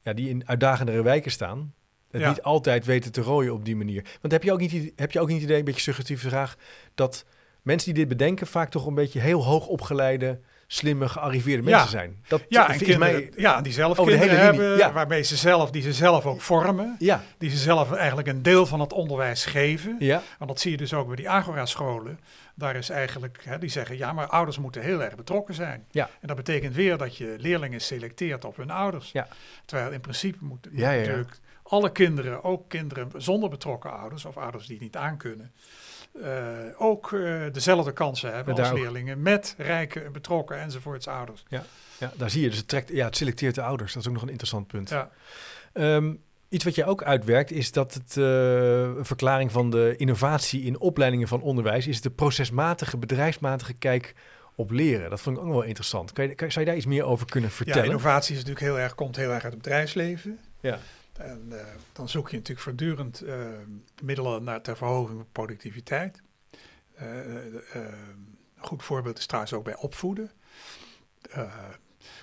Ja, 0.00 0.12
die 0.12 0.28
in 0.28 0.48
uitdagendere 0.48 1.02
wijken 1.02 1.30
staan, 1.30 1.74
het 2.10 2.20
Ja. 2.20 2.28
niet 2.28 2.42
altijd 2.42 2.84
weten 2.84 3.12
te 3.12 3.20
rooien 3.20 3.52
op 3.52 3.64
die 3.64 3.76
manier. 3.76 4.04
Want 4.20 4.32
heb 4.32 4.42
je 4.42 4.52
ook 4.52 4.60
niet, 4.60 4.92
heb 4.96 5.12
je 5.12 5.20
ook 5.20 5.26
niet 5.28 5.36
het 5.36 5.44
idee, 5.46 5.58
een 5.58 5.64
beetje 5.64 5.80
suggestieve 5.80 6.28
vraag, 6.28 6.56
dat 6.94 7.24
mensen 7.62 7.94
die 7.94 7.98
dit 8.06 8.18
bedenken 8.18 8.46
vaak 8.46 8.70
toch 8.70 8.86
een 8.86 8.94
beetje 8.94 9.20
heel 9.20 9.44
hoog 9.44 9.66
opgeleide, 9.66 10.40
slimme, 10.66 11.08
gearriveerde 11.08 11.62
Ja. 11.62 11.70
mensen 11.70 11.90
zijn? 11.90 12.24
Dat 12.28 12.42
Ja, 12.48 12.68
en 12.70 12.76
kinderen, 12.78 12.98
mij... 12.98 13.30
ja, 13.36 13.60
die 13.60 13.72
zelf 13.72 13.96
de 13.96 14.04
kinderen 14.04 14.38
hebben, 14.40 14.76
ja. 14.76 14.92
waarmee 14.92 15.22
ze 15.22 15.36
zelf, 15.36 15.70
die 15.70 15.82
ze 15.82 15.92
zelf 15.92 16.26
ook 16.26 16.40
vormen. 16.40 16.96
Ja, 16.98 17.22
Die 17.38 17.50
ze 17.50 17.56
zelf 17.56 17.92
eigenlijk 17.92 18.28
een 18.28 18.42
deel 18.42 18.66
van 18.66 18.80
het 18.80 18.92
onderwijs 18.92 19.44
geven. 19.44 19.96
ja, 19.98 20.22
Want 20.38 20.50
dat 20.50 20.60
zie 20.60 20.70
je 20.70 20.76
dus 20.76 20.94
ook 20.94 21.06
bij 21.06 21.16
die 21.16 21.28
Agora-scholen. 21.28 22.18
Daar 22.54 22.76
is 22.76 22.88
eigenlijk, 22.90 23.38
hè, 23.44 23.58
die 23.58 23.68
zeggen, 23.68 23.96
ja, 23.96 24.12
maar 24.12 24.26
ouders 24.26 24.58
moeten 24.58 24.82
heel 24.82 25.02
erg 25.02 25.14
betrokken 25.14 25.54
zijn. 25.54 25.84
Ja. 25.90 26.10
En 26.20 26.26
dat 26.26 26.36
betekent 26.36 26.74
weer 26.74 26.98
dat 26.98 27.16
je 27.16 27.34
leerlingen 27.38 27.80
selecteert 27.80 28.44
op 28.44 28.56
hun 28.56 28.70
ouders. 28.70 29.10
Ja. 29.12 29.28
Terwijl 29.64 29.90
in 29.92 30.00
principe 30.00 30.38
moeten 30.40 30.70
Ja, 30.74 30.90
ja, 30.90 31.00
ja. 31.00 31.06
natuurlijk 31.06 31.38
alle 31.68 31.92
kinderen, 31.92 32.42
ook 32.44 32.68
kinderen 32.68 33.10
zonder 33.16 33.48
betrokken 33.50 33.92
ouders 33.98 34.24
of 34.24 34.36
ouders 34.36 34.66
die 34.66 34.74
het 34.74 34.84
niet 34.84 34.96
aankunnen, 34.96 35.52
eh, 36.22 36.30
ook 36.78 37.12
eh, 37.12 37.42
dezelfde 37.52 37.92
kansen 37.92 38.34
hebben 38.34 38.54
als 38.58 38.70
ook- 38.70 38.78
leerlingen 38.78 39.22
met 39.22 39.54
rijke, 39.58 40.10
betrokken 40.12 40.58
enzovoorts 40.60 41.08
ouders. 41.08 41.44
ja, 41.48 41.64
daar 42.16 42.30
zie 42.30 42.42
je. 42.42 42.48
Dus 42.48 42.58
het, 42.58 42.68
trekt, 42.68 42.88
ja, 42.92 43.04
het 43.04 43.16
selecteert 43.16 43.54
de 43.54 43.62
ouders. 43.62 43.92
Dat 43.92 44.02
is 44.02 44.08
ook 44.08 44.14
nog 44.14 44.22
een 44.22 44.28
interessant 44.28 44.66
punt. 44.66 44.88
Ja. 44.88 45.10
Ehm, 45.72 46.14
iets 46.48 46.64
wat 46.64 46.74
jij 46.74 46.86
ook 46.86 47.02
uitwerkt 47.02 47.50
is 47.50 47.72
dat 47.72 47.94
het 47.94 48.16
eh, 48.16 48.24
een 48.82 49.04
verklaring 49.04 49.52
van 49.52 49.70
de 49.70 49.94
innovatie 49.96 50.62
in 50.62 50.78
opleidingen 50.80 51.28
van 51.28 51.40
onderwijs 51.42 51.86
is 51.86 52.00
de 52.00 52.10
procesmatige, 52.10 52.96
bedrijfsmatige 52.96 53.72
kijk 53.72 54.14
op 54.54 54.70
leren. 54.70 55.10
Dat 55.10 55.20
vond 55.20 55.36
ik 55.36 55.42
ook 55.42 55.50
wel 55.50 55.62
interessant. 55.62 56.12
Kan 56.12 56.28
je, 56.28 56.34
kan, 56.34 56.50
zou 56.52 56.60
je 56.64 56.70
daar 56.70 56.78
iets 56.78 56.86
meer 56.88 57.04
over 57.04 57.26
kunnen 57.26 57.50
Ja, 57.50 57.56
vertellen? 57.56 57.84
innovatie 57.84 58.30
is 58.36 58.44
natuurlijk 58.44 58.66
heel 58.66 58.78
erg, 58.78 58.94
komt 58.94 59.16
heel 59.16 59.30
erg 59.32 59.44
uit 59.44 59.52
het 59.52 59.62
bedrijfsleven. 59.62 60.38
Ja. 60.60 60.78
En 61.18 61.46
eh, 61.50 61.66
dan 61.92 62.08
zoek 62.08 62.28
je 62.30 62.36
natuurlijk 62.36 62.64
voortdurend 62.64 63.20
eh, 63.20 63.46
middelen 64.02 64.44
naar, 64.44 64.62
ter 64.62 64.76
verhoging 64.76 65.16
van 65.16 65.28
productiviteit. 65.32 66.22
Eh, 66.94 67.26
een 67.72 68.36
goed 68.56 68.82
voorbeeld 68.82 69.18
is 69.18 69.26
trouwens 69.26 69.54
ook 69.54 69.64
bij 69.64 69.76
opvoeden. 69.76 70.30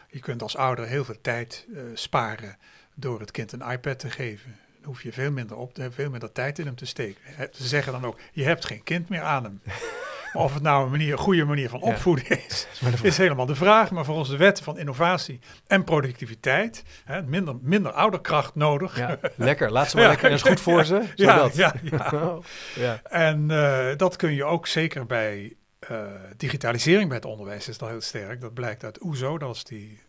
Je 0.08 0.19
kunt 0.19 0.41
als 0.41 0.56
ouder 0.56 0.88
heel 0.88 1.06
veel 1.06 1.21
tijd 1.21 1.67
sparen 1.93 2.58
door 2.95 3.19
het 3.19 3.32
kind 3.32 3.51
een 3.51 3.71
iPad 3.71 3.99
te 3.99 4.10
geven. 4.10 4.56
Dan 4.75 4.86
hoef 4.86 5.03
je 5.03 5.13
veel 5.13 5.32
minder, 5.32 5.58
op, 5.58 5.77
veel 5.89 6.10
minder 6.10 6.32
tijd 6.32 6.60
in 6.60 6.65
hem 6.65 6.75
te 6.75 6.86
steken. 6.86 7.21
Ze 7.51 7.67
zeggen 7.67 7.91
dan 7.93 8.06
ook, 8.06 8.19
je 8.32 8.43
hebt 8.43 8.65
geen 8.65 8.84
kind 8.84 9.10
meer 9.10 9.21
aan 9.21 9.43
hem. 9.43 9.62
Of 10.33 10.53
het 10.53 10.63
nou 10.63 10.83
een, 10.85 10.91
manier, 10.91 11.11
een 11.11 11.17
goede 11.17 11.45
manier 11.45 11.69
van 11.69 11.79
Ja. 11.79 11.85
opvoeden 11.85 12.45
is, 12.47 12.67
is 13.01 13.17
helemaal 13.17 13.45
de 13.45 13.55
vraag. 13.55 13.91
Maar 13.91 14.05
volgens 14.05 14.29
de 14.29 14.37
wetten 14.37 14.63
van 14.63 14.77
innovatie 14.77 15.39
en 15.67 15.83
productiviteit, 15.83 16.83
hè, 17.05 17.21
minder, 17.23 17.55
minder 17.61 17.91
ouderkracht 17.91 18.55
nodig. 18.55 18.97
Ja, 18.97 19.19
lekker. 19.35 19.71
Laat 19.71 19.89
ze 19.89 19.97
maar 19.97 20.07
lekker. 20.07 20.29
Dat 20.29 20.37
is 20.37 20.45
goed 20.45 20.61
voor 20.61 20.85
ze. 20.85 21.01
Ja, 21.15 21.35
zodat. 21.35 21.55
ja, 21.55 21.73
ja. 21.83 22.39
Ja. 22.75 23.01
En 23.03 23.51
eh, 23.51 23.97
dat 23.97 24.15
kun 24.15 24.33
je 24.33 24.43
ook 24.43 24.67
zeker 24.67 25.05
bij 25.05 25.55
eh, 25.79 26.05
digitalisering 26.37 27.07
bij 27.07 27.17
het 27.17 27.25
onderwijs 27.25 27.67
is 27.67 27.77
dat 27.77 27.89
heel 27.89 28.01
sterk. 28.01 28.41
Dat 28.41 28.53
blijkt 28.53 28.83
uit 28.83 29.03
OESO, 29.03 29.37
dat 29.37 29.55
is 29.55 29.63
die 29.63 29.99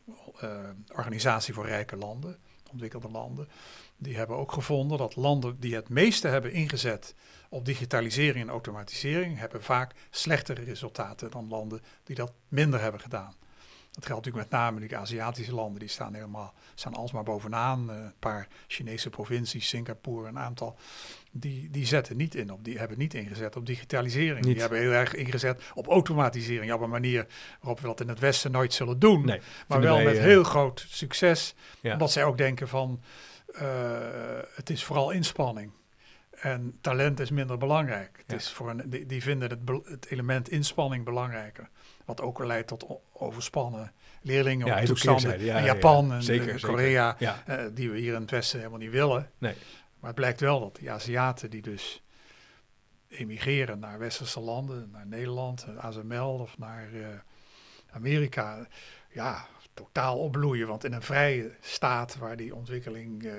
eh, 0.40 0.48
organisatie 0.94 1.54
voor 1.54 1.66
rijke 1.66 1.96
landen, 1.96 2.36
ontwikkelde 2.72 3.10
landen. 3.10 3.48
Die 3.96 4.16
hebben 4.16 4.36
ook 4.36 4.52
gevonden 4.52 4.98
dat 4.98 5.16
landen 5.16 5.56
die 5.60 5.74
het 5.74 5.88
meeste 5.88 6.28
hebben 6.28 6.52
ingezet 6.52 7.14
op 7.54 7.64
digitalisering 7.64 8.44
en 8.44 8.50
automatisering, 8.50 9.38
hebben 9.38 9.62
vaak 9.62 9.92
slechtere 10.10 10.64
resultaten 10.64 11.30
dan 11.30 11.48
landen 11.48 11.80
die 12.04 12.16
dat 12.16 12.32
minder 12.48 12.80
hebben 12.80 13.00
gedaan. 13.00 13.34
Dat 13.90 14.06
geldt 14.06 14.24
natuurlijk 14.24 14.50
met 14.50 14.60
name 14.60 14.80
die 14.80 14.96
Aziatische 14.96 15.54
landen, 15.54 15.80
die 15.80 15.88
staan 15.88 16.14
helemaal, 16.14 16.54
staan 16.74 16.94
alsmaar 16.94 17.22
bovenaan. 17.22 17.90
Eh, 17.90 17.96
een 17.96 18.14
paar 18.18 18.48
Chinese 18.66 19.10
provincies, 19.10 19.68
Singapore, 19.68 20.28
een 20.28 20.38
aantal, 20.38 20.78
die, 21.30 21.70
die 21.70 21.86
zetten 21.86 22.16
niet 22.16 22.34
in 22.34 22.52
op, 22.52 22.64
die 22.64 22.78
hebben 22.78 22.98
niet 22.98 23.14
ingezet 23.14 23.56
op 23.56 23.66
digitalisering. 23.66 24.44
Niet. 24.44 24.52
Die 24.52 24.60
hebben 24.60 24.78
heel 24.78 24.92
erg 24.92 25.14
ingezet 25.14 25.62
op 25.74 25.86
automatisering, 25.86 26.72
op 26.72 26.80
een 26.80 26.90
manier 26.90 27.26
waarop 27.60 27.80
we 27.80 27.86
dat 27.86 28.00
in 28.00 28.08
het 28.08 28.18
Westen 28.18 28.50
nooit 28.50 28.72
zullen 28.72 28.98
doen. 28.98 29.24
Nee, 29.24 29.40
maar 29.68 29.80
wel 29.80 29.96
wij, 29.96 30.04
met 30.04 30.16
eh, 30.16 30.22
heel 30.22 30.44
groot 30.44 30.84
succes, 30.88 31.54
Ja. 31.80 31.92
omdat 31.92 32.12
zij 32.12 32.24
ook 32.24 32.38
denken 32.38 32.68
van, 32.68 33.02
eh, 33.52 33.68
het 34.54 34.70
is 34.70 34.84
vooral 34.84 35.10
inspanning. 35.10 35.72
En 36.40 36.78
talent 36.80 37.20
is 37.20 37.30
minder 37.30 37.58
belangrijk. 37.58 38.16
Het 38.16 38.24
Ja. 38.30 38.36
is 38.36 38.50
voor 38.50 38.70
een, 38.70 38.82
die, 38.90 39.06
die 39.06 39.22
vinden 39.22 39.50
het, 39.50 39.88
het 39.90 40.06
element 40.10 40.48
inspanning 40.48 41.04
belangrijker. 41.04 41.68
Wat 42.04 42.20
ook 42.20 42.44
leidt 42.44 42.68
tot 42.68 42.86
overspannen 43.12 43.92
leerlingen 44.22 44.66
Ja, 44.66 44.80
ook 44.80 44.84
toestanden. 44.84 45.30
Ja, 45.44 45.56
in 45.58 45.64
ja, 45.64 45.74
Japan 45.74 46.06
ja. 46.06 46.14
en 46.14 46.22
Zeker, 46.22 46.46
eh, 46.48 46.52
zeker. 46.52 46.68
Korea, 46.68 47.18
eh, 47.18 47.64
die 47.72 47.90
we 47.90 47.98
hier 47.98 48.14
in 48.14 48.20
het 48.20 48.30
Westen 48.30 48.58
helemaal 48.58 48.78
niet 48.78 48.90
willen. 48.90 49.30
Nee. 49.38 49.54
Maar 49.98 50.06
het 50.10 50.14
blijkt 50.14 50.40
wel 50.40 50.60
dat 50.60 50.76
die 50.76 50.90
Aziaten 50.90 51.50
die 51.50 51.62
dus 51.62 52.02
emigreren 53.08 53.78
naar 53.78 53.98
westerse 53.98 54.40
landen, 54.40 54.90
naar 54.90 55.06
Nederland, 55.06 55.64
eh, 55.68 55.84
ASML 55.84 56.38
of 56.40 56.58
naar 56.58 56.88
Amerika, 57.90 58.66
ja, 59.10 59.46
totaal 59.74 60.18
opbloeien. 60.18 60.66
Want 60.66 60.84
in 60.84 60.92
een 60.92 61.02
vrije 61.02 61.56
staat 61.60 62.16
waar 62.16 62.36
die 62.36 62.54
ontwikkeling, 62.54 63.24
eh, 63.24 63.32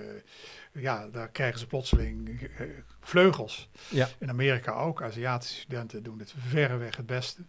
ja, 0.72 1.08
daar 1.08 1.30
krijgen 1.30 1.60
ze 1.60 1.68
plotseling 1.68 2.42
eh, 2.42 2.68
vleugels. 3.02 3.70
Ja. 3.90 4.08
In 4.20 4.30
Amerika 4.30 4.72
ook. 4.72 5.02
Aziatische 5.02 5.60
studenten 5.60 6.04
doen 6.04 6.20
het 6.20 6.34
verreweg 6.38 6.96
het 6.98 7.06
beste. 7.06 7.42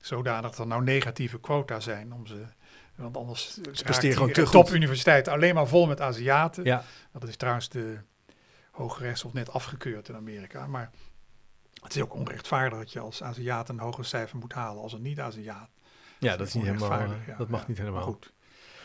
Zodanig 0.00 0.50
dat 0.50 0.58
er 0.58 0.66
nou 0.66 0.82
negatieve 0.82 1.40
quota 1.40 1.80
zijn 1.80 2.12
om 2.12 2.26
ze. 2.26 2.46
Want 2.94 3.16
anders 3.16 3.58
te 3.98 4.16
goed. 4.16 4.50
topuniversiteit 4.50 5.28
alleen 5.28 5.54
maar 5.54 5.68
vol 5.68 5.86
met 5.86 6.00
Aziaten. 6.00 6.64
Ja, 6.64 6.84
Dat 7.12 7.28
is 7.28 7.36
trouwens 7.36 7.68
de 7.68 7.98
Hoge 8.70 9.02
Rechtshof 9.02 9.32
net 9.32 9.50
afgekeurd 9.50 10.08
in 10.08 10.14
Amerika. 10.14 10.66
Maar 10.66 10.90
het 11.82 11.94
is 11.96 12.02
ook 12.02 12.14
onrechtvaardig 12.14 12.78
dat 12.78 12.92
je 12.92 13.00
als 13.00 13.22
Aziat 13.22 13.68
een 13.68 13.78
hoger 13.78 14.04
cijfer 14.04 14.38
moet 14.38 14.52
halen 14.52 14.82
als 14.82 14.92
een 14.92 15.02
niet-Aziat. 15.02 15.68
Ja 16.18 16.36
dat 16.36 16.46
is 16.46 16.54
niet 16.54 16.64
helemaal. 16.64 16.90
Eh, 16.90 17.06
ja, 17.26 17.34
dat 17.38 17.48
mag 17.48 17.60
ja. 17.60 17.66
niet 17.68 17.78
helemaal. 17.78 18.00
Maar 18.00 18.08
goed. 18.08 18.32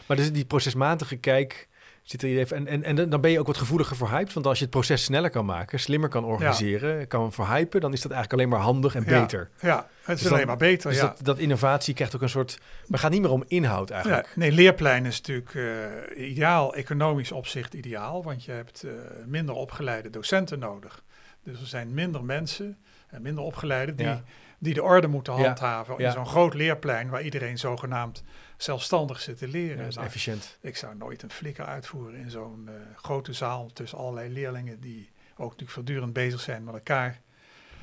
Maar 0.07 0.17
dus 0.17 0.31
die 0.31 0.45
procesmatige 0.45 1.15
kijk 1.15 1.67
zit 2.03 2.21
er 2.21 2.27
hier 2.27 2.39
even. 2.39 2.57
En, 2.57 2.83
en, 2.83 2.97
en 2.97 3.09
dan 3.09 3.21
ben 3.21 3.31
je 3.31 3.39
ook 3.39 3.47
wat 3.47 3.57
gevoeliger 3.57 3.95
voor 3.95 4.09
hype. 4.09 4.33
Want 4.33 4.45
als 4.45 4.57
je 4.57 4.63
het 4.63 4.73
proces 4.73 5.03
sneller 5.03 5.29
kan 5.29 5.45
maken, 5.45 5.79
slimmer 5.79 6.09
kan 6.09 6.23
organiseren, 6.25 7.07
kan 7.07 7.33
verhypen, 7.33 7.81
dan 7.81 7.93
is 7.93 8.01
dat 8.01 8.11
eigenlijk 8.11 8.41
alleen 8.41 8.53
maar 8.57 8.65
handig 8.65 8.95
en 8.95 9.03
beter. 9.03 9.49
Ja, 9.59 9.87
het 10.01 10.15
is 10.15 10.21
Dus 10.21 10.31
alleen 10.31 10.37
dan- 10.37 10.47
maar 10.47 10.67
beter. 10.67 10.89
Dus 10.89 10.99
ja. 10.99 11.07
dat, 11.07 11.19
dat 11.21 11.37
innovatie 11.37 11.93
krijgt 11.93 12.15
ook 12.15 12.21
een 12.21 12.29
soort. 12.29 12.59
Maar 12.87 12.99
gaat 12.99 13.11
niet 13.11 13.21
meer 13.21 13.31
om 13.31 13.43
inhoud 13.47 13.89
eigenlijk. 13.89 14.31
nee, 14.35 14.51
leerplein 14.51 15.05
is 15.05 15.17
natuurlijk 15.21 15.55
eh, 15.55 16.29
ideaal, 16.29 16.75
economisch 16.75 17.31
opzicht 17.31 17.73
ideaal, 17.73 18.23
want 18.23 18.43
je 18.43 18.51
hebt 18.51 18.83
eh, 18.83 18.91
minder 19.25 19.55
opgeleide 19.55 20.09
docenten 20.09 20.59
nodig. 20.59 21.03
Dus 21.43 21.59
er 21.61 21.67
zijn 21.67 21.93
minder 21.93 22.23
mensen 22.23 22.77
en 23.07 23.21
minder 23.21 23.43
opgeleide 23.43 23.95
die. 23.95 24.21
Die 24.63 24.73
de 24.73 24.83
orde 24.83 25.07
moeten 25.07 25.33
handhaven 25.33 25.95
ja. 25.97 26.05
in 26.07 26.11
zo'n 26.11 26.25
groot 26.25 26.53
leerplein 26.53 27.09
waar 27.09 27.21
iedereen 27.21 27.57
zogenaamd 27.57 28.23
zelfstandig 28.57 29.21
zit 29.21 29.37
te 29.37 29.47
leren. 29.47 29.75
Ja, 29.75 29.77
dat 29.77 29.87
is 29.87 29.95
Nou, 29.95 30.07
efficiënt. 30.07 30.57
ik 30.61 30.77
zou 30.77 30.95
nooit 30.95 31.21
een 31.23 31.31
flikker 31.31 31.65
uitvoeren 31.65 32.19
in 32.19 32.29
zo'n 32.29 32.67
eh, 32.67 32.73
grote 32.95 33.33
zaal 33.33 33.69
tussen 33.73 33.97
allerlei 33.97 34.29
leerlingen 34.29 34.79
die 34.79 35.11
ook 35.31 35.49
natuurlijk 35.49 35.71
voortdurend 35.71 36.13
bezig 36.13 36.39
zijn 36.39 36.63
met 36.63 36.73
elkaar 36.73 37.21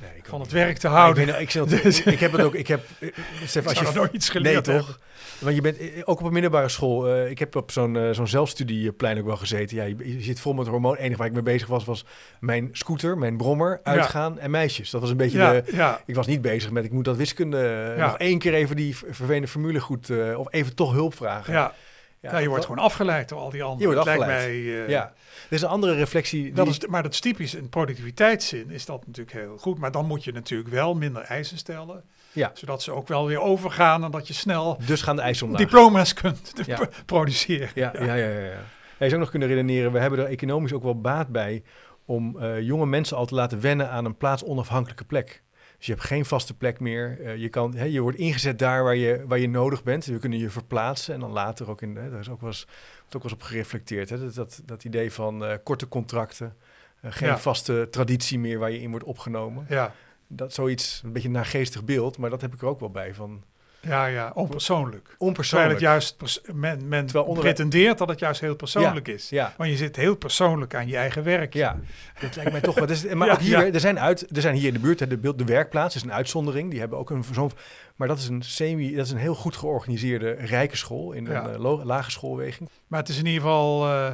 Nee, 0.01 0.09
ik 0.15 0.25
van 0.25 0.41
het 0.41 0.51
werk 0.51 0.77
te 0.77 0.87
houden. 0.87 1.23
Ik, 1.27 1.31
ben, 1.31 1.41
ik, 1.41 1.49
zit- 1.49 2.05
ik 2.15 2.19
heb 2.19 2.31
het 2.31 2.41
ook. 2.41 2.55
Ik 2.55 2.67
heb, 2.67 2.83
eh, 2.99 3.09
Stef, 3.45 3.67
als 3.67 3.79
je 3.79 3.91
nooit 3.93 4.13
iets 4.13 4.33
nee, 4.33 4.43
geleerd 4.43 4.63
toch? 4.63 4.73
hebben. 4.75 4.95
Want 5.39 5.55
je 5.55 5.61
bent 5.61 5.77
eh, 5.77 5.87
ook 6.03 6.19
op 6.19 6.25
een 6.25 6.33
middelbare 6.33 6.69
school. 6.69 7.07
eh, 7.07 7.29
ik 7.29 7.39
heb 7.39 7.55
op 7.55 7.71
zo'n 7.71 7.97
eh, 7.97 8.09
zo'n 8.11 8.27
zelfstudieplein 8.27 9.19
ook 9.19 9.25
wel 9.25 9.37
gezeten. 9.37 9.77
Ja, 9.77 9.83
je, 9.83 10.15
je 10.17 10.21
zit 10.23 10.39
vol 10.39 10.53
met 10.53 10.67
hormoon. 10.67 10.91
Het 10.91 10.99
enige 11.01 11.17
waar 11.17 11.27
ik 11.27 11.33
mee 11.33 11.41
bezig 11.43 11.67
was, 11.67 11.85
was 11.85 12.05
mijn 12.39 12.69
scooter, 12.71 13.17
mijn 13.17 13.37
brommer, 13.37 13.79
Ja. 13.83 13.91
uitgaan 13.91 14.39
en 14.39 14.51
meisjes. 14.51 14.89
Dat 14.89 15.01
was 15.01 15.09
een 15.09 15.17
beetje 15.17 15.37
Ja, 15.37 15.51
de. 15.51 15.63
ja, 15.71 16.01
Ik 16.05 16.15
was 16.15 16.27
niet 16.27 16.41
bezig 16.41 16.71
met 16.71 16.85
ik 16.85 16.91
moet 16.91 17.05
dat 17.05 17.17
wiskunde 17.17 17.93
eh, 17.97 18.03
nog 18.05 18.17
één 18.17 18.39
keer 18.39 18.53
even 18.53 18.75
die 18.75 18.97
ver- 18.97 19.15
vervelende 19.15 19.47
formule 19.47 19.79
goed 19.79 20.09
eh, 20.09 20.39
of 20.39 20.47
even 20.53 20.75
toch 20.75 20.91
hulp 20.91 21.15
vragen. 21.15 21.53
ja. 21.53 21.73
Ja, 22.21 22.31
Ja, 22.31 22.37
je 22.37 22.47
wordt 22.47 22.61
dat- 22.61 22.71
gewoon 22.71 22.85
afgeleid 22.89 23.29
door 23.29 23.39
al 23.39 23.49
die 23.49 23.63
anderen. 23.63 23.79
Je 23.89 23.93
wordt 23.95 24.09
afgeleid. 24.09 24.29
Lijkt 24.29 24.63
mij, 24.65 24.83
eh, 24.83 24.89
Ja, 24.89 25.03
er 25.49 25.53
is 25.55 25.61
een 25.61 25.67
andere 25.69 25.93
reflectie. 25.95 26.43
Die, 26.43 26.53
dat 26.53 26.67
is, 26.67 26.85
maar 26.87 27.03
dat 27.03 27.11
is 27.13 27.19
typisch 27.19 27.53
in 27.55 27.69
productiviteitszin 27.69 28.69
is 28.69 28.85
dat 28.85 29.07
natuurlijk 29.07 29.37
heel 29.37 29.57
goed. 29.57 29.77
Maar 29.77 29.91
dan 29.91 30.05
moet 30.05 30.23
je 30.23 30.31
natuurlijk 30.31 30.69
wel 30.69 30.93
minder 30.95 31.21
eisen 31.21 31.57
stellen. 31.57 32.03
Ja. 32.31 32.51
Zodat 32.53 32.81
ze 32.81 32.91
ook 32.91 33.07
wel 33.07 33.27
weer 33.27 33.39
overgaan 33.39 34.03
en 34.03 34.11
dat 34.11 34.27
je 34.27 34.33
snel 34.33 34.77
dus 34.85 35.01
gaan 35.01 35.15
de 35.15 35.21
eisen 35.21 35.45
omlaag. 35.45 35.61
diploma's 35.61 36.13
kunt 36.13 36.51
Ja. 36.65 36.79
produceren. 37.05 37.69
Ja, 37.75 37.91
ja, 37.99 38.13
ja. 38.15 38.27
ja, 38.27 38.43
je 38.47 38.53
zou 38.97 39.13
ook 39.13 39.19
nog 39.19 39.29
kunnen 39.29 39.47
redeneren, 39.47 39.91
we 39.91 39.99
hebben 39.99 40.19
er 40.19 40.25
economisch 40.25 40.73
ook 40.73 40.83
wel 40.83 41.01
baat 41.01 41.27
bij 41.27 41.63
om 42.05 42.39
eh, 42.39 42.61
jonge 42.61 42.85
mensen 42.85 43.17
al 43.17 43.25
te 43.25 43.35
laten 43.35 43.61
wennen 43.61 43.89
aan 43.89 44.05
een 44.05 44.17
plaatsonafhankelijke 44.17 45.03
plek. 45.03 45.41
Dus 45.81 45.89
je 45.89 45.95
hebt 45.95 46.05
geen 46.05 46.25
vaste 46.25 46.53
plek 46.57 46.79
meer. 46.79 47.21
Eh, 47.25 47.35
je, 47.37 47.49
kan, 47.49 47.75
hè, 47.75 47.83
je 47.83 48.01
wordt 48.01 48.17
ingezet 48.17 48.59
daar 48.59 48.83
waar 48.83 48.95
je, 48.95 49.23
waar 49.27 49.39
je 49.39 49.49
nodig 49.49 49.83
bent. 49.83 50.05
We 50.05 50.17
kunnen 50.19 50.39
je 50.39 50.49
verplaatsen 50.49 51.13
en 51.13 51.19
dan 51.19 51.31
later 51.31 51.69
ook 51.69 51.81
in. 51.81 51.95
Hè, 51.95 52.09
daar 52.09 52.19
is 52.19 52.29
ook 52.29 52.41
wel 52.41 52.49
eens, 52.49 52.65
wordt 52.99 53.15
ook 53.15 53.23
wel 53.23 53.31
eens 53.31 53.41
op 53.41 53.41
gereflecteerd. 53.41 54.09
Hè, 54.09 54.19
dat, 54.19 54.33
dat, 54.33 54.61
dat 54.65 54.83
idee 54.83 55.11
van 55.11 55.45
eh, 55.45 55.57
korte 55.63 55.87
contracten. 55.87 56.55
eh, 57.01 57.11
geen 57.11 57.27
Ja. 57.29 57.37
vaste 57.37 57.87
traditie 57.91 58.39
meer 58.39 58.59
waar 58.59 58.71
je 58.71 58.81
in 58.81 58.89
wordt 58.89 59.05
opgenomen. 59.05 59.65
Ja, 59.69 59.93
Dat 60.27 60.53
zoiets, 60.53 61.01
een 61.03 61.11
beetje 61.13 61.27
een 61.27 61.33
naargeestig 61.33 61.83
beeld, 61.83 62.17
maar 62.17 62.29
dat 62.29 62.41
heb 62.41 62.53
ik 62.53 62.61
er 62.61 62.67
ook 62.67 62.79
wel 62.79 62.91
bij. 62.91 63.13
Van 63.13 63.43
ja, 63.81 64.05
ja, 64.05 64.31
onpersoonlijk. 64.33 65.01
Terwijl 65.03 65.17
onpersoonlijk. 65.29 65.71
het 65.71 65.79
juist, 65.81 66.17
pers- 66.17 66.41
men, 66.53 66.87
men 66.87 67.05
Terwijl 67.05 67.25
onder- 67.25 67.43
pretendeert 67.43 67.97
dat 67.97 68.09
het 68.09 68.19
juist 68.19 68.41
heel 68.41 68.55
persoonlijk 68.55 69.07
is. 69.07 69.29
Ja, 69.29 69.53
Want 69.57 69.69
je 69.69 69.75
zit 69.75 69.95
heel 69.95 70.15
persoonlijk 70.15 70.75
aan 70.75 70.87
je 70.87 70.97
eigen 70.97 71.23
werk. 71.23 71.53
Ja, 71.53 71.79
dat 72.19 72.35
lijkt 72.35 72.51
mij 72.51 72.61
toch 72.61 72.75
wel. 72.75 72.85
Dus, 72.85 73.03
maar 73.13 73.27
Ja, 73.31 73.33
ook 73.33 73.39
hier, 73.39 73.65
ja. 73.65 73.73
er, 73.73 73.79
zijn 73.79 73.99
uit, 73.99 74.35
er 74.35 74.41
zijn 74.41 74.55
hier 74.55 74.67
in 74.67 74.73
de 74.73 74.79
buurt, 74.79 74.99
de, 75.09 75.35
de 75.35 75.45
werkplaats 75.45 75.95
is 75.95 76.01
een 76.03 76.13
uitzondering. 76.13 76.69
Die 76.69 76.79
hebben 76.79 76.97
ook 76.97 77.09
een 77.09 77.23
zo'n. 77.31 77.51
Maar 77.95 78.07
dat 78.07 78.17
is 78.17 78.27
een 78.27 78.41
semi, 78.41 78.95
dat 78.95 79.05
is 79.05 79.11
een 79.11 79.17
heel 79.17 79.35
goed 79.35 79.55
georganiseerde 79.55 80.31
rijke 80.31 80.77
school 80.77 81.11
in 81.11 81.25
een 81.25 81.31
Ja. 81.31 81.49
eh, 81.49 81.59
lo- 81.59 81.83
lage 81.83 82.11
schoolweging. 82.11 82.69
Maar 82.87 82.99
het 82.99 83.09
is 83.09 83.17
in 83.17 83.25
ieder 83.25 83.41
geval 83.41 83.87
eh, 83.87 84.11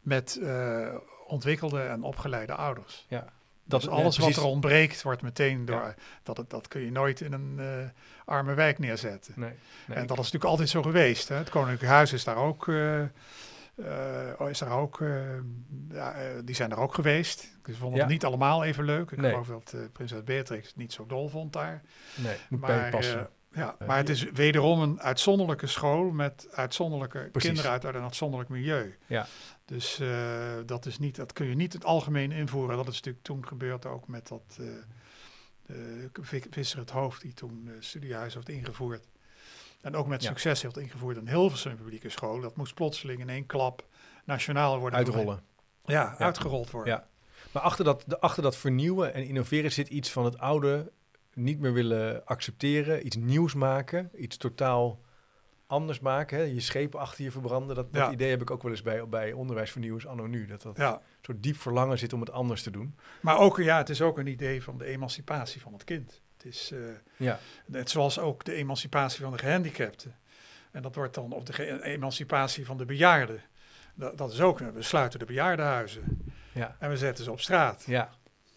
met 0.00 0.38
eh, 0.42 0.86
ontwikkelde 1.26 1.80
en 1.80 2.02
opgeleide 2.02 2.54
ouders. 2.54 3.06
Dat 3.70 3.80
dus 3.80 3.90
ja, 3.90 3.96
alles 3.96 4.18
wat 4.18 4.36
er 4.36 4.42
ontbreekt, 4.44 5.02
wordt 5.02 5.22
meteen 5.22 5.64
door. 5.64 5.76
Ja. 5.76 5.94
Dat, 6.22 6.36
het- 6.36 6.50
dat 6.50 6.68
kun 6.68 6.80
je 6.80 6.90
nooit 6.90 7.20
in 7.20 7.32
een 7.32 7.54
eh, 7.58 7.88
arme 8.24 8.54
wijk 8.54 8.78
neerzetten. 8.78 9.32
Nee, 9.36 9.52
nee. 9.86 9.96
En 9.96 10.06
dat 10.06 10.10
is 10.18 10.24
natuurlijk 10.24 10.44
altijd 10.50 10.68
zo 10.68 10.82
geweest. 10.82 11.28
Hè? 11.28 11.34
Het 11.36 11.50
Koninklijk 11.50 11.92
Huis 11.92 12.12
is 12.12 12.24
daar 12.24 12.36
ook. 12.36 12.68
eh, 12.68 13.00
eh, 13.00 14.48
is 14.48 14.58
daar 14.58 14.70
ook 14.70 14.98
ja, 15.90 16.14
die 16.44 16.54
zijn 16.54 16.70
er 16.70 16.78
ook 16.78 16.94
geweest. 16.94 17.56
Ze 17.66 17.76
vonden 17.76 18.00
het 18.00 18.08
niet 18.08 18.24
allemaal 18.24 18.64
even 18.64 18.84
leuk. 18.84 19.10
Ik 19.10 19.18
Nee. 19.20 19.30
geloof 19.30 19.46
dat 19.46 19.74
prinses 19.92 20.24
Beatrix 20.24 20.66
het 20.66 20.76
niet 20.76 20.92
zo 20.92 21.06
dol 21.06 21.28
vond 21.28 21.52
daar. 21.52 21.82
nee, 22.14 22.36
moet 22.48 22.60
bij 22.60 22.74
je 22.74 22.80
Maar, 22.80 22.90
passen. 22.90 23.28
Ja, 23.52 23.76
Eh, 23.78 23.86
maar 23.86 23.96
het 23.96 24.08
is 24.08 24.22
wederom 24.30 24.80
een 24.80 25.00
uitzonderlijke 25.00 25.66
school 25.66 26.10
met 26.10 26.48
uitzonderlijke 26.52 27.18
Precies. 27.32 27.42
kinderen 27.48 27.70
uit, 27.70 27.84
uit 27.84 27.94
een 27.94 28.02
uitzonderlijk 28.02 28.50
milieu. 28.50 28.96
Ja. 29.06 29.26
Dus 29.64 29.98
eh, 30.00 30.08
dat, 30.66 30.86
is 30.86 30.98
niet, 30.98 31.16
dat 31.16 31.32
kun 31.32 31.46
je 31.46 31.54
niet 31.54 31.72
het 31.72 31.84
algemeen 31.84 32.32
invoeren. 32.32 32.76
Dat 32.76 32.88
is 32.88 32.94
natuurlijk 32.94 33.24
toen 33.24 33.46
gebeurd 33.46 33.86
ook 33.86 34.08
met 34.08 34.28
dat 34.28 34.58
Vi- 36.20 36.44
Visser 36.50 36.78
het 36.78 36.90
Hoofd, 36.90 37.20
die 37.22 37.34
toen 37.34 37.62
uh, 37.66 37.72
studiehuis 37.80 38.34
heeft 38.34 38.48
ingevoerd. 38.48 39.08
En 39.80 39.96
ook 39.96 40.06
met 40.06 40.22
Ja. 40.22 40.28
succes 40.28 40.62
heeft 40.62 40.78
ingevoerd 40.78 41.16
in 41.16 41.28
Hilversum 41.28 41.76
publieke 41.76 42.08
school. 42.08 42.40
Dat 42.40 42.56
moest 42.56 42.74
plotseling 42.74 43.20
in 43.20 43.28
één 43.28 43.46
klap 43.46 43.86
nationaal 44.24 44.78
worden. 44.78 44.98
Uitrollen. 44.98 45.42
Ja, 45.84 46.02
Ja. 46.02 46.18
uitgerold 46.18 46.70
worden. 46.70 46.92
Ja. 46.94 47.08
Maar 47.52 47.62
achter 47.62 47.84
dat, 47.84 48.04
de, 48.06 48.20
achter 48.20 48.42
dat 48.42 48.56
vernieuwen 48.56 49.14
en 49.14 49.24
innoveren 49.26 49.72
zit 49.72 49.88
iets 49.88 50.10
van 50.10 50.24
het 50.24 50.38
oude 50.38 50.92
niet 51.34 51.60
meer 51.60 51.72
willen 51.72 52.24
accepteren, 52.26 53.06
iets 53.06 53.16
nieuws 53.16 53.54
maken, 53.54 54.10
iets 54.14 54.36
totaal 54.36 55.00
anders 55.66 56.00
maken. 56.00 56.38
Hè? 56.38 56.42
Je 56.44 56.60
schepen 56.60 57.00
achter 57.00 57.24
je 57.24 57.30
verbranden. 57.30 57.76
Dat, 57.76 57.92
dat 57.92 58.02
Ja. 58.06 58.10
idee 58.12 58.30
heb 58.30 58.40
ik 58.42 58.50
ook 58.50 58.62
wel 58.62 58.70
eens 58.70 58.82
bij, 58.82 59.08
bij 59.08 59.32
onderwijsvernieuwers 59.32 60.06
anno 60.06 60.26
nu. 60.26 60.46
Dat 60.46 60.62
dat 60.62 60.76
Ja. 60.76 61.00
soort 61.22 61.42
diep 61.42 61.56
verlangen 61.56 61.98
zit 61.98 62.12
om 62.12 62.20
het 62.20 62.30
anders 62.30 62.62
te 62.62 62.70
doen. 62.70 62.96
Maar 63.20 63.38
ook, 63.38 63.56
ja, 63.58 63.76
het 63.78 63.88
is 63.88 64.02
ook 64.02 64.18
een 64.18 64.26
idee 64.26 64.62
van 64.62 64.78
de 64.78 64.84
emancipatie 64.84 65.60
van 65.60 65.72
het 65.72 65.84
kind. 65.84 66.20
Het 66.36 66.44
is... 66.46 66.70
eh, 66.72 66.78
Ja, 67.16 67.38
Net 67.66 67.90
zoals 67.90 68.18
ook 68.18 68.44
de 68.44 68.52
emancipatie 68.54 69.22
van 69.22 69.32
de 69.32 69.38
gehandicapten. 69.38 70.14
En 70.70 70.82
dat 70.82 70.94
wordt 70.94 71.14
dan, 71.14 71.32
of 71.32 71.42
de 71.44 71.82
emancipatie 71.82 72.66
van 72.66 72.76
de 72.76 72.84
bejaarden. 72.84 73.40
Dat, 73.94 74.18
dat 74.18 74.32
is 74.32 74.40
ook, 74.40 74.58
we 74.58 74.82
sluiten 74.82 75.18
de 75.18 75.24
bejaardenhuizen 75.24 76.32
ja, 76.52 76.76
en 76.78 76.88
we 76.90 76.96
zetten 76.96 77.24
ze 77.24 77.30
op 77.30 77.40
straat. 77.40 77.84
ja. 77.86 78.10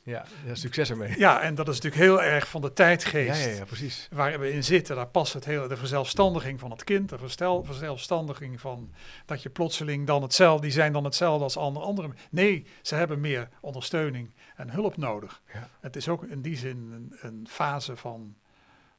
Ja, 0.03 0.25
ja 0.45 0.55
succes 0.55 0.89
ermee. 0.89 1.17
Ja, 1.17 1.41
en 1.41 1.55
dat 1.55 1.67
is 1.67 1.73
natuurlijk 1.79 2.03
heel 2.03 2.21
erg 2.21 2.47
van 2.47 2.61
de 2.61 2.73
tijdgeest 2.73 3.45
ja, 3.45 3.51
ja, 3.51 3.65
precies. 3.65 4.07
waar 4.11 4.39
we 4.39 4.51
in 4.51 4.63
zitten. 4.63 4.95
Daar 4.95 5.07
past 5.07 5.33
het 5.33 5.45
hele, 5.45 5.67
de 5.67 5.77
verzelfstandiging 5.77 6.59
van 6.59 6.71
het 6.71 6.83
kind, 6.83 7.09
de 7.09 7.17
verstel, 7.17 7.63
verzelfstandiging 7.63 8.61
van 8.61 8.91
dat 9.25 9.43
je 9.43 9.49
plotseling 9.49 10.07
dan 10.07 10.21
hetzelfde, 10.21 10.61
die 10.61 10.71
zijn 10.71 10.93
dan 10.93 11.03
hetzelfde 11.03 11.43
als 11.43 11.57
andere 11.57 11.85
anderen. 11.85 12.15
Nee, 12.29 12.65
ze 12.81 12.95
hebben 12.95 13.19
meer 13.19 13.49
ondersteuning 13.61 14.31
en 14.55 14.69
hulp 14.69 14.97
nodig. 14.97 15.41
Ja. 15.53 15.69
Het 15.79 15.95
is 15.95 16.07
ook 16.07 16.23
in 16.23 16.41
die 16.41 16.57
zin 16.57 16.77
een, 16.77 17.17
een 17.21 17.47
fase 17.49 17.95
van, 17.97 18.35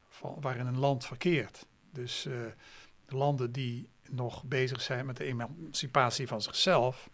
van 0.08 0.36
waarin 0.40 0.66
een 0.66 0.78
land 0.78 1.06
verkeert. 1.06 1.66
Dus 1.92 2.22
de 2.22 3.16
landen 3.16 3.52
die 3.52 3.88
nog 4.10 4.44
bezig 4.44 4.80
zijn 4.80 5.06
met 5.06 5.16
de 5.16 5.24
emancipatie 5.24 6.26
van 6.26 6.42
zichzelf, 6.42 7.10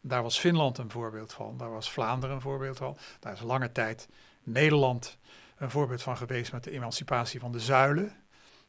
daar 0.00 0.22
was 0.22 0.38
Finland 0.38 0.78
een 0.78 0.90
voorbeeld 0.90 1.32
van, 1.32 1.56
daar 1.56 1.70
was 1.70 1.90
Vlaanderen 1.90 2.34
een 2.34 2.40
voorbeeld 2.40 2.76
van, 2.76 2.96
daar 3.20 3.32
is 3.32 3.40
lange 3.40 3.72
tijd 3.72 4.08
Nederland 4.42 5.18
een 5.56 5.70
voorbeeld 5.70 6.02
van 6.02 6.16
geweest 6.16 6.52
met 6.52 6.64
de 6.64 6.70
emancipatie 6.70 7.40
van 7.40 7.52
de 7.52 7.60
zuilen. 7.60 8.12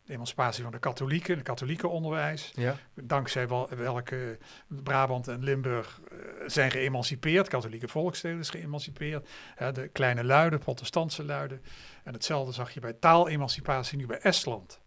De 0.05 0.13
emancipatie 0.13 0.63
van 0.63 0.71
de 0.71 0.79
katholieken, 0.79 1.35
het 1.35 1.43
katholieke 1.43 1.87
onderwijs. 1.87 2.51
Ja, 2.55 2.75
Dankzij 2.93 3.47
wel, 3.47 3.69
welke 3.75 4.37
Brabant 4.67 5.27
en 5.27 5.43
Limburg 5.43 6.01
eh, 6.11 6.17
zijn 6.47 6.71
geëmancipeerd. 6.71 7.47
Katholieke 7.47 7.87
volksdelen 7.87 8.39
is 8.39 8.49
geëmancipeerd. 8.49 9.29
Hè, 9.55 9.71
de 9.71 9.87
kleine 9.87 10.23
luiden, 10.23 10.59
protestantse 10.59 11.23
luiden. 11.23 11.61
En 12.03 12.13
hetzelfde 12.13 12.53
zag 12.53 12.71
je 12.71 12.79
bij 12.79 12.93
taalemancipatie 12.93 13.97
nu 13.97 14.05
bij 14.05 14.19
Estland. 14.19 14.79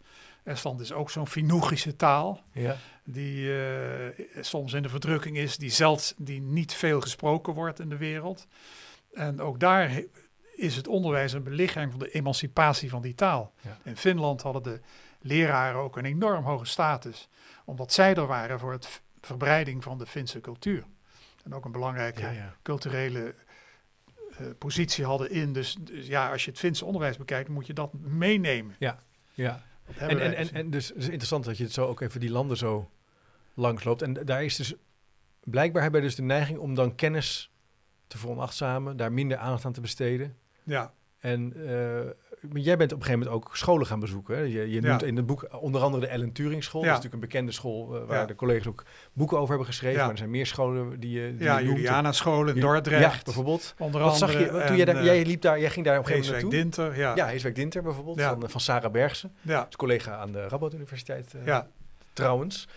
Estland 0.45 0.81
is 0.81 0.93
ook 0.93 1.11
zo'n 1.11 1.27
Finugische 1.27 1.97
taal 1.97 2.43
ja, 2.53 2.77
die 3.05 3.59
eh, 3.65 4.25
soms 4.43 4.73
in 4.73 4.83
de 4.83 4.89
verdrukking 4.89 5.37
is, 5.37 5.57
die, 5.57 5.71
zelfs, 5.71 6.15
die 6.17 6.41
niet 6.41 6.75
veel 6.75 7.01
gesproken 7.01 7.53
wordt 7.55 7.81
in 7.81 7.89
de 7.89 7.97
wereld. 7.97 8.47
En 9.13 9.41
ook 9.41 9.61
daar 9.61 9.91
he- 9.91 10.07
is 10.57 10.77
het 10.77 10.89
onderwijs 10.89 11.33
een 11.33 11.43
belichaam 11.43 11.91
van 11.91 11.99
de 11.99 12.11
emancipatie 12.11 12.91
van 12.91 13.03
die 13.03 13.15
taal. 13.15 13.53
Ja. 13.61 13.79
In 13.85 13.97
Finland 13.97 14.43
hadden 14.43 14.63
de 14.63 14.81
leraren 15.21 15.81
ook 15.81 15.97
een 15.97 16.05
enorm 16.05 16.45
hoge 16.45 16.65
status, 16.65 17.29
omdat 17.65 17.93
zij 17.93 18.15
er 18.15 18.27
waren 18.27 18.59
voor 18.59 18.73
het 18.73 19.03
verbreiding 19.21 19.83
van 19.83 19.99
de 19.99 20.07
Finse 20.07 20.41
cultuur. 20.41 20.85
En 21.45 21.55
ook 21.55 21.65
een 21.65 21.73
belangrijke 21.73 22.21
ja, 22.21 22.31
ja. 22.31 22.55
culturele 22.63 23.35
eh, 24.39 24.47
positie 24.59 25.05
hadden 25.05 25.31
in. 25.31 25.53
Dus, 25.53 25.77
dus 25.81 26.07
ja, 26.07 26.31
als 26.31 26.45
je 26.45 26.51
het 26.51 26.59
Finse 26.61 26.85
onderwijs 26.85 27.17
bekijkt, 27.17 27.49
moet 27.49 27.67
je 27.67 27.73
dat 27.73 27.93
meenemen. 27.93 28.77
ja. 28.79 29.53
Dat 29.53 29.63
En, 29.97 30.21
en, 30.21 30.53
en, 30.53 30.71
dus 30.71 30.89
het 30.89 30.97
is 30.97 31.09
interessant 31.09 31.45
dat 31.45 31.57
je 31.57 31.65
het 31.65 31.73
zo 31.73 31.87
ook 31.87 32.01
even 32.01 32.21
die 32.21 32.31
landen 32.31 32.57
zo 32.57 32.91
langs 33.55 33.85
loopt. 33.85 34.03
En 34.03 34.13
daar 34.13 34.45
is 34.45 34.57
dus 34.57 34.75
blijkbaar 35.45 35.83
hebben 35.83 36.03
dus 36.03 36.15
de 36.15 36.23
neiging 36.23 36.59
om 36.59 36.75
dan 36.75 36.95
kennis 36.95 37.51
te 38.07 38.19
veronachtzamen, 38.19 38.97
daar 38.97 39.13
minder 39.13 39.37
aandacht 39.37 39.65
aan 39.65 39.73
te 39.73 39.81
besteden. 39.81 40.37
ja, 40.63 40.93
En 41.25 41.53
eh, 41.57 42.63
jij 42.63 42.77
bent 42.77 42.93
op 42.93 42.99
een 42.99 43.05
gegeven 43.05 43.27
moment 43.27 43.29
ook 43.49 43.57
scholen 43.57 43.87
gaan 43.87 44.01
bezoeken. 44.01 44.37
Hè? 44.37 44.43
Je, 44.43 44.71
je 44.71 44.81
Ja. 44.83 44.89
noemt 44.89 45.03
in 45.03 45.17
het 45.17 45.27
boek 45.27 45.47
onder 45.61 45.81
andere 45.83 46.05
de 46.07 46.11
Ellen 46.11 46.33
Turing 46.33 46.65
School. 46.65 46.81
Ja. 46.83 46.87
Dat 46.89 46.99
is 46.99 47.05
natuurlijk 47.05 47.23
een 47.25 47.31
bekende 47.31 47.53
school 47.53 47.97
eh, 48.01 48.07
waar 48.07 48.19
Ja. 48.19 48.27
de 48.27 48.35
collega's 48.35 48.67
ook 48.67 48.85
boeken 49.13 49.37
over 49.37 49.49
hebben 49.49 49.67
geschreven. 49.67 50.01
Maar 50.01 50.11
er 50.11 50.17
zijn 50.17 50.31
meer 50.31 50.47
scholen 50.47 51.01
die 51.01 51.21
je 51.21 51.35
die 51.37 51.45
ja 51.45 51.59
je. 51.59 51.67
Juliana 51.67 52.11
Ju- 52.25 52.61
Dordrecht. 52.61 53.25
Bijvoorbeeld. 53.25 53.75
Onder 53.79 54.01
Wat 54.01 54.13
andere. 54.13 54.33
zag 54.33 54.41
je 54.43 54.49
toen 54.49 54.61
en, 54.61 54.77
jij, 54.77 54.85
daar, 54.85 54.97
eh, 54.97 55.05
jij 55.05 55.25
liep 55.25 55.41
daar, 55.41 55.61
jij 55.61 55.71
ging 55.71 55.87
daar 55.87 55.99
op 55.99 56.05
een 56.07 56.11
gegeven 56.13 56.33
moment 56.35 56.53
naartoe? 56.53 56.63
Dinter, 56.63 56.99
ja. 57.01 57.15
Ja, 57.17 57.27
Heeswijk 57.27 57.55
Dinter 57.55 57.83
bijvoorbeeld, 57.83 58.21
van, 58.21 58.51
van 58.51 58.61
Sarah 58.61 58.93
Bergsen. 58.93 59.35
ja, 59.43 59.59
Dat 59.59 59.69
is 59.69 59.77
collega 59.77 60.17
aan 60.17 60.33
de 60.33 60.49
Radboud 60.49 60.75
Universiteit 60.75 61.35
eh, 61.35 61.47
ja. 61.47 61.69
trouwens. 62.13 62.69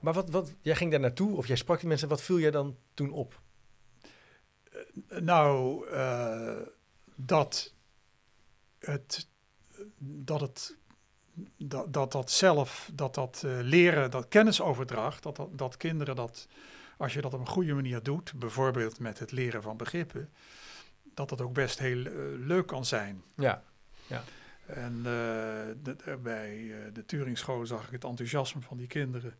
Maar 0.00 0.12
wat, 0.12 0.30
wat, 0.30 0.54
jij 0.60 0.74
ging 0.74 0.90
daar 0.90 1.00
naartoe 1.00 1.36
of 1.36 1.46
jij 1.46 1.56
sprak 1.56 1.78
die 1.78 1.88
mensen. 1.88 2.08
Wat 2.08 2.22
viel 2.22 2.38
jij 2.38 2.50
dan 2.50 2.76
toen 2.94 3.10
op? 3.12 3.40
Nou, 5.20 5.86
eh, 5.88 6.52
dat 7.16 7.73
het, 8.84 9.28
dat 9.98 10.40
het, 10.40 10.76
dat 11.56 11.92
dat, 11.92 12.12
dat 12.12 12.30
zelf, 12.30 12.90
dat 12.94 13.14
dat 13.14 13.42
eh, 13.46 13.58
leren, 13.60 14.10
dat 14.10 14.28
kennisoverdracht, 14.28 15.22
dat, 15.22 15.36
dat, 15.36 15.58
dat 15.58 15.76
kinderen 15.76 16.16
dat 16.16 16.48
als 16.96 17.12
je 17.14 17.20
dat 17.20 17.34
op 17.34 17.40
een 17.40 17.46
goede 17.48 17.74
manier 17.74 18.02
doet, 18.02 18.32
bijvoorbeeld 18.36 18.98
met 18.98 19.18
het 19.18 19.30
leren 19.32 19.62
van 19.62 19.76
begrippen, 19.76 20.32
dat 21.14 21.28
dat 21.28 21.40
ook 21.40 21.52
best 21.52 21.78
heel 21.78 22.04
eh, 22.06 22.12
leuk 22.46 22.66
kan 22.66 22.84
zijn. 22.84 23.22
Ja, 23.36 23.62
ja. 24.06 24.22
En 24.66 24.96
eh, 24.96 25.02
de- 25.82 26.18
bij 26.22 26.56
uh, 26.56 26.76
de 26.92 27.04
Turingschool 27.06 27.66
zag 27.66 27.86
ik 27.86 27.92
het 27.92 28.04
enthousiasme 28.04 28.60
van 28.60 28.76
die 28.76 28.86
kinderen 28.86 29.34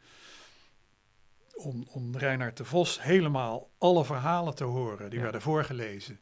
om, 1.55 1.87
om 1.91 2.17
Reinhard 2.17 2.57
de 2.57 2.65
Vos 2.65 3.03
helemaal 3.03 3.71
alle 3.79 4.05
verhalen 4.05 4.55
te 4.55 4.65
horen. 4.65 5.09
Die 5.11 5.19
Ja. 5.19 5.23
werden 5.25 5.43
voorgelezen. 5.43 6.21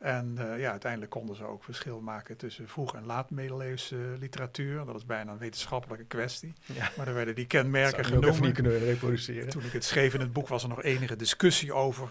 En 0.00 0.34
eh, 0.38 0.58
ja, 0.58 0.70
uiteindelijk 0.70 1.10
konden 1.10 1.36
ze 1.36 1.44
ook 1.44 1.64
verschil 1.64 2.00
maken 2.00 2.36
tussen 2.36 2.68
vroeg- 2.68 2.94
en 2.94 3.06
laat-middeleeuwse 3.06 3.96
literatuur. 4.18 4.84
Dat 4.84 4.96
is 4.96 5.04
bijna 5.06 5.32
een 5.32 5.38
wetenschappelijke 5.38 6.04
kwestie. 6.04 6.52
ja. 6.66 6.90
Maar 6.96 7.08
er 7.08 7.14
werden 7.14 7.34
die 7.34 7.46
kenmerken 7.56 8.04
even 8.04 8.42
niet 8.42 8.54
kunnen 8.54 8.78
reproduceren. 8.78 9.48
Toen 9.48 9.64
ik 9.64 9.72
het 9.72 9.84
schreef 9.84 10.14
in 10.14 10.20
het 10.20 10.32
boek 10.32 10.48
was 10.48 10.62
er 10.62 10.68
nog 10.68 10.82
enige 10.82 11.16
discussie 11.16 11.72
over 11.72 12.08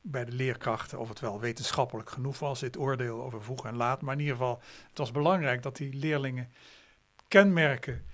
bij 0.00 0.24
de 0.24 0.32
leerkrachten 0.32 0.98
of 0.98 1.08
het 1.08 1.20
wel 1.20 1.40
wetenschappelijk 1.40 2.10
genoeg 2.10 2.38
was, 2.38 2.60
dit 2.60 2.78
oordeel 2.78 3.22
over 3.22 3.42
vroeg 3.42 3.66
en 3.66 3.76
laat. 3.76 4.00
Maar 4.02 4.14
in 4.14 4.20
ieder 4.20 4.36
geval, 4.36 4.62
het 4.88 4.98
was 4.98 5.10
belangrijk 5.10 5.62
dat 5.62 5.76
die 5.76 5.94
leerlingen 5.94 6.52
kenmerken, 7.28 8.04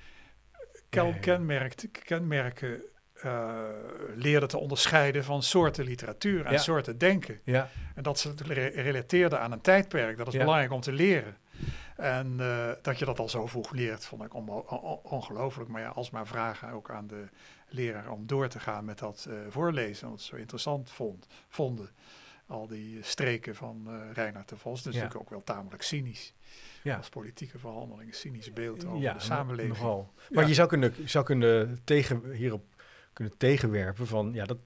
kel- 0.88 1.14
kenmerkt, 1.20 1.88
kenmerken 1.90 2.82
eh, 3.22 3.58
leerden 4.14 4.48
te 4.48 4.58
onderscheiden 4.58 5.24
van 5.24 5.42
soorten 5.42 5.84
literatuur 5.84 6.46
en 6.46 6.52
Ja. 6.52 6.58
soorten 6.58 6.98
denken. 6.98 7.40
Ja, 7.44 7.68
En 7.94 8.02
dat 8.02 8.18
ze 8.18 8.28
het 8.28 8.40
re- 8.40 8.66
relateerden 8.82 9.40
aan 9.40 9.52
een 9.52 9.60
tijdperk. 9.60 10.16
Dat 10.16 10.26
is 10.26 10.32
Ja. 10.32 10.38
belangrijk 10.38 10.72
om 10.72 10.80
te 10.80 10.92
leren. 10.92 11.36
En 11.96 12.34
eh, 12.40 12.68
dat 12.82 12.98
je 12.98 13.04
dat 13.04 13.18
al 13.18 13.28
zo 13.28 13.46
vroeg 13.46 13.70
leert, 13.72 14.04
vond 14.06 14.22
ik 14.24 14.34
onmo- 14.34 14.64
on- 14.68 14.80
on- 14.80 15.00
ongelooflijk. 15.02 15.68
Maar 15.70 15.80
ja, 15.80 15.88
alsmaar 15.88 16.26
vragen 16.26 16.72
ook 16.72 16.90
aan 16.90 17.06
de 17.06 17.24
leraar 17.68 18.10
om 18.10 18.26
door 18.26 18.48
te 18.48 18.60
gaan 18.60 18.84
met 18.84 18.98
dat 18.98 19.26
eh, 19.28 19.34
voorlezen. 19.48 20.06
Omdat 20.06 20.20
ze 20.22 20.26
zo 20.26 20.36
interessant 20.36 20.90
vond, 20.90 21.26
vonden. 21.48 21.90
Al 22.46 22.66
die 22.66 22.98
streken 23.02 23.54
van 23.56 23.84
eh 23.88 24.12
Reinhard 24.14 24.48
de 24.48 24.56
Vos. 24.56 24.82
Dus 24.82 24.94
Ja. 24.94 25.00
natuurlijk 25.02 25.24
ook 25.26 25.30
wel 25.30 25.44
tamelijk 25.56 25.82
cynisch. 25.82 26.34
ja. 26.82 26.96
Als 26.96 27.08
politieke 27.08 27.58
verhandeling, 27.58 28.08
een 28.08 28.14
cynisch 28.14 28.52
beeld 28.52 28.84
over 28.86 29.00
ja, 29.00 29.12
de 29.12 29.20
samenleving. 29.20 29.76
Nogal. 29.76 30.12
Maar 30.30 30.48
je 30.48 30.54
zou 30.54 30.68
kunnen, 30.68 30.94
je 30.96 31.08
zou 31.08 31.24
kunnen 31.24 31.80
tegen, 31.84 32.30
hierop 32.32 32.64
kunnen 33.12 33.34
tegenwerpen 33.36 34.06
van 34.06 34.30
ja, 34.32 34.44
dat 34.44 34.58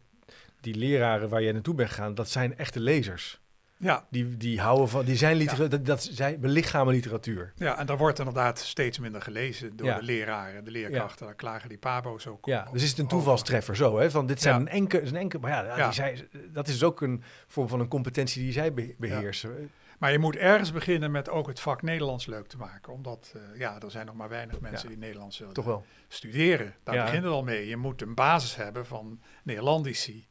die 0.61 0.75
leraren 0.75 1.29
waar 1.29 1.43
jij 1.43 1.53
naartoe 1.53 1.75
bent 1.75 1.89
gegaan, 1.89 2.15
dat 2.15 2.29
zijn 2.29 2.57
echte 2.59 2.81
lezers. 2.81 3.43
Ja, 3.77 4.07
Die, 4.11 4.37
die 4.37 4.61
houden 4.61 4.89
van, 4.89 5.05
die 5.05 5.17
zijn 5.17 5.37
literatuur, 5.37 5.69
dat, 5.69 5.85
dat 5.87 6.03
zijn 6.03 6.41
belichamen 6.41 6.95
literatuur. 6.95 7.53
ja, 7.57 7.79
en 7.79 7.87
daar 7.87 7.97
wordt 7.97 8.19
inderdaad 8.19 8.59
steeds 8.59 8.99
minder 8.99 9.23
gelezen 9.23 9.77
door 9.77 9.87
Ja. 9.87 9.99
de 9.99 10.03
leraren, 10.05 10.65
de 10.65 10.71
leerkrachten. 10.71 11.27
Daar 11.27 11.35
klagen 11.35 11.69
die 11.69 11.79
pabo's 11.79 12.27
ook 12.27 12.47
Ja, 12.47 12.69
dus 12.73 12.83
is 12.83 12.91
het 12.91 12.99
een 12.99 13.07
toevalstreffer 13.07 13.77
zo, 13.77 13.99
hè? 13.99 14.11
Van 14.11 14.27
dit 14.27 14.41
zijn 14.43 14.61
een 14.61 14.69
enkel, 14.69 15.01
is 15.01 15.11
een 15.11 15.17
enkel, 15.17 15.41
maar 15.41 15.51
ja. 15.51 15.85
Die 15.85 15.93
zij, 15.93 16.29
dat 16.53 16.67
is 16.69 16.73
dus 16.73 16.83
ook 16.83 17.01
een 17.01 17.23
vorm 17.47 17.69
van 17.69 17.81
een 17.81 17.89
competentie 17.89 18.43
die 18.43 18.53
zij 18.53 18.73
be- 18.75 18.95
beheersen. 18.99 19.71
Maar 19.99 20.13
je 20.13 20.19
moet 20.19 20.37
ergens 20.37 20.73
beginnen 20.73 21.11
met 21.11 21.29
ook 21.29 21.47
het 21.47 21.61
vak 21.61 21.83
Nederlands 21.83 22.27
leuk 22.27 22.47
te 22.47 22.57
maken. 22.57 22.93
Omdat, 22.93 23.33
eh, 23.37 23.59
ja, 23.59 23.81
er 23.81 23.91
zijn 23.91 24.07
nog 24.07 24.15
maar 24.15 24.29
weinig 24.29 24.61
mensen 24.61 24.89
Ja. 24.89 24.95
die 24.95 25.05
Nederlands 25.05 25.43
Toch 25.53 25.65
wel. 25.65 25.85
studeren. 26.09 26.75
Daar 26.83 26.95
Ja. 26.95 27.05
begint 27.05 27.23
het 27.25 27.33
al 27.33 27.43
mee. 27.45 27.69
Je 27.69 27.77
moet 27.77 28.03
een 28.03 28.15
basis 28.15 28.57
hebben 28.57 28.87
van 28.87 29.21
Nederlandici 29.45 30.27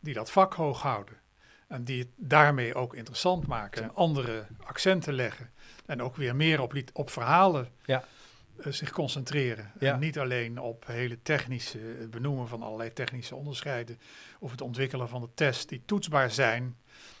die 0.00 0.14
dat 0.14 0.30
vak 0.30 0.54
hoog 0.54 0.82
houden. 0.82 1.16
En 1.68 1.84
die 1.84 1.98
het 1.98 2.08
daarmee 2.16 2.74
ook 2.74 2.94
interessant 2.94 3.46
maken. 3.46 3.82
Ja. 3.82 3.88
En 3.88 3.94
andere 3.94 4.46
accenten 4.64 5.12
leggen. 5.12 5.50
En 5.86 6.02
ook 6.02 6.16
weer 6.16 6.36
meer 6.36 6.60
op, 6.60 6.74
op 6.92 7.10
verhalen 7.10 7.68
Ja. 7.84 8.04
eh, 8.58 8.72
zich 8.72 8.90
concentreren. 8.90 9.72
En 9.78 9.98
niet 9.98 10.18
alleen 10.18 10.58
op 10.60 10.86
hele 10.86 11.22
technische, 11.22 11.78
het 11.78 12.10
benoemen 12.10 12.48
van 12.48 12.62
allerlei 12.62 12.92
technische 12.92 13.34
onderscheiden. 13.36 13.98
Of 14.38 14.50
het 14.50 14.60
ontwikkelen 14.60 15.08
van 15.08 15.20
de 15.20 15.28
test 15.34 15.68
die 15.68 15.82
toetsbaar 15.86 16.30
zijn. 16.30 16.76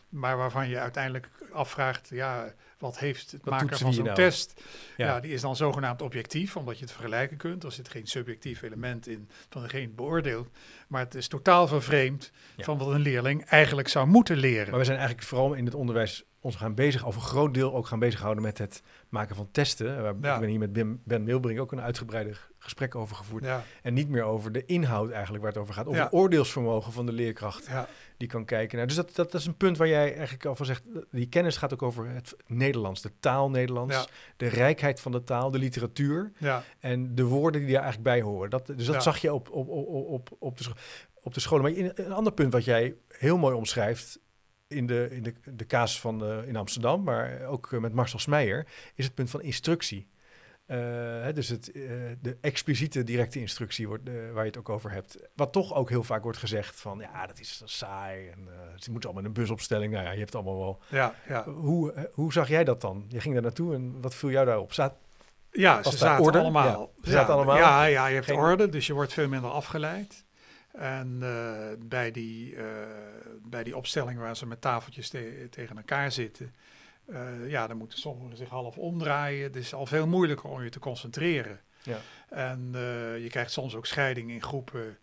Maar 0.08 0.36
waarvan 0.36 0.68
je 0.68 0.78
uiteindelijk 0.78 1.28
afvraagt, 1.52 2.08
ja, 2.10 2.52
wat 2.78 2.98
heeft 2.98 3.30
het 3.30 3.44
Wat 3.44 3.50
maken 3.60 3.78
van 3.78 3.92
zo'n 3.92 4.04
nou? 4.04 4.16
test? 4.16 4.62
Ja. 4.96 5.06
Ja. 5.06 5.20
die 5.20 5.32
is 5.32 5.40
dan 5.40 5.56
zogenaamd 5.56 6.02
objectief, 6.02 6.56
omdat 6.56 6.78
je 6.78 6.84
het 6.84 6.92
vergelijken 6.92 7.36
kunt. 7.36 7.64
Er 7.64 7.72
zit 7.72 7.88
geen 7.88 8.06
subjectief 8.06 8.62
element 8.62 9.06
in 9.06 9.28
van 9.48 9.62
degene 9.62 9.88
beoordeelt. 9.88 10.48
Maar 10.88 11.00
het 11.04 11.14
is 11.14 11.28
totaal 11.28 11.68
vervreemd 11.68 12.30
Ja. 12.56 12.64
van 12.64 12.78
wat 12.78 12.88
een 12.88 13.00
leerling 13.00 13.44
eigenlijk 13.44 13.88
zou 13.88 14.06
moeten 14.06 14.36
leren. 14.36 14.70
Maar 14.70 14.78
we 14.78 14.84
zijn 14.84 14.98
eigenlijk 14.98 15.28
vooral 15.28 15.54
in 15.54 15.64
het 15.64 15.74
onderwijs 15.74 16.24
ons 16.48 16.56
gaan 16.56 16.74
bezig, 16.74 17.04
of 17.04 17.14
een 17.16 17.22
groot 17.22 17.54
deel 17.54 17.74
ook 17.74 17.86
gaan 17.86 17.98
bezighouden 17.98 18.42
met 18.42 18.58
het 18.58 18.82
maken 19.08 19.36
van 19.36 19.48
testen. 19.50 20.02
Waar, 20.02 20.14
Ja. 20.20 20.34
Ik 20.34 20.40
ben 20.40 20.48
hier 20.48 20.58
met 20.58 20.72
Ben, 20.72 21.00
ben 21.04 21.22
Milbrink 21.24 21.60
ook 21.60 21.72
een 21.72 21.80
uitgebreide 21.80 22.32
gesprek 22.58 22.94
over 22.94 23.16
gevoerd. 23.16 23.44
ja, 23.44 23.64
En 23.82 23.94
niet 23.94 24.08
meer 24.08 24.22
over 24.22 24.52
de 24.52 24.64
inhoud 24.66 25.10
eigenlijk 25.10 25.42
waar 25.44 25.52
het 25.52 25.62
over 25.62 25.74
gaat. 25.74 25.86
Over 25.86 25.98
Ja. 25.98 26.04
het 26.04 26.12
oordeelsvermogen 26.14 26.92
van 26.92 27.06
de 27.06 27.12
leerkracht. 27.12 27.66
ja, 27.66 27.88
Die 28.16 28.28
kan 28.28 28.44
kijken 28.44 28.78
naar. 28.78 28.86
Dus 28.86 28.96
dat, 28.96 29.14
dat 29.14 29.34
is 29.34 29.46
een 29.46 29.56
punt 29.56 29.76
waar 29.76 29.88
jij 29.88 30.14
eigenlijk 30.14 30.44
al 30.46 30.56
van 30.56 30.66
zegt. 30.66 30.82
Die 31.10 31.28
kennis 31.28 31.56
gaat 31.56 31.72
ook 31.72 31.82
over 31.82 32.08
het 32.08 32.36
Nederlands, 32.46 33.02
de 33.02 33.10
taal 33.20 33.50
Nederlands. 33.50 34.08
De 34.36 34.46
rijkheid 34.48 35.00
van 35.00 35.12
de 35.12 35.24
taal, 35.24 35.50
de 35.50 35.58
literatuur. 35.58 36.32
En 36.80 37.14
de 37.14 37.24
woorden 37.24 37.60
die 37.60 37.72
daar 37.72 37.82
eigenlijk 37.82 38.14
bij 38.14 38.22
horen. 38.22 38.50
Dat, 38.50 38.66
dus 38.66 38.86
dat 38.86 39.02
zag 39.02 39.18
je 39.18 39.32
op, 39.34 39.50
op, 39.50 39.68
op, 39.68 39.88
op, 39.88 40.28
op, 40.38 40.58
de, 40.58 40.64
op 41.22 41.34
de 41.34 41.40
scholen. 41.40 41.64
Maar 41.64 41.72
in, 41.72 41.92
een 41.94 42.12
ander 42.12 42.32
punt 42.32 42.52
wat 42.52 42.64
jij 42.64 42.94
heel 43.08 43.38
mooi 43.38 43.54
omschrijft. 43.54 44.18
In 44.68 44.86
de, 44.86 45.08
in 45.10 45.22
de, 45.22 45.34
de 45.54 45.66
casus 45.66 46.00
van 46.00 46.24
eh, 46.24 46.46
in 46.48 46.56
Amsterdam, 46.56 47.02
maar 47.02 47.44
ook 47.46 47.72
eh, 47.72 47.78
met 47.80 47.92
Marcel 47.92 48.18
Smeijer, 48.18 48.66
is 48.94 49.04
het 49.04 49.14
punt 49.14 49.30
van 49.30 49.42
instructie. 49.42 50.08
Hè, 50.66 51.32
dus 51.32 51.48
het, 51.48 51.64
de 52.22 52.36
expliciete 52.40 53.04
directe 53.04 53.40
instructie 53.40 53.86
wordt, 53.88 54.02
waar 54.32 54.42
je 54.42 54.50
het 54.50 54.58
ook 54.58 54.68
over 54.68 54.90
hebt. 54.90 55.18
Wat 55.34 55.52
toch 55.52 55.74
ook 55.74 55.88
heel 55.88 56.02
vaak 56.02 56.22
wordt 56.22 56.38
gezegd 56.38 56.80
van 56.80 56.98
ja, 56.98 57.26
dat 57.26 57.38
is 57.40 57.62
saai. 57.64 58.28
En, 58.28 58.48
ze 58.76 58.90
moeten 58.90 59.10
allemaal 59.10 59.28
in 59.28 59.36
een 59.36 59.42
busopstelling. 59.42 59.92
Nou 59.92 60.04
ja, 60.04 60.10
je 60.10 60.18
hebt 60.18 60.32
het 60.32 60.42
allemaal 60.42 60.58
wel. 60.64 60.80
ja, 60.88 61.14
ja. 61.28 61.44
Hoe, 61.44 62.10
hoe 62.12 62.32
zag 62.32 62.48
jij 62.48 62.64
dat 62.64 62.80
dan? 62.80 63.04
Je 63.08 63.20
ging 63.20 63.34
daar 63.34 63.42
naartoe 63.42 63.74
en 63.74 64.00
wat 64.00 64.14
viel 64.14 64.30
jou 64.30 64.46
daarop? 64.46 64.72
Staat, 64.72 64.94
Ja, 65.50 65.82
ze 65.82 65.96
zaten 65.96 66.24
orde? 66.24 66.38
allemaal. 66.38 66.92
Ja, 66.96 67.04
ze 67.04 67.10
zaten 67.10 67.34
allemaal? 67.34 67.56
Ja, 67.56 67.84
ja, 67.84 68.06
je 68.06 68.14
hebt 68.14 68.26
Geen- 68.26 68.36
orde, 68.36 68.68
dus 68.68 68.86
je 68.86 68.92
wordt 68.92 69.12
veel 69.12 69.28
minder 69.28 69.50
afgeleid. 69.50 70.24
En 70.78 71.18
eh, 71.22 71.86
bij, 71.86 72.10
die, 72.10 72.56
eh, 72.56 72.64
bij 73.42 73.64
die 73.64 73.76
opstelling 73.76 74.18
waar 74.18 74.36
ze 74.36 74.46
met 74.46 74.60
tafeltjes 74.60 75.08
te- 75.08 75.46
tegen 75.50 75.76
elkaar 75.76 76.12
zitten, 76.12 76.54
eh, 77.06 77.48
ja, 77.48 77.66
dan 77.66 77.76
moeten 77.76 77.98
sommigen 77.98 78.36
zich 78.36 78.48
half 78.48 78.78
omdraaien. 78.78 79.42
Het 79.42 79.56
is 79.56 79.74
al 79.74 79.86
veel 79.86 80.06
moeilijker 80.06 80.50
om 80.50 80.62
je 80.62 80.70
te 80.70 80.78
concentreren. 80.78 81.60
ja. 81.82 81.98
En 82.28 82.68
je 83.22 83.26
krijgt 83.28 83.52
soms 83.52 83.74
ook 83.74 83.86
scheiding 83.86 84.30
in 84.30 84.42
groepen. 84.42 84.98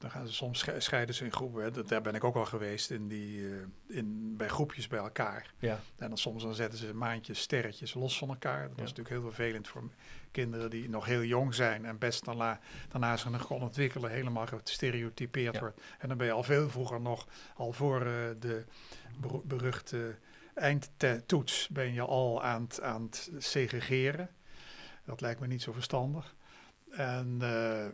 Dan 0.00 0.10
gaan 0.10 0.26
ze 0.26 0.32
soms 0.32 0.58
sche- 0.58 0.80
scheiden 0.80 1.14
ze 1.14 1.24
in 1.24 1.32
groepen. 1.32 1.62
Hè. 1.62 1.70
Dat, 1.70 1.88
daar 1.88 2.02
ben 2.02 2.14
ik 2.14 2.24
ook 2.24 2.36
al 2.36 2.44
geweest 2.46 2.90
in 2.90 3.08
die, 3.08 3.48
eh, 3.48 3.56
in, 3.86 4.36
bij 4.36 4.48
groepjes 4.48 4.86
bij 4.88 4.98
elkaar. 4.98 5.52
Ja. 5.58 5.80
En 5.98 6.08
dan 6.08 6.18
soms 6.18 6.42
dan 6.42 6.54
zetten 6.54 6.78
ze 6.78 6.94
maandjes, 6.94 7.40
sterretjes 7.40 7.94
los 7.94 8.18
van 8.18 8.28
elkaar. 8.28 8.62
Dat 8.62 8.70
is 8.76 8.82
natuurlijk 8.82 9.08
heel 9.08 9.20
vervelend 9.22 9.68
voor 9.68 9.90
kinderen 10.30 10.70
die 10.70 10.88
nog 10.88 11.04
heel 11.04 11.22
jong 11.22 11.54
zijn 11.54 11.84
en 11.84 11.98
best 11.98 12.24
daarna, 12.24 12.60
daarna 12.88 13.16
zich 13.16 13.30
nog 13.30 13.46
kon 13.46 13.62
ontwikkelen, 13.62 14.10
helemaal 14.10 14.46
gestereotypeerd 14.46 15.54
Ja. 15.54 15.60
wordt. 15.60 15.80
En 15.98 16.08
dan 16.08 16.16
ben 16.16 16.26
je 16.26 16.32
al 16.32 16.42
veel 16.42 16.68
vroeger 16.70 17.00
nog, 17.00 17.26
al 17.54 17.72
voor 17.72 18.00
eh, 18.00 18.06
de 18.38 18.64
beru- 19.20 19.42
beruchte 19.44 20.18
eindtoets, 20.54 21.68
ben 21.68 21.92
je 21.92 22.02
al 22.02 22.42
aan 22.42 22.62
het, 22.62 22.80
aan 22.80 23.02
het 23.02 23.30
segregeren. 23.38 24.30
Dat 25.04 25.20
lijkt 25.20 25.40
me 25.40 25.46
niet 25.46 25.62
zo 25.62 25.72
verstandig. 25.72 26.34
En 26.90 27.36
eh, 27.40 27.86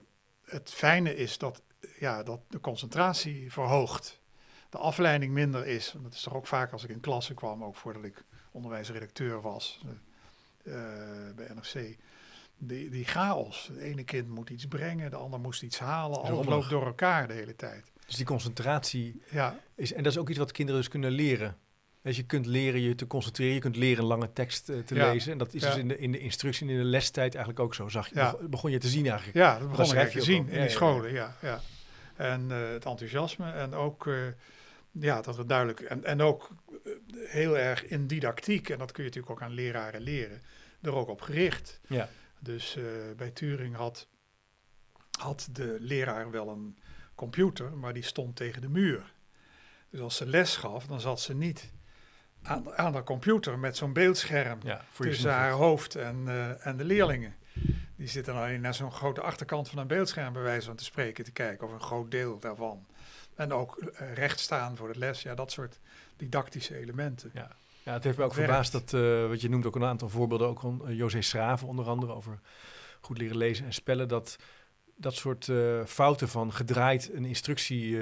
het 0.44 0.70
fijne 0.70 1.16
is 1.16 1.38
dat, 1.38 1.62
ja, 1.98 2.22
dat 2.22 2.40
de 2.48 2.60
concentratie 2.60 3.52
verhoogt. 3.52 4.20
De 4.70 4.78
afleiding 4.78 5.32
minder 5.32 5.66
is. 5.66 5.94
Dat 6.02 6.12
is 6.12 6.20
toch 6.22 6.34
ook 6.34 6.46
vaak 6.46 6.72
als 6.72 6.84
ik 6.84 6.90
in 6.90 7.00
klassen 7.00 7.34
kwam, 7.34 7.64
ook 7.64 7.76
voordat 7.76 8.04
ik 8.04 8.24
onderwijsredacteur 8.50 9.40
was 9.40 9.80
eh, 10.64 10.72
eh, 10.74 11.34
bij 11.36 11.46
NRC. 11.54 11.96
Die, 12.58 12.90
die 12.90 13.04
chaos. 13.04 13.66
Het 13.72 13.76
ene 13.78 14.04
kind 14.04 14.28
moet 14.28 14.50
iets 14.50 14.66
brengen, 14.66 15.10
de 15.10 15.16
ander 15.16 15.40
moest 15.40 15.62
iets 15.62 15.78
halen. 15.78 16.22
Alles 16.22 16.46
loopt 16.46 16.68
door 16.70 16.86
elkaar 16.86 17.28
de 17.28 17.34
hele 17.34 17.56
tijd. 17.56 17.84
Dus 18.06 18.16
die 18.16 18.24
concentratie 18.26 19.22
Ja, 19.30 19.58
is, 19.74 19.92
en 19.92 20.02
dat 20.02 20.12
is 20.12 20.18
ook 20.18 20.28
iets 20.28 20.38
wat 20.38 20.52
kinderen 20.52 20.80
dus 20.80 20.90
kunnen 20.90 21.10
leren. 21.10 21.56
Dus 22.02 22.16
je 22.16 22.22
kunt 22.22 22.46
leren 22.46 22.80
je 22.80 22.94
te 22.94 23.06
concentreren, 23.06 23.54
je 23.54 23.60
kunt 23.60 23.76
leren 23.76 24.02
een 24.02 24.08
lange 24.08 24.32
tekst 24.32 24.68
eh, 24.68 24.78
te 24.78 24.94
Ja. 24.94 25.12
lezen. 25.12 25.32
En 25.32 25.38
dat 25.38 25.54
is 25.54 25.62
Ja. 25.62 25.68
dus 25.68 25.78
in 25.78 25.88
de, 25.88 25.98
in 25.98 26.12
de 26.12 26.18
instructie, 26.18 26.66
en 26.66 26.72
in 26.72 26.78
de 26.78 26.84
lestijd 26.84 27.34
eigenlijk 27.34 27.64
ook 27.64 27.74
zo. 27.74 27.88
Zag 27.88 28.08
je, 28.08 28.46
begon 28.50 28.70
je 28.70 28.78
te 28.78 28.88
zien 28.88 29.06
eigenlijk. 29.06 29.36
ja 29.36 29.58
dat 29.58 29.68
begon 29.68 29.84
eigenlijk 29.94 30.12
je 30.12 30.18
te 30.18 30.24
zien 30.24 30.48
in 30.48 30.60
die 30.60 30.70
scholen. 30.70 31.12
Ja, 31.12 31.36
ja. 31.42 31.60
En 32.16 32.50
eh, 32.50 32.68
het 32.68 32.84
enthousiasme 32.84 33.52
en 33.52 33.74
ook, 33.74 34.06
eh, 34.06 34.14
ja, 34.90 35.20
dat 35.20 35.38
er 35.38 35.46
duidelijk, 35.46 35.80
en, 35.80 36.04
en 36.04 36.20
ook 36.20 36.50
eh, 36.84 36.92
heel 37.26 37.58
erg 37.58 37.86
in 37.86 38.06
didactiek, 38.06 38.68
en 38.68 38.78
dat 38.78 38.92
kun 38.92 39.04
je 39.04 39.08
natuurlijk 39.08 39.36
ook 39.36 39.48
aan 39.48 39.54
leraren 39.54 40.00
leren, 40.00 40.42
er 40.80 40.94
ook 40.94 41.08
op 41.08 41.20
gericht. 41.20 41.80
Ja. 41.86 42.08
Dus 42.38 42.78
bij 43.16 43.30
Turing 43.30 43.76
had, 43.76 44.08
had 45.18 45.48
de 45.52 45.76
leraar 45.80 46.30
wel 46.30 46.48
een 46.48 46.78
computer, 47.14 47.76
maar 47.76 47.92
die 47.92 48.02
stond 48.02 48.36
tegen 48.36 48.60
de 48.60 48.68
muur. 48.68 49.12
Dus 49.90 50.00
als 50.00 50.16
ze 50.16 50.26
les 50.26 50.56
gaf, 50.56 50.86
dan 50.86 51.00
zat 51.00 51.20
ze 51.20 51.34
niet 51.34 51.72
aan, 52.42 52.76
aan 52.76 52.92
de 52.92 53.02
computer 53.02 53.58
met 53.58 53.76
zo'n 53.76 53.92
beeldscherm 53.92 54.58
Ja, 54.62 54.84
tussen 54.98 55.30
haar 55.30 55.50
hoofd 55.50 55.94
en, 55.94 56.28
en 56.60 56.76
de 56.76 56.84
leerlingen. 56.84 57.36
Die 57.96 58.08
zitten 58.08 58.34
alleen 58.34 58.60
naar 58.60 58.74
zo'n 58.74 58.92
grote 58.92 59.20
achterkant 59.20 59.68
van 59.68 59.78
een 59.78 59.86
beeldscherm 59.86 60.32
bij 60.32 60.42
wijze 60.42 60.66
van 60.66 60.76
te 60.76 60.84
spreken 60.84 61.24
te 61.24 61.32
kijken, 61.32 61.66
of 61.66 61.72
een 61.72 61.80
groot 61.80 62.10
deel 62.10 62.38
daarvan. 62.38 62.86
En 63.34 63.52
ook 63.52 63.78
uh, 63.80 64.12
recht 64.14 64.40
staan 64.40 64.76
voor 64.76 64.92
de 64.92 64.98
les, 64.98 65.22
ja, 65.22 65.34
dat 65.34 65.52
soort 65.52 65.80
didactische 66.16 66.76
elementen. 66.76 67.30
Ja, 67.34 67.56
ja 67.82 67.92
het 67.92 68.04
heeft 68.04 68.18
me 68.18 68.24
ook 68.24 68.34
verbaasd 68.34 68.72
dat, 68.72 68.92
uh, 68.92 69.28
wat 69.28 69.40
je 69.40 69.48
noemt 69.48 69.66
ook 69.66 69.76
een 69.76 69.84
aantal 69.84 70.08
voorbeelden, 70.08 70.48
ook 70.48 70.60
van 70.60 70.82
uh, 70.86 70.96
José 70.96 71.20
Schraven 71.22 71.68
onder 71.68 71.86
andere, 71.88 72.12
over 72.12 72.38
goed 73.00 73.18
leren 73.18 73.36
lezen 73.36 73.64
en 73.64 73.72
spellen, 73.72 74.08
dat 74.08 74.36
dat 74.98 75.14
soort 75.14 75.46
uh, 75.46 75.84
fouten 75.84 76.28
van 76.28 76.52
gedraaid 76.52 77.10
een 77.12 77.24
instructie 77.24 77.98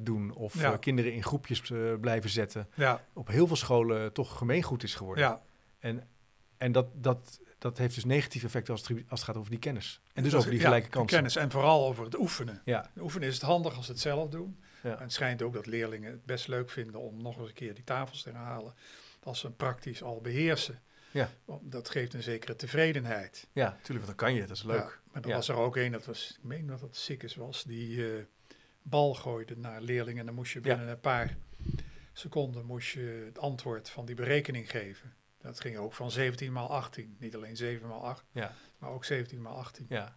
doen 0.00 0.32
of 0.34 0.60
Ja. 0.60 0.76
kinderen 0.76 1.12
in 1.12 1.22
groepjes 1.22 1.62
blijven 2.00 2.30
zetten, 2.30 2.68
Ja, 2.74 3.04
op 3.12 3.28
heel 3.28 3.46
veel 3.46 3.56
scholen 3.56 4.12
toch 4.12 4.38
gemeengoed 4.38 4.82
is 4.82 4.94
geworden. 4.94 5.24
ja. 5.24 5.42
En, 5.78 6.08
en 6.56 6.72
dat, 6.72 6.86
dat, 6.94 7.40
dat 7.70 7.78
heeft 7.78 7.94
dus 7.94 8.04
negatieve 8.04 8.46
effecten 8.46 8.72
als 8.74 8.88
het, 8.88 8.98
als 9.08 9.20
het 9.20 9.28
gaat 9.28 9.36
over 9.36 9.50
die 9.50 9.58
kennis. 9.58 10.00
En 10.12 10.22
dus 10.22 10.30
Dat- 10.32 10.40
over 10.40 10.52
die 10.52 10.60
ja, 10.60 10.66
gelijke 10.66 10.88
kansen. 10.88 11.16
Kennis 11.16 11.36
en 11.36 11.50
vooral 11.50 11.86
over 11.86 12.04
het 12.04 12.18
oefenen. 12.18 12.62
Ja, 12.64 12.90
oefenen 13.00 13.28
is 13.28 13.34
het 13.34 13.42
handig 13.42 13.76
als 13.76 13.86
ze 13.86 13.92
het 13.92 14.00
zelf 14.00 14.28
doen. 14.30 14.58
Ja. 14.82 14.96
En 14.96 15.02
het 15.02 15.12
schijnt 15.12 15.42
ook 15.42 15.52
dat 15.52 15.66
leerlingen 15.66 16.10
het 16.10 16.24
best 16.24 16.48
leuk 16.48 16.70
vinden 16.70 17.00
om 17.00 17.22
nog 17.22 17.38
eens 17.38 17.48
een 17.48 17.54
keer 17.54 17.74
die 17.74 17.84
tafels 17.84 18.22
te 18.22 18.30
herhalen. 18.30 18.74
Als 19.22 19.38
ze 19.40 19.46
hem 19.46 19.56
praktisch 19.56 20.02
al 20.02 20.20
beheersen. 20.20 20.82
Ja. 21.10 21.30
Dat 21.60 21.90
geeft 21.90 22.14
een 22.14 22.22
zekere 22.22 22.56
tevredenheid. 22.56 23.46
ja, 23.52 23.64
natuurlijk, 23.64 24.06
want 24.06 24.06
dan 24.06 24.14
kan 24.28 24.34
je, 24.34 24.40
dat 24.46 24.56
is 24.56 24.62
leuk. 24.62 24.76
Ja, 24.78 25.00
maar 25.12 25.28
Ja. 25.28 25.34
was 25.34 25.48
er 25.48 25.54
ook 25.56 25.76
een, 25.76 25.92
dat 25.92 26.04
was, 26.06 26.30
ik 26.38 26.44
meen 26.44 26.66
dat 26.66 26.80
dat 26.80 26.96
Sikkes 26.96 27.34
was, 27.34 27.62
die 27.64 28.12
eh, 28.16 28.24
bal 28.82 29.14
gooide 29.14 29.56
naar 29.56 29.80
leerlingen. 29.80 30.20
En 30.20 30.26
dan 30.26 30.34
moest 30.34 30.52
je 30.52 30.60
binnen 30.60 30.88
een 30.88 31.00
paar 31.00 31.36
seconden 32.12 32.64
moest 32.64 32.88
je 32.92 33.22
het 33.26 33.38
antwoord 33.38 33.90
van 33.90 34.04
die 34.06 34.14
berekening 34.14 34.70
geven. 34.70 35.14
Dat 35.44 35.60
ging 35.60 35.76
ook 35.76 35.92
van 35.94 36.10
17 36.10 36.52
maal 36.52 36.70
18. 36.70 37.16
Niet 37.18 37.34
alleen 37.34 37.56
7 37.56 37.88
maal 37.88 38.04
8, 38.06 38.24
Ja, 38.32 38.52
maar 38.78 38.90
ook 38.90 39.04
17 39.04 39.42
maal 39.42 39.56
18. 39.56 39.86
ja, 39.88 40.16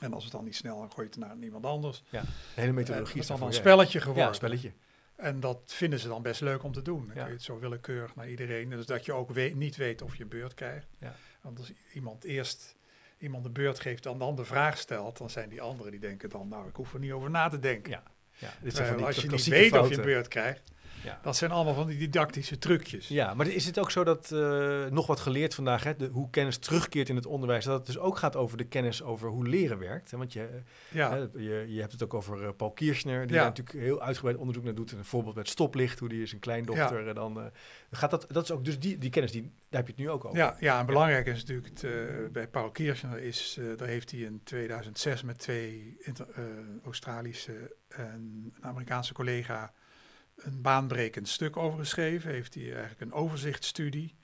En 0.00 0.12
als 0.12 0.22
het 0.24 0.32
dan 0.32 0.44
niet 0.44 0.56
snel, 0.56 0.78
dan 0.78 0.92
gooi 0.92 1.08
je 1.12 1.20
het 1.20 1.28
naar 1.28 1.44
iemand 1.44 1.64
anders. 1.64 2.02
ja. 2.10 2.20
De 2.20 2.26
hele 2.54 2.68
Eh, 2.68 2.74
methodologie 2.74 3.20
Het 3.20 3.30
is 3.30 3.38
dan 3.38 3.46
een 3.48 3.52
spelletje 3.54 3.98
geworden. 4.00 4.22
Ja, 4.22 4.28
een 4.28 4.34
spelletje. 4.34 4.72
En 5.16 5.40
dat 5.40 5.60
vinden 5.66 5.98
ze 5.98 6.08
dan 6.08 6.22
best 6.22 6.40
leuk 6.40 6.62
om 6.62 6.72
te 6.72 6.82
doen. 6.82 7.06
Dan 7.06 7.16
Ja. 7.16 7.20
kun 7.20 7.26
je 7.30 7.32
het 7.36 7.42
zo 7.42 7.58
willekeurig 7.58 8.14
naar 8.14 8.28
iedereen. 8.28 8.68
Dus 8.70 8.86
dat 8.86 9.04
je 9.04 9.12
ook 9.12 9.30
weet, 9.30 9.54
niet 9.54 9.76
weet 9.76 10.02
of 10.02 10.16
je 10.16 10.22
een 10.22 10.28
beurt 10.28 10.54
krijgt. 10.54 10.86
Ja. 10.98 11.14
Want 11.40 11.58
als 11.58 11.72
iemand 11.92 12.24
eerst 12.24 12.76
iemand 13.18 13.44
de 13.44 13.50
beurt 13.50 13.80
geeft 13.80 14.06
en 14.06 14.18
dan 14.18 14.36
de 14.36 14.44
vraag 14.44 14.78
stelt, 14.78 15.18
dan 15.18 15.30
zijn 15.30 15.48
die 15.48 15.60
anderen 15.60 15.90
die 15.92 16.00
denken 16.00 16.28
dan, 16.30 16.48
nou, 16.48 16.68
ik 16.68 16.76
hoef 16.76 16.92
er 16.92 16.98
niet 16.98 17.12
over 17.12 17.30
na 17.30 17.48
te 17.48 17.58
denken. 17.58 17.90
Ja, 17.90 18.02
ja. 18.38 18.52
Dit 18.62 18.74
zijn 18.74 18.86
Terwijl 18.86 18.88
van 18.88 18.96
die 18.96 19.06
als 19.06 19.16
je 19.16 19.28
niet 19.30 19.44
weet 19.70 19.80
of 19.80 19.88
je 19.88 19.96
een 19.96 20.02
beurt 20.02 20.28
krijgt, 20.28 20.62
Ja. 21.04 21.18
dat 21.22 21.36
zijn 21.36 21.50
allemaal 21.50 21.74
van 21.74 21.86
die 21.86 21.98
didactische 21.98 22.58
trucjes. 22.58 23.08
Ja, 23.08 23.34
maar 23.34 23.46
is 23.46 23.66
het 23.66 23.78
ook 23.78 23.90
zo 23.90 24.04
dat, 24.04 24.32
eh, 24.32 24.86
nog 24.86 25.06
wat 25.06 25.20
geleerd 25.20 25.54
vandaag, 25.54 25.84
hè, 25.84 25.96
de, 25.96 26.06
hoe 26.06 26.30
kennis 26.30 26.58
terugkeert 26.58 27.08
in 27.08 27.16
het 27.16 27.26
onderwijs, 27.26 27.64
dat 27.64 27.76
het 27.76 27.86
dus 27.86 27.98
ook 27.98 28.16
gaat 28.18 28.36
over 28.36 28.56
de 28.56 28.64
kennis 28.64 29.02
over 29.02 29.28
hoe 29.28 29.48
leren 29.48 29.78
werkt? 29.78 30.10
Hè? 30.10 30.18
Want 30.18 30.32
je, 30.32 30.48
Ja, 30.90 31.10
hè, 31.10 31.16
je, 31.18 31.64
je 31.68 31.80
hebt 31.80 31.92
het 31.92 32.02
ook 32.02 32.14
over 32.14 32.44
eh, 32.44 32.48
Paul 32.56 32.70
Kirchner, 32.72 33.26
die 33.26 33.36
Ja. 33.36 33.42
daar 33.42 33.52
natuurlijk 33.52 33.78
heel 33.86 34.02
uitgebreid 34.02 34.36
onderzoek 34.36 34.64
naar 34.64 34.74
doet. 34.74 34.92
En 34.92 34.98
een 34.98 35.04
voorbeeld 35.04 35.34
met 35.34 35.48
stoplicht, 35.48 35.98
hoe 35.98 36.08
die 36.08 36.22
is 36.22 36.32
een 36.32 36.38
kleindochter. 36.38 37.08
En 37.08 37.14
dan 37.14 37.40
eh, 37.40 37.46
gaat 37.90 38.10
dat, 38.10 38.26
dat 38.28 38.42
is 38.44 38.50
ook 38.50 38.64
dus 38.64 38.78
die, 38.78 38.98
die 38.98 39.10
kennis, 39.10 39.32
die, 39.32 39.42
daar 39.42 39.50
heb 39.84 39.86
je 39.86 39.92
het 39.92 40.02
nu 40.02 40.10
ook 40.10 40.24
over. 40.24 40.38
ja, 40.38 40.56
ja, 40.60 40.80
en 40.80 40.86
belangrijk 40.86 41.26
is 41.26 41.44
natuurlijk, 41.44 41.80
het, 41.80 42.32
bij 42.32 42.48
Paul 42.48 42.70
Kirchner 42.70 43.18
is, 43.18 43.58
daar 43.76 43.88
heeft 43.88 44.10
hij 44.10 44.20
in 44.20 44.40
2006 44.44 45.22
met 45.22 45.38
twee 45.38 45.96
Australische 46.84 47.76
en 47.88 48.52
een 48.54 48.64
Amerikaanse 48.64 49.12
collega 49.12 49.72
een 50.36 50.62
baanbrekend 50.62 51.28
stuk 51.28 51.56
over 51.56 51.78
geschreven. 51.78 52.30
Heeft 52.30 52.54
hij 52.54 52.64
eigenlijk 52.64 53.00
een 53.00 53.12
overzichtsstudie 53.12 54.14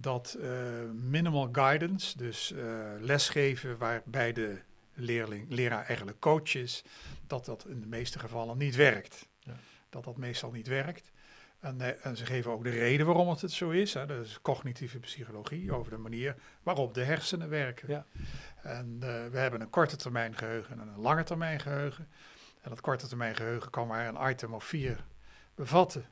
dat 0.00 0.36
eh, 0.40 0.50
minimal 0.90 1.48
guidance, 1.52 2.16
dus 2.16 2.52
eh, 2.52 2.90
lesgeven 3.00 3.78
waarbij 3.78 4.32
de 4.32 4.60
leerling, 4.94 5.46
leraar 5.48 5.84
eigenlijk 5.84 6.20
coach 6.20 6.54
is, 6.54 6.84
dat 7.26 7.44
dat 7.44 7.66
in 7.68 7.80
de 7.80 7.86
meeste 7.86 8.18
gevallen 8.18 8.58
niet 8.58 8.76
werkt. 8.76 9.28
Ja. 9.40 9.56
Dat 9.90 10.04
dat 10.04 10.16
meestal 10.16 10.50
niet 10.50 10.66
werkt. 10.66 11.10
En, 11.60 11.80
eh, 11.80 12.06
en 12.06 12.16
ze 12.16 12.26
geven 12.26 12.50
ook 12.50 12.64
de 12.64 12.70
reden 12.70 13.06
waarom 13.06 13.28
het 13.28 13.52
zo 13.52 13.70
is. 13.70 13.94
Hè. 13.94 14.06
Dat 14.06 14.24
is 14.24 14.40
cognitieve 14.42 14.98
psychologie, 14.98 15.72
over 15.72 15.90
de 15.90 15.98
manier 15.98 16.36
waarop 16.62 16.94
de 16.94 17.04
hersenen 17.04 17.48
werken. 17.48 17.88
Ja. 17.88 18.06
En 18.62 18.98
we 19.30 19.38
hebben 19.38 19.60
een 19.60 19.70
korte 19.70 19.96
termijn 19.96 20.36
geheugen 20.36 20.80
en 20.80 20.88
een 20.88 21.00
lange 21.00 21.24
termijn 21.24 21.60
geheugen. 21.60 22.08
En 22.60 22.70
dat 22.70 22.80
korte 22.80 23.06
termijn 23.06 23.36
geheugen 23.36 23.70
kan 23.70 23.86
maar 23.86 24.08
een 24.08 24.30
item 24.30 24.54
of 24.54 24.64
vier 24.64 25.04
bevatten. 25.58 26.06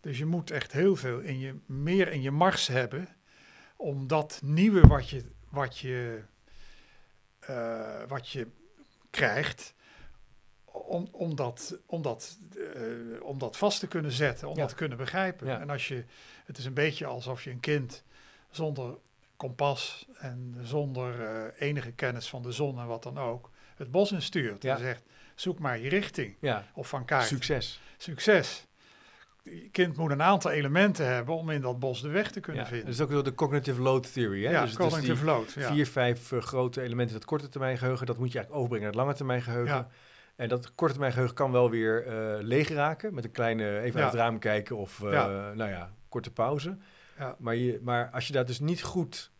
Dus 0.00 0.18
je 0.18 0.24
moet 0.26 0.50
echt 0.50 0.72
heel 0.72 0.96
veel 0.96 1.18
in 1.18 1.38
je, 1.38 1.56
meer 1.66 2.08
in 2.12 2.22
je 2.22 2.30
mars 2.30 2.66
hebben 2.66 3.08
om 3.76 4.06
dat 4.06 4.40
nieuwe 4.44 4.80
wat 4.86 5.08
je, 5.08 5.24
wat 5.48 5.78
je, 5.78 6.22
eh, 7.40 8.02
wat 8.08 8.28
je 8.28 8.48
krijgt, 9.10 9.74
om, 10.64 11.08
om, 11.12 11.36
dat, 11.36 11.78
om, 11.86 12.02
dat, 12.02 12.38
eh, 12.74 13.22
om 13.22 13.38
dat 13.38 13.56
vast 13.56 13.80
te 13.80 13.86
kunnen 13.88 14.12
zetten, 14.12 14.48
om 14.48 14.54
Ja. 14.54 14.60
dat 14.60 14.68
te 14.70 14.74
kunnen 14.76 14.98
begrijpen. 14.98 15.46
Ja. 15.46 15.60
En 15.60 15.70
als 15.70 15.88
je, 15.88 16.04
het 16.44 16.58
is 16.58 16.64
een 16.64 16.74
beetje 16.74 17.06
alsof 17.06 17.44
je 17.44 17.50
een 17.50 17.60
kind 17.60 18.04
zonder 18.50 18.98
kompas 19.36 20.06
en 20.18 20.56
zonder 20.62 21.22
eh, 21.24 21.68
enige 21.68 21.92
kennis 21.92 22.28
van 22.28 22.42
de 22.42 22.52
zon 22.52 22.78
en 22.78 22.86
wat 22.86 23.02
dan 23.02 23.18
ook, 23.18 23.50
het 23.76 23.90
bos 23.90 24.12
instuurt. 24.12 24.62
Ja. 24.62 24.72
En 24.74 24.78
zegt, 24.80 25.02
zoek 25.34 25.58
maar 25.58 25.78
je 25.78 25.88
richting. 25.88 26.36
Ja, 26.40 26.66
Of 26.74 26.88
van 26.88 27.04
kaart. 27.04 27.26
succes. 27.26 27.80
Succes. 27.96 28.66
Je 29.42 29.68
kind 29.70 29.96
moet 29.96 30.10
een 30.10 30.22
aantal 30.22 30.50
elementen 30.50 31.06
hebben 31.06 31.34
om 31.36 31.50
in 31.50 31.60
dat 31.60 31.78
bos 31.78 32.02
de 32.02 32.08
weg 32.08 32.30
te 32.30 32.40
kunnen 32.40 32.62
Ja, 32.62 32.68
vinden. 32.68 32.86
dat 32.86 32.94
is 32.94 33.00
ook 33.00 33.10
wel 33.10 33.22
de 33.22 33.34
cognitive 33.34 33.80
load 33.80 34.12
theory. 34.12 34.44
Hè? 34.44 34.50
ja, 34.50 34.64
dus 34.64 34.74
cognitive 34.74 35.14
die 35.14 35.24
load. 35.24 35.52
Ja. 35.52 35.72
vier, 35.72 35.86
vijf 35.86 36.32
eh, 36.32 36.40
grote 36.40 36.82
elementen 36.82 37.16
het 37.16 37.24
korte 37.24 37.48
termijn 37.48 37.78
geheugen, 37.78 38.06
dat 38.06 38.18
moet 38.18 38.32
je 38.32 38.38
eigenlijk 38.38 38.64
overbrengen 38.64 38.94
naar 38.94 39.06
het 39.06 39.06
lange 39.06 39.16
termijn 39.16 39.42
geheugen. 39.42 39.74
Ja. 39.76 39.88
En 40.36 40.48
dat 40.48 40.74
korte 40.74 40.92
termijn 40.92 41.12
geheugen 41.12 41.36
kan 41.36 41.52
wel 41.52 41.70
weer 41.70 42.06
eh, 42.06 42.42
leeg 42.42 42.68
raken 42.68 43.14
met 43.14 43.24
een 43.24 43.30
kleine 43.30 43.80
even 43.80 44.00
uit 44.00 44.10
het 44.12 44.20
raam 44.20 44.38
kijken 44.38 44.76
of 44.76 45.02
eh, 45.02 45.10
nou 45.54 45.70
ja, 45.70 45.92
korte 46.08 46.30
pauze. 46.32 46.76
Ja. 47.18 47.36
Maar, 47.38 47.56
je, 47.56 47.78
maar 47.82 48.10
als 48.10 48.26
je 48.26 48.32
daar 48.32 48.46
dus 48.46 48.60
niet 48.60 48.82
goed 48.82 49.30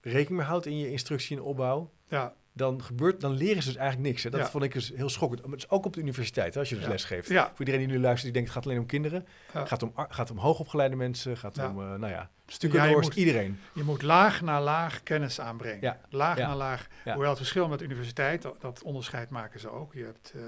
rekening 0.00 0.38
mee 0.40 0.46
houdt 0.48 0.66
in 0.66 0.78
je 0.78 0.90
instructie 0.90 1.36
en 1.36 1.42
opbouw, 1.42 1.92
Ja, 2.08 2.34
dan 2.54 2.82
gebeurt, 2.82 3.20
dan 3.20 3.32
leren 3.32 3.62
ze 3.62 3.68
dus 3.68 3.76
eigenlijk 3.78 4.08
niks. 4.08 4.22
Hè? 4.22 4.30
Dat 4.30 4.40
Ja. 4.40 4.48
vond 4.50 4.64
ik 4.64 4.72
dus 4.72 4.92
heel 4.94 5.08
schokkend. 5.08 5.42
Maar 5.42 5.50
het 5.50 5.58
is 5.64 5.70
ook 5.70 5.84
op 5.86 5.92
de 5.94 6.00
universiteit, 6.00 6.54
hè, 6.54 6.60
als 6.60 6.68
je 6.68 6.74
dus 6.74 6.84
Ja. 6.84 6.90
les 6.90 7.04
geeft. 7.04 7.28
ja, 7.28 7.46
Voor 7.48 7.58
iedereen 7.58 7.80
die 7.80 7.88
nu 7.88 7.98
luistert, 8.02 8.22
die 8.24 8.32
denkt 8.32 8.48
het 8.48 8.56
gaat 8.58 8.66
alleen 8.66 8.78
om 8.78 8.86
kinderen. 8.86 9.26
Gaat 9.52 9.82
om, 9.82 9.92
gaat 9.96 10.30
om 10.30 10.38
hoogopgeleide 10.38 10.96
mensen, 10.96 11.36
gaat 11.36 11.58
om, 11.58 11.64
eh, 11.64 11.94
nou 11.94 12.06
ja, 12.12 12.30
stukken 12.46 13.12
iedereen. 13.14 13.58
je 13.74 13.82
moet 13.82 14.02
laag 14.02 14.40
na 14.42 14.60
laag 14.60 15.02
kennis 15.02 15.40
aanbrengen. 15.40 15.98
Laag 16.10 16.38
Ja. 16.38 16.46
na 16.48 16.56
laag. 16.56 16.86
Hoewel 17.04 17.28
het 17.28 17.38
verschil 17.38 17.68
met 17.68 17.78
de 17.78 17.84
universiteit, 17.84 18.42
dat, 18.42 18.60
dat 18.60 18.82
onderscheid 18.82 19.30
maken 19.30 19.60
ze 19.60 19.70
ook. 19.70 19.94
Je 19.94 20.04
hebt 20.04 20.32
eh, 20.34 20.42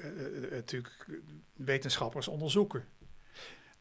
eh, 0.00 0.50
natuurlijk 0.50 1.06
wetenschappers 1.52 2.28
onderzoeken. 2.28 2.84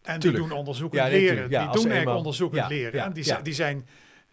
En 0.01 0.20
Tuurlijk. 0.20 0.22
die 0.41 0.49
doen 0.49 0.58
onderzoekend 0.58 1.08
leren. 1.10 1.49
die 1.49 1.58
doen 1.60 1.68
eigenlijk 1.91 2.18
onderzoekend 2.18 2.68
leren. 2.70 3.04
en 3.04 3.14
die, 3.14 3.41
die 3.41 3.54
zijn 3.54 3.88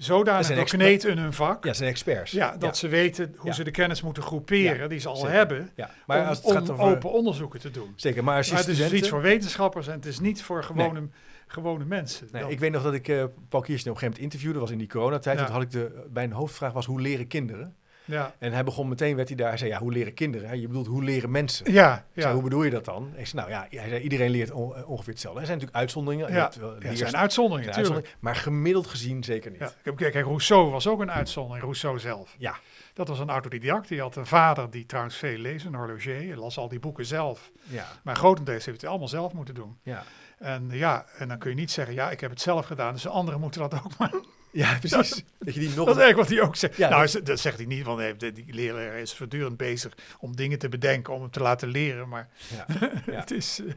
zodanig 0.05 0.47
gekneed 0.47 1.05
in 1.05 1.19
hun 1.19 1.33
vak. 1.33 1.65
Ja, 1.65 1.73
zijn 1.73 1.91
experts. 1.91 2.31
Ja, 2.33 2.57
dat 2.57 2.77
ze 2.77 2.89
weten 2.89 3.35
hoe 3.37 3.47
Ja. 3.49 3.53
ze 3.55 3.65
de 3.65 3.71
kennis 3.71 4.03
moeten 4.03 4.23
groeperen 4.23 4.89
die 4.89 4.99
ze 4.99 5.09
al 5.09 5.17
zeker. 5.17 5.33
hebben. 5.33 5.71
Ja, 5.75 5.91
maar 6.07 6.21
om, 6.21 6.27
als 6.27 6.37
het 6.39 6.47
om 6.47 6.53
gaat 6.53 6.71
over... 6.71 6.85
open 6.85 7.11
onderzoeken 7.13 7.61
te 7.61 7.71
doen. 7.71 7.93
Zeker, 7.97 8.25
maar 8.25 8.37
als 8.37 8.47
je 8.47 8.53
Maar 8.55 8.63
het 8.63 8.79
is 8.79 8.93
iets 8.93 9.09
voor 9.09 9.21
wetenschappers 9.23 9.87
en 9.87 9.93
het 9.93 10.07
is 10.07 10.21
niet 10.21 10.43
voor 10.43 10.65
gewone, 10.65 11.09
gewone 11.47 11.85
mensen. 11.85 12.29
Nee, 12.33 12.43
Dat- 12.43 12.51
ik 12.51 12.59
weet 12.61 12.73
nog 12.73 12.83
dat 12.83 12.95
ik 12.95 13.09
eh 13.09 13.25
Paul 13.49 13.63
Kirsten 13.63 13.91
op 13.91 13.97
een 13.97 14.03
gegeven 14.03 14.05
moment 14.05 14.19
interviewde, 14.23 14.53
dat 14.53 14.63
was 14.63 14.71
in 14.71 14.79
die 14.79 14.89
coronatijd. 14.89 15.39
Toen 15.39 15.47
had 15.47 15.63
ik 15.63 15.71
de, 15.71 16.07
mijn 16.13 16.33
hoofdvraag 16.33 16.73
was, 16.73 16.87
hoe 16.87 17.01
leren 17.01 17.27
kinderen? 17.27 17.75
Ja, 18.11 18.35
En 18.39 18.53
hij 18.53 18.65
begon 18.65 18.89
meteen, 18.89 19.17
werd 19.17 19.29
hij 19.29 19.37
daar, 19.37 19.49
hij 19.49 19.59
zei, 19.59 19.71
ja, 19.71 19.79
hoe 19.79 19.93
leren 19.93 20.15
kinderen? 20.15 20.49
Hè? 20.49 20.55
Je 20.55 20.67
bedoelt, 20.67 20.87
hoe 20.87 21.05
leren 21.05 21.31
mensen? 21.31 21.73
ja, 21.73 22.05
zei, 22.15 22.27
ja. 22.27 22.33
hoe 22.33 22.43
bedoel 22.43 22.63
je 22.63 22.71
dat 22.71 22.85
dan? 22.85 23.13
Ik 23.17 23.27
zei, 23.27 23.43
nou 23.47 23.51
ja, 23.71 23.79
hij 23.81 23.89
zei, 23.89 24.03
iedereen 24.03 24.31
leert 24.31 24.51
on- 24.51 24.85
ongeveer 24.85 25.13
hetzelfde. 25.13 25.41
Er 25.41 25.47
zijn 25.47 25.59
natuurlijk 25.59 25.83
uitzonderingen. 25.85 26.33
Ja, 26.33 26.41
hebt 26.41 26.57
wel 26.57 26.75
Ja, 26.83 26.89
er 26.89 26.97
zijn 26.97 27.13
er 27.13 27.19
uitzonderingen, 27.19 27.75
natuurlijk. 27.77 28.17
maar 28.21 28.37
gemiddeld 28.37 28.87
gezien 28.87 29.25
zeker 29.25 29.51
niet. 29.51 29.61
Ja, 29.61 29.73
kijk, 29.83 29.97
kijk, 30.13 30.25
Rousseau 30.25 30.71
was 30.71 30.87
ook 30.87 31.01
een 31.01 31.11
uitzondering, 31.11 31.63
Rousseau 31.65 31.99
zelf. 31.99 32.35
Ja. 32.39 32.55
Dat 32.95 33.09
was 33.09 33.19
een 33.19 33.31
autodidact. 33.31 33.89
Die 33.89 34.01
had 34.01 34.17
een 34.17 34.27
vader 34.27 34.71
die 34.71 34.87
trouwens 34.87 35.17
veel 35.17 35.39
leest, 35.39 35.65
een 35.67 35.75
horloger. 35.75 36.15
Hij 36.15 36.37
las 36.37 36.59
al 36.59 36.69
die 36.69 36.79
boeken 36.79 37.07
zelf. 37.07 37.51
Ja, 37.63 37.87
Maar 38.03 38.17
grotendeels 38.17 38.65
heeft 38.65 38.81
hij 38.81 38.91
allemaal 38.91 39.09
zelf 39.09 39.33
moeten 39.33 39.55
doen. 39.55 39.79
ja. 39.83 40.03
En 40.39 40.69
ja, 40.71 41.05
en 41.19 41.29
dan 41.29 41.39
kun 41.39 41.51
je 41.51 41.57
niet 41.57 41.71
zeggen, 41.71 41.95
ja, 41.95 42.11
ik 42.11 42.21
heb 42.21 42.31
het 42.31 42.41
zelf 42.41 42.67
gedaan, 42.67 42.93
dus 42.93 43.03
de 43.03 43.09
anderen 43.09 43.41
moeten 43.41 43.61
dat 43.61 43.75
ook 43.75 43.97
maar. 43.99 44.13
Ja 44.53 44.79
precies. 44.79 45.25
Dat 45.39 45.55
je 45.55 45.61
die 45.61 45.69
nog... 45.69 45.87
Dat 45.87 45.97
is 45.97 46.03
eigenlijk 46.03 46.17
wat 46.17 46.39
hij 46.39 46.41
ook 46.49 46.57
zegt. 46.57 46.77
Ja, 46.77 46.89
nou, 46.89 47.23
dat- 47.23 47.41
zegt 47.41 47.57
hij 47.57 47.67
niet, 47.67 47.85
want 47.85 48.21
die 48.21 48.45
leraar 48.55 48.99
is 48.99 49.15
voortdurend 49.15 49.57
bezig 49.57 49.93
om 50.19 50.37
dingen 50.37 50.59
te 50.59 50.69
bedenken, 50.69 51.15
om 51.15 51.21
hem 51.21 51.31
te 51.31 51.41
laten 51.41 51.69
leren. 51.69 52.09
Maar 52.09 52.29
Ja, 52.57 52.67
het 53.21 53.31
is... 53.31 53.61
eh, 53.67 53.73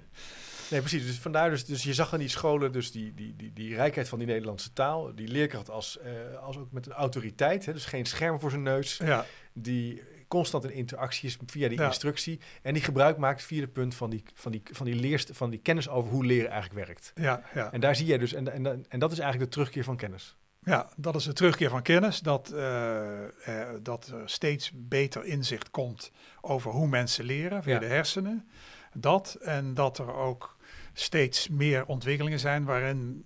Nee, 0.70 0.80
precies. 0.82 1.06
Dus 1.06 1.20
vandaar 1.20 1.50
dus, 1.50 1.66
dus 1.66 1.84
je 1.84 1.94
zag 1.94 2.14
aan 2.14 2.20
die 2.20 2.28
scholen 2.28 2.72
dus 2.72 2.92
die, 2.92 3.14
die, 3.14 3.36
die, 3.36 3.54
die 3.54 3.76
rijkheid 3.76 4.10
van 4.10 4.18
die 4.20 4.28
Nederlandse 4.28 4.74
taal, 4.74 5.16
die 5.16 5.28
leerkracht 5.28 5.70
als, 5.70 6.00
eh, 6.00 6.12
als 6.42 6.58
ook 6.58 6.72
met 6.72 6.86
een 6.86 6.92
autoriteit, 6.92 7.66
hè, 7.66 7.74
dus 7.74 7.86
geen 7.86 8.06
scherm 8.06 8.40
voor 8.40 8.50
zijn 8.50 8.64
neus, 8.64 8.98
ja, 8.98 9.26
die 9.54 10.02
constant 10.28 10.64
in 10.64 10.72
interactie 10.74 11.30
is 11.30 11.38
via 11.46 11.68
die 11.70 11.78
Ja. 11.80 11.86
instructie 11.86 12.40
en 12.62 12.74
die 12.74 12.84
gebruik 12.84 13.18
maakt 13.18 13.44
via 13.44 13.60
de 13.62 13.68
punt 13.68 13.96
van 13.96 14.10
die, 14.10 14.24
van, 14.34 14.52
die, 14.52 14.62
van, 14.72 14.86
die 14.86 14.96
leerst, 14.96 15.30
van 15.34 15.50
die 15.50 15.60
kennis 15.60 15.90
over 15.90 16.12
hoe 16.12 16.26
leren 16.26 16.50
eigenlijk 16.52 16.86
werkt. 16.86 17.12
ja, 17.16 17.44
ja. 17.54 17.72
En 17.72 17.80
daar 17.80 17.96
zie 17.96 18.06
je 18.06 18.18
dus, 18.20 18.34
en, 18.34 18.52
en, 18.66 18.86
en 18.90 19.00
dat 19.00 19.12
is 19.12 19.20
eigenlijk 19.20 19.50
de 19.52 19.56
terugkeer 19.58 19.84
van 19.84 19.98
kennis. 19.98 20.36
Ja, 20.66 20.90
dat 20.96 21.16
is 21.16 21.24
de 21.24 21.34
terugkeer 21.34 21.70
van 21.70 21.82
kennis. 21.82 22.20
Dat, 22.20 22.52
eh, 22.52 23.24
eh, 23.24 23.68
dat 23.82 24.08
er 24.08 24.30
steeds 24.30 24.72
beter 24.74 25.26
inzicht 25.26 25.72
komt 25.72 26.12
over 26.42 26.72
hoe 26.72 26.88
mensen 26.88 27.26
leren 27.26 27.64
via 27.64 27.74
Ja. 27.74 27.80
de 27.80 27.86
hersenen. 27.86 28.48
Dat 28.94 29.38
en 29.42 29.74
dat 29.74 29.98
er 29.98 30.14
ook 30.14 30.58
steeds 30.94 31.48
meer 31.50 31.86
ontwikkelingen 31.86 32.40
zijn 32.40 32.64
waarin 32.64 33.26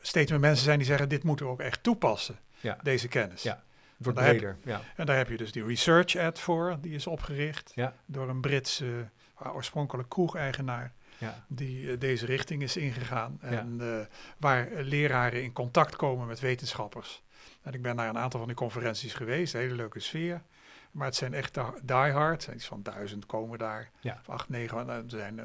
steeds 0.00 0.30
meer 0.30 0.40
mensen 0.40 0.64
zijn 0.64 0.78
die 0.78 0.86
zeggen: 0.86 1.08
dit 1.08 1.22
moeten 1.24 1.46
we 1.46 1.52
ook 1.52 1.60
echt 1.60 1.82
toepassen, 1.82 2.38
Ja. 2.60 2.78
deze 2.82 3.08
kennis. 3.08 3.42
Ja. 3.42 3.64
Het 3.96 4.04
wordt 4.04 4.18
heb- 4.18 4.28
breder. 4.28 4.56
Ja. 4.64 4.80
En 4.96 5.06
daar 5.06 5.16
heb 5.16 5.28
je 5.28 5.36
dus 5.36 5.52
die 5.52 5.64
Research 5.64 6.16
Ad 6.16 6.38
voor, 6.40 6.78
die 6.80 6.94
is 6.94 7.06
opgericht 7.06 7.74
door 8.06 8.28
een 8.28 8.40
Britse 8.40 9.08
uh, 9.42 9.54
oorspronkelijk 9.54 10.08
kroegeigenaar 10.08 10.92
Ja. 11.18 11.44
die 11.48 11.90
eh, 11.90 11.98
deze 11.98 12.26
richting 12.26 12.62
is 12.62 12.76
ingegaan. 12.76 13.38
En 13.40 13.76
eh, 13.80 14.06
waar 14.36 14.68
leraren 14.72 15.42
in 15.42 15.52
contact 15.52 15.96
komen 15.96 16.26
met 16.26 16.40
wetenschappers. 16.40 17.22
En 17.62 17.72
ik 17.72 17.82
ben 17.82 17.96
naar 17.96 18.08
een 18.08 18.18
aantal 18.18 18.38
van 18.38 18.48
die 18.48 18.58
conferenties 18.58 19.14
geweest, 19.14 19.54
een 19.54 19.60
hele 19.60 19.74
leuke 19.74 20.00
sfeer. 20.00 20.42
Maar 20.90 21.06
het 21.06 21.16
zijn 21.16 21.34
echt 21.34 21.58
diehard, 21.82 22.48
iets 22.54 22.66
van 22.66 22.82
duizend 22.82 23.26
komen 23.26 23.58
daar. 23.58 23.90
Ja. 24.00 24.18
Of 24.20 24.28
acht, 24.28 24.48
negen, 24.48 24.88
eh, 24.88 24.96
er 24.96 25.04
zijn, 25.06 25.40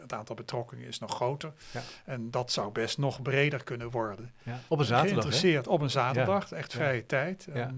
het 0.00 0.12
aantal 0.12 0.36
betrokkenen 0.36 0.84
is 0.84 0.98
nog 0.98 1.14
groter. 1.14 1.52
Ja. 1.70 1.80
En 2.04 2.30
dat 2.30 2.52
zou 2.52 2.72
best 2.72 2.98
nog 2.98 3.22
breder 3.22 3.64
kunnen 3.64 3.90
worden. 3.90 4.32
Ja. 4.42 4.60
Op 4.68 4.78
een 4.78 4.84
zaterdag. 4.84 5.14
hè? 5.14 5.20
Geïnteresseerd 5.20 5.66
op 5.66 5.80
een 5.80 5.90
zaterdag, 5.90 6.52
echt 6.52 6.72
vrije 6.72 7.06
tijd. 7.06 7.46
En, 7.46 7.76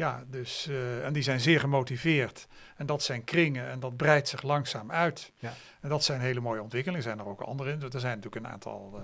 ja, 0.00 0.24
dus, 0.30 0.66
eh, 0.68 1.04
en 1.04 1.12
die 1.12 1.22
zijn 1.22 1.40
zeer 1.40 1.60
gemotiveerd. 1.60 2.46
En 2.76 2.86
dat 2.86 3.02
zijn 3.02 3.24
kringen 3.24 3.68
en 3.68 3.80
dat 3.80 3.96
breidt 3.96 4.28
zich 4.28 4.42
langzaam 4.42 4.90
uit. 4.90 5.32
Ja. 5.38 5.52
En 5.80 5.88
dat 5.88 6.04
zijn 6.04 6.20
hele 6.20 6.40
mooie 6.40 6.62
ontwikkelingen. 6.62 7.04
Er 7.06 7.10
zijn 7.12 7.26
er 7.26 7.32
ook 7.32 7.40
andere 7.40 7.72
in. 7.72 7.82
Er 7.82 8.00
zijn 8.00 8.16
natuurlijk 8.16 8.44
een 8.44 8.52
aantal 8.52 8.92
eh, 8.94 9.00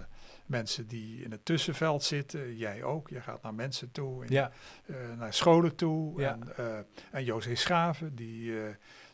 mensen 0.46 0.86
die 0.86 1.22
in 1.24 1.30
het 1.30 1.44
tussenveld 1.44 2.02
zitten. 2.04 2.56
Jij 2.56 2.82
ook. 2.82 3.08
Je 3.08 3.20
gaat 3.20 3.42
naar 3.42 3.54
mensen 3.54 3.92
toe, 3.92 4.24
en, 4.24 4.32
Ja. 4.32 4.50
eh, 4.86 4.96
naar 5.18 5.34
scholen 5.34 5.74
toe. 5.74 6.20
Ja. 6.20 6.38
En, 6.56 6.86
en 7.10 7.24
José 7.24 7.54
Schaven, 7.54 8.14
die 8.14 8.54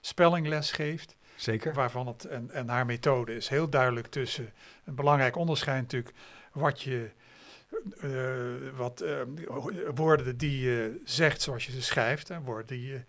spellingles 0.00 0.72
geeft. 0.72 1.16
Zeker. 1.36 1.74
Waarvan 1.74 2.06
het, 2.06 2.24
en, 2.24 2.50
en 2.50 2.68
haar 2.68 2.86
methode 2.86 3.34
is 3.36 3.48
heel 3.48 3.68
duidelijk 3.68 4.06
tussen 4.06 4.52
een 4.84 4.94
belangrijk 4.94 5.36
onderscheid 5.36 5.80
natuurlijk 5.80 6.14
wat 6.52 6.82
je 6.82 7.10
wat 8.76 9.00
eh, 9.00 9.20
woorden 9.94 10.36
die 10.36 10.60
je 10.60 11.00
zegt 11.04 11.42
zoals 11.42 11.66
je 11.66 11.72
ze 11.72 11.82
schrijft 11.82 12.30
en 12.30 12.42
woorden 12.42 12.66
die 12.66 12.86
je, 12.86 13.00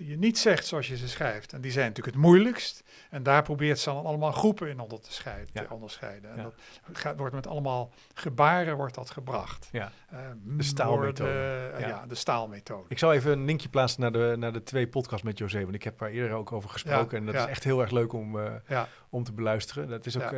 die 0.00 0.08
je 0.10 0.16
niet 0.18 0.38
zegt 0.38 0.66
zoals 0.66 0.88
je 0.88 0.96
ze 0.96 1.08
schrijft. 1.08 1.52
En 1.52 1.60
die 1.60 1.70
zijn 1.72 1.86
natuurlijk 1.88 2.16
het 2.16 2.24
moeilijkst. 2.24 2.82
En 3.10 3.22
daar 3.22 3.42
probeert 3.42 3.78
ze 3.78 3.90
dan 3.90 4.04
allemaal 4.04 4.32
groepen 4.32 4.68
in 4.68 4.80
onder 4.80 5.00
te 5.00 5.12
scheiden, 5.12 5.48
Ja. 5.52 5.62
te 5.64 5.72
onderscheiden. 5.74 6.30
En 6.30 6.36
Ja. 6.36 6.42
dat 6.42 6.98
gaat, 6.98 7.16
wordt 7.16 7.34
met 7.34 7.46
allemaal 7.46 7.92
gebaren 8.14 8.76
wordt 8.76 8.94
dat 8.94 9.10
gebracht. 9.10 9.68
Ja. 9.72 9.92
Eh, 10.10 10.18
staalmethode. 10.58 11.30
woorden, 11.30 11.74
eh, 11.74 11.88
Ja. 11.88 12.06
de 12.06 12.14
staalmethode. 12.14 12.84
Ik 12.88 12.98
zal 12.98 13.12
even 13.12 13.32
een 13.32 13.44
linkje 13.44 13.68
plaatsen 13.68 14.00
naar 14.00 14.12
de, 14.12 14.34
naar 14.38 14.52
de 14.52 14.62
twee 14.62 14.88
podcasts 14.88 15.24
met 15.24 15.38
José, 15.38 15.62
want 15.62 15.74
ik 15.74 15.82
heb 15.82 15.98
daar 15.98 16.10
eerder 16.10 16.36
ook 16.36 16.52
over 16.52 16.70
gesproken. 16.70 17.18
En 17.18 17.26
dat 17.26 17.34
is 17.34 17.44
echt 17.44 17.64
heel 17.64 17.80
erg 17.80 17.90
leuk 17.90 18.12
om, 18.12 18.38
Ja. 18.68 18.88
om 19.08 19.24
te 19.24 19.32
beluisteren. 19.32 19.88
Dat 19.88 20.06
is 20.06 20.16
ook, 20.20 20.34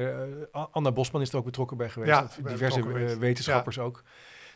Anna 0.73 0.93
Bosman 0.93 1.21
is 1.23 1.31
er 1.31 1.37
ook 1.37 1.45
betrokken 1.45 1.77
bij 1.77 1.89
geweest. 1.91 2.39
Diverse 2.49 3.19
wetenschappers 3.19 3.79
ook. 3.79 4.03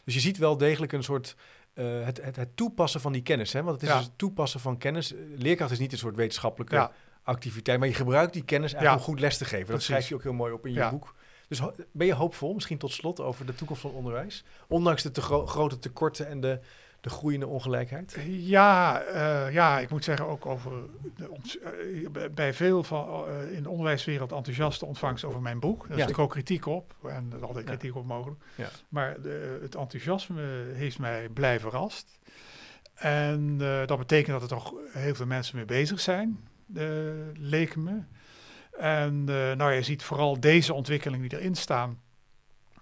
Dus 0.04 0.14
je 0.14 0.20
ziet 0.20 0.38
wel 0.38 0.56
degelijk 0.56 0.92
een 0.92 1.02
soort 1.02 1.36
eh, 1.76 2.04
het, 2.04 2.22
het, 2.24 2.36
het 2.36 2.56
toepassen 2.56 3.00
van 3.00 3.12
die 3.12 3.22
kennis. 3.22 3.52
Hè? 3.52 3.62
Want 3.62 3.74
het 3.74 3.82
is 3.82 3.88
Ja. 3.88 3.96
dus 3.96 4.06
het 4.06 4.18
toepassen 4.18 4.60
van 4.60 4.78
kennis. 4.78 5.14
Leerkracht 5.36 5.70
is 5.72 5.78
niet 5.78 5.92
een 5.92 5.98
soort 5.98 6.16
wetenschappelijke 6.16 6.74
Ja. 6.74 6.92
activiteit, 7.22 7.78
maar 7.78 7.88
je 7.88 7.94
gebruikt 7.94 8.32
die 8.32 8.44
kennis 8.44 8.72
eigenlijk 8.72 9.06
om 9.06 9.12
goed 9.12 9.20
les 9.20 9.36
te 9.38 9.44
geven. 9.44 9.58
Dat 9.58 9.66
Precies. 9.66 9.86
schrijf 9.86 10.08
je 10.08 10.14
ook 10.14 10.22
heel 10.22 10.32
mooi 10.32 10.52
op 10.52 10.66
in 10.66 10.72
je 10.72 10.88
boek. 10.90 11.14
Dus 11.48 11.60
ben 11.92 12.06
je 12.06 12.14
hoopvol, 12.14 12.54
misschien 12.54 12.78
tot 12.78 12.92
slot, 12.92 13.20
over 13.20 13.46
de 13.46 13.54
toekomst 13.54 13.82
van 13.82 13.90
onderwijs? 13.90 14.44
Ondanks 14.68 15.02
de 15.02 15.10
te 15.10 15.20
gro- 15.22 15.46
grote 15.46 15.78
tekorten 15.78 16.28
en 16.28 16.40
de, 16.40 16.60
de 17.06 17.12
groeiende 17.12 17.46
ongelijkheid? 17.46 18.16
Ja, 18.28 19.00
eh, 19.02 19.52
ja, 19.52 19.78
ik 19.80 19.90
moet 19.90 20.04
zeggen 20.04 20.26
ook 20.26 20.46
over 20.46 20.72
de 21.16 21.28
eh, 22.12 22.30
bij- 22.34 22.54
veel 22.54 22.82
van 22.82 23.24
eh, 23.28 23.52
in 23.56 23.62
de 23.62 23.68
onderwijswereld 23.68 24.32
enthousiaste 24.32 24.86
ontvangst 24.86 25.24
over 25.24 25.40
mijn 25.42 25.60
boek. 25.60 25.78
Daar 25.78 25.84
is 25.90 25.92
natuurlijk 25.96 26.18
ook 26.18 26.30
kritiek 26.30 26.66
op 26.66 26.94
en 27.08 27.32
er 27.32 27.46
altijd 27.46 27.68
Ja. 27.68 27.74
kritiek 27.76 27.96
op 27.96 28.06
mogelijk. 28.06 28.40
Ja. 28.54 28.68
Maar 28.88 29.20
de, 29.22 29.58
het 29.62 29.74
enthousiasme 29.74 30.42
heeft 30.72 30.98
mij 30.98 31.28
blij 31.28 31.60
verrast. 31.60 32.18
En 32.94 33.58
dat 33.86 33.98
betekent 33.98 34.40
dat 34.40 34.50
er 34.50 34.56
toch 34.56 34.74
heel 34.92 35.14
veel 35.14 35.26
mensen 35.26 35.56
mee 35.56 35.64
bezig 35.64 36.00
zijn, 36.00 36.48
leek 37.34 37.76
me. 37.76 38.00
En 38.78 39.24
nou, 39.24 39.72
je 39.72 39.82
ziet 39.82 40.02
vooral 40.02 40.40
deze 40.40 40.74
ontwikkelingen 40.74 41.28
die 41.28 41.38
erin 41.38 41.54
staan. 41.54 42.00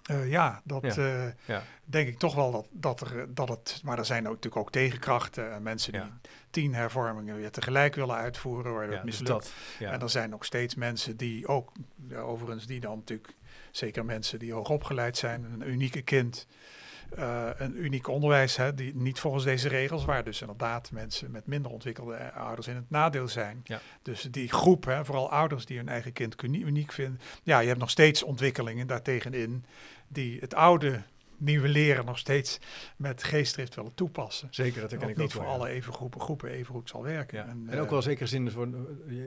Eh, 0.05 0.31
ja, 0.31 0.61
dat 0.65 0.83
Ja. 0.95 1.25
eh, 1.25 1.33
Ja. 1.45 1.63
denk 1.85 2.09
ik 2.09 2.19
toch 2.19 2.35
wel 2.35 2.51
dat, 2.53 2.67
dat, 2.71 3.01
er, 3.01 3.35
dat 3.35 3.49
het. 3.49 3.81
Maar 3.85 3.99
er 3.99 4.05
zijn 4.05 4.27
ook, 4.27 4.35
natuurlijk 4.35 4.63
ook 4.63 4.71
tegenkrachten 4.73 5.53
en 5.53 5.63
mensen 5.63 5.93
die 5.93 6.01
Ja. 6.01 6.19
tien 6.51 6.75
hervormingen 6.75 7.37
weer 7.37 7.51
tegelijk 7.51 7.95
willen 7.95 8.17
uitvoeren, 8.17 8.73
waardoor 8.73 8.95
het 8.97 9.05
dus 9.07 9.19
mislukt. 9.21 9.53
dat. 9.79 9.91
En 9.93 10.01
er 10.01 10.11
zijn 10.11 10.31
nog 10.31 10.45
steeds 10.45 10.75
mensen 10.75 11.17
die 11.17 11.47
ook, 11.47 11.73
overigens, 12.17 12.67
die 12.67 12.81
dan 12.81 12.97
natuurlijk, 12.99 13.35
zeker 13.71 14.05
mensen 14.05 14.39
die 14.39 14.53
hoog 14.53 14.69
opgeleid 14.71 15.17
zijn, 15.17 15.45
een 15.45 15.69
unieke 15.69 16.03
kind, 16.03 16.47
eh, 17.17 17.49
een 17.57 17.85
uniek 17.85 18.09
onderwijs, 18.09 18.57
hè, 18.57 18.75
die 18.75 18.95
niet 18.95 19.21
volgens 19.21 19.45
deze 19.45 19.69
regels, 19.69 20.05
waar 20.05 20.25
dus 20.25 20.41
inderdaad 20.41 20.91
mensen 20.91 21.31
met 21.31 21.47
minder 21.47 21.71
ontwikkelde 21.71 22.33
ouders 22.33 22.67
in 22.67 22.75
het 22.75 22.91
nadeel 22.91 23.29
zijn. 23.29 23.61
Ja. 23.65 23.81
Dus 24.03 24.23
die 24.23 24.49
groep, 24.53 24.85
hè, 24.85 25.05
vooral 25.05 25.31
ouders 25.31 25.67
die 25.67 25.77
hun 25.77 25.89
eigen 25.89 26.13
kind 26.13 26.43
uni- 26.43 26.63
uniek 26.63 26.93
vinden, 26.93 27.21
ja, 27.43 27.59
je 27.59 27.69
hebt 27.69 27.81
nog 27.81 27.91
steeds 27.91 28.23
ontwikkelingen 28.23 28.87
daartegenin 28.87 29.65
die 30.09 30.41
het 30.41 30.55
oude 30.55 31.03
nieuwe 31.45 31.69
leren 31.69 32.05
nog 32.05 32.19
steeds 32.19 32.59
met 32.97 33.23
geestdrift 33.23 33.75
willen 33.75 33.95
toepassen. 33.95 34.49
Zeker, 34.51 34.81
dat 34.81 34.93
ik 34.93 35.07
niet 35.07 35.19
ook 35.19 35.31
voor 35.31 35.43
wel, 35.43 35.51
ja. 35.51 35.57
alle 35.57 35.69
even 35.69 35.93
groepen, 35.93 36.21
groepen 36.21 36.51
even 36.51 36.75
goed 36.75 36.89
zal 36.89 37.03
werken. 37.03 37.39
Ja. 37.39 37.47
En, 37.47 37.69
eh, 37.69 37.81
ook 37.81 37.91
wel 37.91 38.03
zeker 38.03 38.29
zin, 38.29 38.51
voor, 38.51 38.69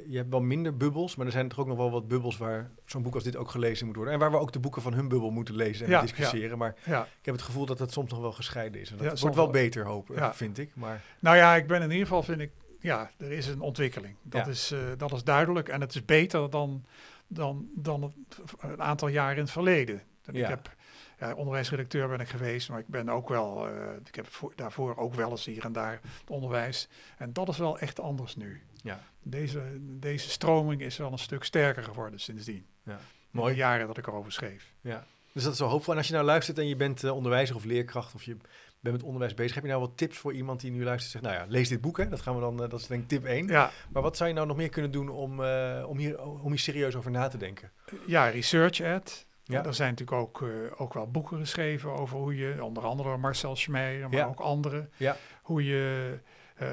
je, 0.07 0.17
hebt 0.17 0.29
wel 0.29 0.41
minder 0.41 0.77
bubbels, 0.77 1.15
maar 1.15 1.25
er 1.25 1.31
zijn 1.31 1.47
toch 1.47 1.59
ook 1.59 1.67
nog 1.67 1.77
wel 1.77 1.91
wat 1.91 2.07
bubbels 2.07 2.37
waar 2.37 2.71
zo'n 2.85 3.01
boek 3.01 3.13
als 3.13 3.23
dit 3.23 3.35
ook 3.35 3.51
gelezen 3.51 3.85
moet 3.85 3.95
worden. 3.95 4.13
En 4.13 4.19
waar 4.19 4.31
we 4.31 4.37
ook 4.37 4.51
de 4.51 4.59
boeken 4.59 4.81
van 4.81 4.93
hun 4.93 5.07
bubbel 5.07 5.29
moeten 5.29 5.55
lezen 5.55 5.85
en 5.85 5.91
Ja, 5.91 6.01
discussiëren. 6.01 6.57
Maar 6.57 6.75
ik 6.85 7.25
heb 7.25 7.35
het 7.35 7.43
gevoel 7.43 7.65
dat 7.65 7.79
het 7.79 7.91
soms 7.91 8.11
nog 8.11 8.19
wel 8.19 8.31
gescheiden 8.31 8.81
is. 8.81 8.91
En 8.91 8.97
dat 8.97 9.19
wordt 9.19 9.35
wel 9.35 9.49
beter, 9.49 9.85
hoop, 9.85 10.09
Ja. 10.15 10.33
vind 10.33 10.57
ik. 10.57 10.71
Maar 10.75 11.03
Nou 11.19 11.35
ja, 11.37 11.55
ik 11.55 11.67
ben 11.67 11.81
in 11.81 11.91
ieder 11.91 12.07
geval, 12.07 12.23
vind 12.23 12.39
ik, 12.39 12.51
ja, 12.79 13.11
er 13.17 13.31
is 13.31 13.47
een 13.47 13.61
ontwikkeling. 13.61 14.15
Dat, 14.21 14.47
is, 14.47 14.71
eh, 14.71 14.79
dat 14.97 15.13
is 15.13 15.23
duidelijk 15.23 15.69
en 15.69 15.81
het 15.81 15.95
is 15.95 16.05
beter 16.05 16.49
dan, 16.49 16.85
dan, 17.27 17.67
dan 17.75 18.13
een 18.59 18.81
aantal 18.81 19.07
jaar 19.07 19.31
in 19.31 19.41
het 19.41 19.51
verleden. 19.51 20.01
En 20.27 20.33
Ja. 20.33 20.43
Ik 20.43 20.49
heb, 20.49 20.75
ja, 21.19 21.33
onderwijsredacteur 21.33 22.07
ben 22.07 22.19
ik 22.19 22.27
geweest, 22.29 22.69
maar 22.69 22.79
ik 22.79 22.87
ben 22.87 23.09
ook 23.09 23.29
wel, 23.29 23.67
eh, 23.67 23.73
ik 24.05 24.15
heb 24.15 24.27
voor- 24.27 24.53
daarvoor 24.55 24.95
ook 24.97 25.13
wel 25.13 25.29
eens 25.31 25.45
hier 25.45 25.65
en 25.65 25.71
daar 25.73 25.99
onderwijs. 26.27 26.87
En 27.17 27.33
dat 27.33 27.47
is 27.49 27.57
wel 27.57 27.79
echt 27.79 27.99
anders 27.99 28.35
nu. 28.35 28.61
ja, 28.83 28.99
Deze, 29.21 29.61
deze 29.79 30.29
stroming 30.29 30.81
is 30.81 30.97
wel 30.97 31.11
een 31.11 31.17
stuk 31.19 31.43
sterker 31.43 31.83
geworden 31.83 32.19
sindsdien. 32.19 32.65
ja. 32.83 32.99
Mooi. 33.31 33.53
de 33.53 33.59
jaren 33.59 33.87
dat 33.87 33.97
ik 33.97 34.07
erover 34.07 34.31
schreef. 34.31 34.73
Ja. 34.81 35.05
Dus 35.31 35.43
dat 35.43 35.53
is 35.53 35.59
wel 35.59 35.69
hoopvol. 35.69 35.91
En 35.93 35.97
als 35.99 36.07
je 36.07 36.13
nou 36.13 36.25
luistert 36.25 36.57
en 36.57 36.67
je 36.67 36.75
bent 36.75 37.03
eh, 37.03 37.15
onderwijzer 37.15 37.55
of 37.55 37.63
leerkracht 37.63 38.13
of 38.13 38.23
je 38.23 38.37
bent 38.79 38.95
met 38.95 39.03
onderwijs 39.03 39.33
bezig, 39.33 39.53
heb 39.55 39.63
je 39.63 39.69
nou 39.69 39.81
wat 39.81 39.97
tips 39.97 40.17
voor 40.17 40.33
iemand 40.33 40.59
die 40.61 40.71
nu 40.71 40.83
luistert 40.83 41.13
en 41.15 41.19
zegt, 41.21 41.33
nou 41.35 41.47
ja, 41.47 41.51
lees 41.57 41.69
dit 41.69 41.81
boek, 41.81 41.97
hè? 41.97 42.07
Dat 42.07 42.21
gaan 42.21 42.35
we 42.35 42.41
dan, 42.41 42.63
eh, 42.63 42.69
dat 42.69 42.79
is 42.79 42.87
denk 42.87 43.01
ik 43.01 43.07
tip 43.07 43.25
1. 43.25 43.47
Ja, 43.47 43.71
Maar 43.91 44.01
wat 44.01 44.17
zou 44.17 44.29
je 44.29 44.35
nou 44.35 44.47
nog 44.47 44.57
meer 44.57 44.69
kunnen 44.69 44.91
doen 44.91 45.09
om, 45.09 45.39
om, 45.85 45.97
hier, 45.97 46.21
om 46.23 46.49
hier 46.49 46.59
serieus 46.59 46.95
over 46.95 47.11
na 47.11 47.27
te 47.27 47.37
denken? 47.37 47.71
ja 48.05 48.29
research 48.29 48.81
ad. 48.81 49.25
Ja. 49.47 49.65
Er 49.65 49.73
zijn 49.73 49.89
natuurlijk 49.89 50.17
ook, 50.17 50.41
eh, 50.41 50.81
ook 50.81 50.93
wel 50.93 51.11
boeken 51.11 51.39
geschreven 51.39 51.91
over 51.91 52.17
hoe 52.17 52.35
je, 52.35 52.63
onder 52.63 52.83
andere 52.85 53.09
door 53.09 53.19
Marcel 53.19 53.55
Schmeijer, 53.55 54.09
maar 54.09 54.19
Ja. 54.19 54.25
ook 54.25 54.39
anderen, 54.39 54.91
Ja. 54.97 55.15
hoe 55.41 55.65
je, 55.65 56.13
eh, 56.55 56.67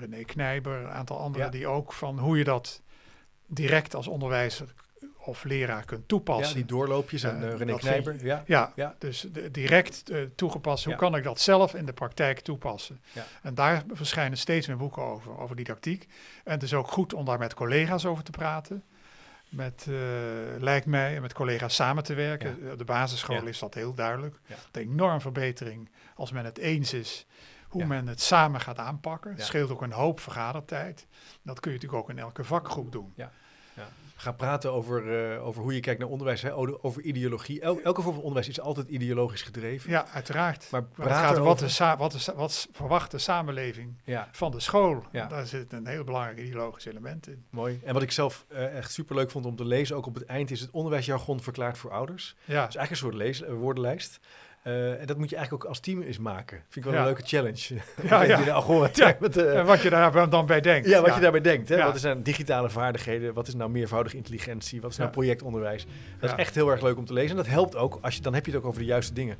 René 0.00 0.24
Knijber, 0.24 0.80
een 0.80 0.88
aantal 0.90 1.18
anderen, 1.18 1.46
Ja. 1.46 1.52
die 1.52 1.66
ook 1.66 1.92
van 1.92 2.18
hoe 2.18 2.38
je 2.38 2.44
dat 2.44 2.82
direct 3.46 3.94
als 3.94 4.06
onderwijzer 4.08 4.74
of 5.18 5.44
leraar 5.44 5.84
kunt 5.84 6.00
Ja, 6.00 6.06
toepassen. 6.06 6.54
die 6.56 6.64
doorloopjes 6.64 7.22
en 7.22 7.42
Eh, 7.52 7.56
René 7.56 7.76
Knijber. 7.76 8.12
je- 8.14 8.24
Ja. 8.24 8.42
Ja, 8.46 8.72
Ja. 8.76 8.94
dus 8.98 9.26
de- 9.32 9.50
direct 9.50 10.12
toegepast. 10.36 10.84
Hoe 10.84 10.92
Ja. 10.92 10.98
kan 10.98 11.14
ik 11.16 11.22
dat 11.24 11.40
zelf 11.40 11.74
in 11.74 11.86
de 11.86 11.92
praktijk 11.92 12.40
toepassen? 12.40 13.00
Ja. 13.12 13.24
En 13.42 13.54
daar 13.54 13.82
verschijnen 13.92 14.38
steeds 14.38 14.66
meer 14.66 14.76
boeken 14.76 15.02
over, 15.02 15.38
over 15.38 15.56
didactiek. 15.56 16.06
En 16.44 16.52
het 16.52 16.62
is 16.62 16.74
ook 16.74 16.88
goed 16.88 17.14
om 17.14 17.24
daar 17.24 17.38
met 17.38 17.54
collega's 17.54 18.04
over 18.04 18.24
te 18.24 18.30
praten. 18.30 18.82
Met, 19.56 19.86
eh, 19.88 19.94
lijkt 20.58 20.86
mij, 20.86 21.20
met 21.20 21.32
collega's 21.32 21.74
samen 21.74 22.04
te 22.04 22.14
werken. 22.14 22.58
Ja. 22.64 22.72
Op 22.72 22.78
de 22.78 22.84
basisschool 22.84 23.36
Ja. 23.36 23.42
is 23.48 23.58
dat 23.58 23.74
heel 23.74 23.94
duidelijk. 23.94 24.40
Ja. 24.46 24.54
Een 24.72 24.80
enorm 24.82 25.20
verbetering 25.20 25.90
als 26.14 26.32
men 26.32 26.44
het 26.44 26.58
eens 26.58 26.92
is 26.92 27.26
hoe 27.68 27.84
men 27.84 28.06
het 28.08 28.20
samen 28.20 28.60
gaat 28.60 28.78
aanpakken. 28.78 29.30
Het 29.30 29.44
scheelt 29.44 29.70
ook 29.70 29.82
een 29.82 29.92
hoop 29.92 30.20
vergadertijd. 30.20 31.06
Dat 31.42 31.60
kun 31.60 31.70
je 31.72 31.76
natuurlijk 31.76 32.02
ook 32.02 32.10
in 32.10 32.18
elke 32.18 32.44
vakgroep 32.44 32.92
doen. 32.92 33.12
Ga 34.16 34.32
praten 34.32 34.72
over, 34.72 35.32
eh, 35.34 35.46
over 35.46 35.62
hoe 35.62 35.74
je 35.74 35.80
kijkt 35.80 36.00
naar 36.00 36.08
onderwijs, 36.08 36.42
hè, 36.42 36.54
over 36.54 36.82
over 36.82 37.02
ideologie. 37.02 37.60
El- 37.60 37.80
elke 37.80 38.02
vorm 38.02 38.14
van 38.14 38.22
onderwijs 38.24 38.48
is 38.48 38.60
altijd 38.60 38.88
ideologisch 38.88 39.42
gedreven. 39.42 39.90
Ja, 39.90 40.06
uiteraard. 40.12 40.66
Maar 40.70 40.80
Maar 40.80 40.90
het 40.90 40.98
praten 41.06 41.28
gaat 41.28 41.36
om 41.38 41.42
wat, 41.44 41.62
over- 41.62 41.78
de 41.78 41.96
wat, 41.96 42.12
de 42.12 42.32
wat 42.34 42.68
verwacht 42.72 43.10
de 43.10 43.18
samenleving 43.18 43.94
Ja, 44.04 44.28
van 44.32 44.50
de 44.50 44.60
school. 44.60 45.04
Ja. 45.12 45.26
Daar 45.26 45.46
zit 45.46 45.72
een 45.72 45.86
heel 45.86 46.04
belangrijk 46.04 46.38
ideologisch 46.38 46.84
element 46.84 47.26
in. 47.28 47.44
mooi. 47.50 47.80
En 47.84 47.92
wat 47.94 48.02
ik 48.02 48.10
zelf 48.12 48.44
eh, 48.48 48.76
echt 48.76 48.92
superleuk 48.92 49.30
vond 49.30 49.46
om 49.46 49.56
te 49.56 49.64
lezen, 49.64 49.96
ook 49.96 50.06
op 50.06 50.14
het 50.14 50.24
eind, 50.24 50.50
is 50.50 50.60
het 50.60 50.70
onderwijsjargon 50.70 51.40
verklaard 51.42 51.78
voor 51.78 51.90
ouders. 51.90 52.34
Ja, 52.44 52.60
Dat 52.60 52.68
is 52.68 52.76
eigenlijk 52.76 52.90
een 52.90 52.96
soort 52.96 53.14
lees, 53.14 53.42
woordenlijst. 53.60 54.20
Eh, 54.64 55.00
en 55.00 55.06
dat 55.06 55.16
moet 55.18 55.30
je 55.30 55.36
eigenlijk 55.36 55.64
ook 55.64 55.70
als 55.70 55.80
team 55.80 56.02
eens 56.02 56.18
maken. 56.18 56.56
Vind 56.68 56.76
ik 56.76 56.84
wel 56.84 56.92
Ja. 56.92 56.98
een 56.98 57.04
leuke 57.06 57.22
challenge. 57.24 57.74
Ja, 58.08 58.22
ja. 58.22 58.38
Ja. 58.94 59.16
met, 59.20 59.36
eh, 59.36 59.58
En 59.58 59.66
wat 59.66 59.82
je 59.82 59.90
daar 59.90 60.30
dan 60.30 60.46
bij 60.46 60.60
denkt. 60.60 60.88
ja, 60.88 61.00
wat 61.02 61.14
je 61.14 61.20
daarbij 61.20 61.40
denkt. 61.40 61.68
Hè? 61.68 61.84
Wat 61.84 62.00
zijn 62.00 62.22
digitale 62.22 62.70
vaardigheden? 62.70 63.34
Wat 63.34 63.48
is 63.48 63.54
nou 63.54 63.70
meervoudige 63.70 64.16
intelligentie? 64.16 64.80
Wat 64.80 64.90
is 64.90 64.96
nou 64.96 65.10
projectonderwijs? 65.10 65.86
Dat 66.20 66.30
is 66.30 66.36
echt 66.36 66.54
heel 66.54 66.70
erg 66.70 66.82
leuk 66.82 66.96
om 66.96 67.04
te 67.04 67.12
lezen. 67.12 67.30
En 67.30 67.36
dat 67.36 67.46
helpt 67.46 67.76
ook, 67.76 67.98
als 68.02 68.14
je, 68.16 68.20
dan 68.22 68.34
heb 68.34 68.46
je 68.46 68.52
het 68.52 68.60
ook 68.60 68.66
over 68.66 68.80
de 68.80 68.86
juiste 68.86 69.12
dingen. 69.14 69.36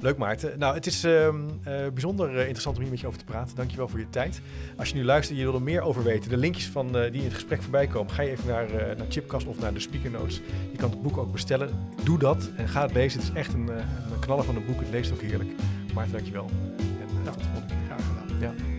Leuk 0.00 0.16
Maarten. 0.16 0.58
Nou, 0.58 0.74
het 0.74 0.86
is 0.86 1.04
ehm, 1.04 1.36
eh, 1.62 1.74
bijzonder 1.92 2.28
eh, 2.34 2.38
interessant 2.40 2.76
om 2.76 2.82
hier 2.82 2.90
met 2.90 3.00
je 3.00 3.06
over 3.06 3.18
te 3.18 3.24
praten. 3.24 3.56
Dankjewel 3.56 3.88
voor 3.88 3.98
je 3.98 4.10
tijd. 4.10 4.40
Als 4.76 4.88
je 4.88 4.94
nu 4.94 5.04
luistert 5.04 5.38
en 5.38 5.44
je 5.44 5.50
wil 5.50 5.58
er 5.60 5.64
meer 5.64 5.80
over 5.82 6.02
weten, 6.02 6.30
de 6.30 6.36
linkjes 6.36 6.66
van, 6.66 6.96
eh, 6.96 7.02
die 7.12 7.18
in 7.20 7.24
het 7.24 7.34
gesprek 7.34 7.62
voorbij 7.62 7.86
komen, 7.86 8.12
ga 8.12 8.22
je 8.22 8.30
even 8.30 8.46
naar, 8.48 8.70
eh, 8.70 8.96
naar 8.96 9.06
Chipcast 9.08 9.46
of 9.46 9.60
naar 9.60 9.72
de 9.74 9.80
speaker 9.80 10.10
notes. 10.10 10.40
Je 10.70 10.76
kan 10.76 10.90
het 10.90 11.02
boek 11.02 11.18
ook 11.18 11.32
bestellen. 11.32 11.70
Doe 12.04 12.18
dat 12.18 12.50
en 12.56 12.68
ga 12.68 12.82
het 12.82 12.92
lezen. 12.92 13.20
Het 13.20 13.28
is 13.28 13.34
echt 13.36 13.52
een, 13.54 13.68
een 13.68 14.18
knaller 14.20 14.44
van 14.44 14.56
een 14.56 14.64
boek. 14.66 14.80
Het 14.80 14.90
leest 14.90 15.12
ook 15.12 15.20
heerlijk. 15.20 15.50
Maarten, 15.94 16.12
dankjewel. 16.12 16.50
En 16.78 16.84
Ja. 17.24 17.30
tot 17.30 17.40
de 17.40 17.44
volgende 17.48 17.66
keer. 17.74 17.76
Graag 17.86 18.06
gedaan. 18.06 18.40
Ja. 18.40 18.69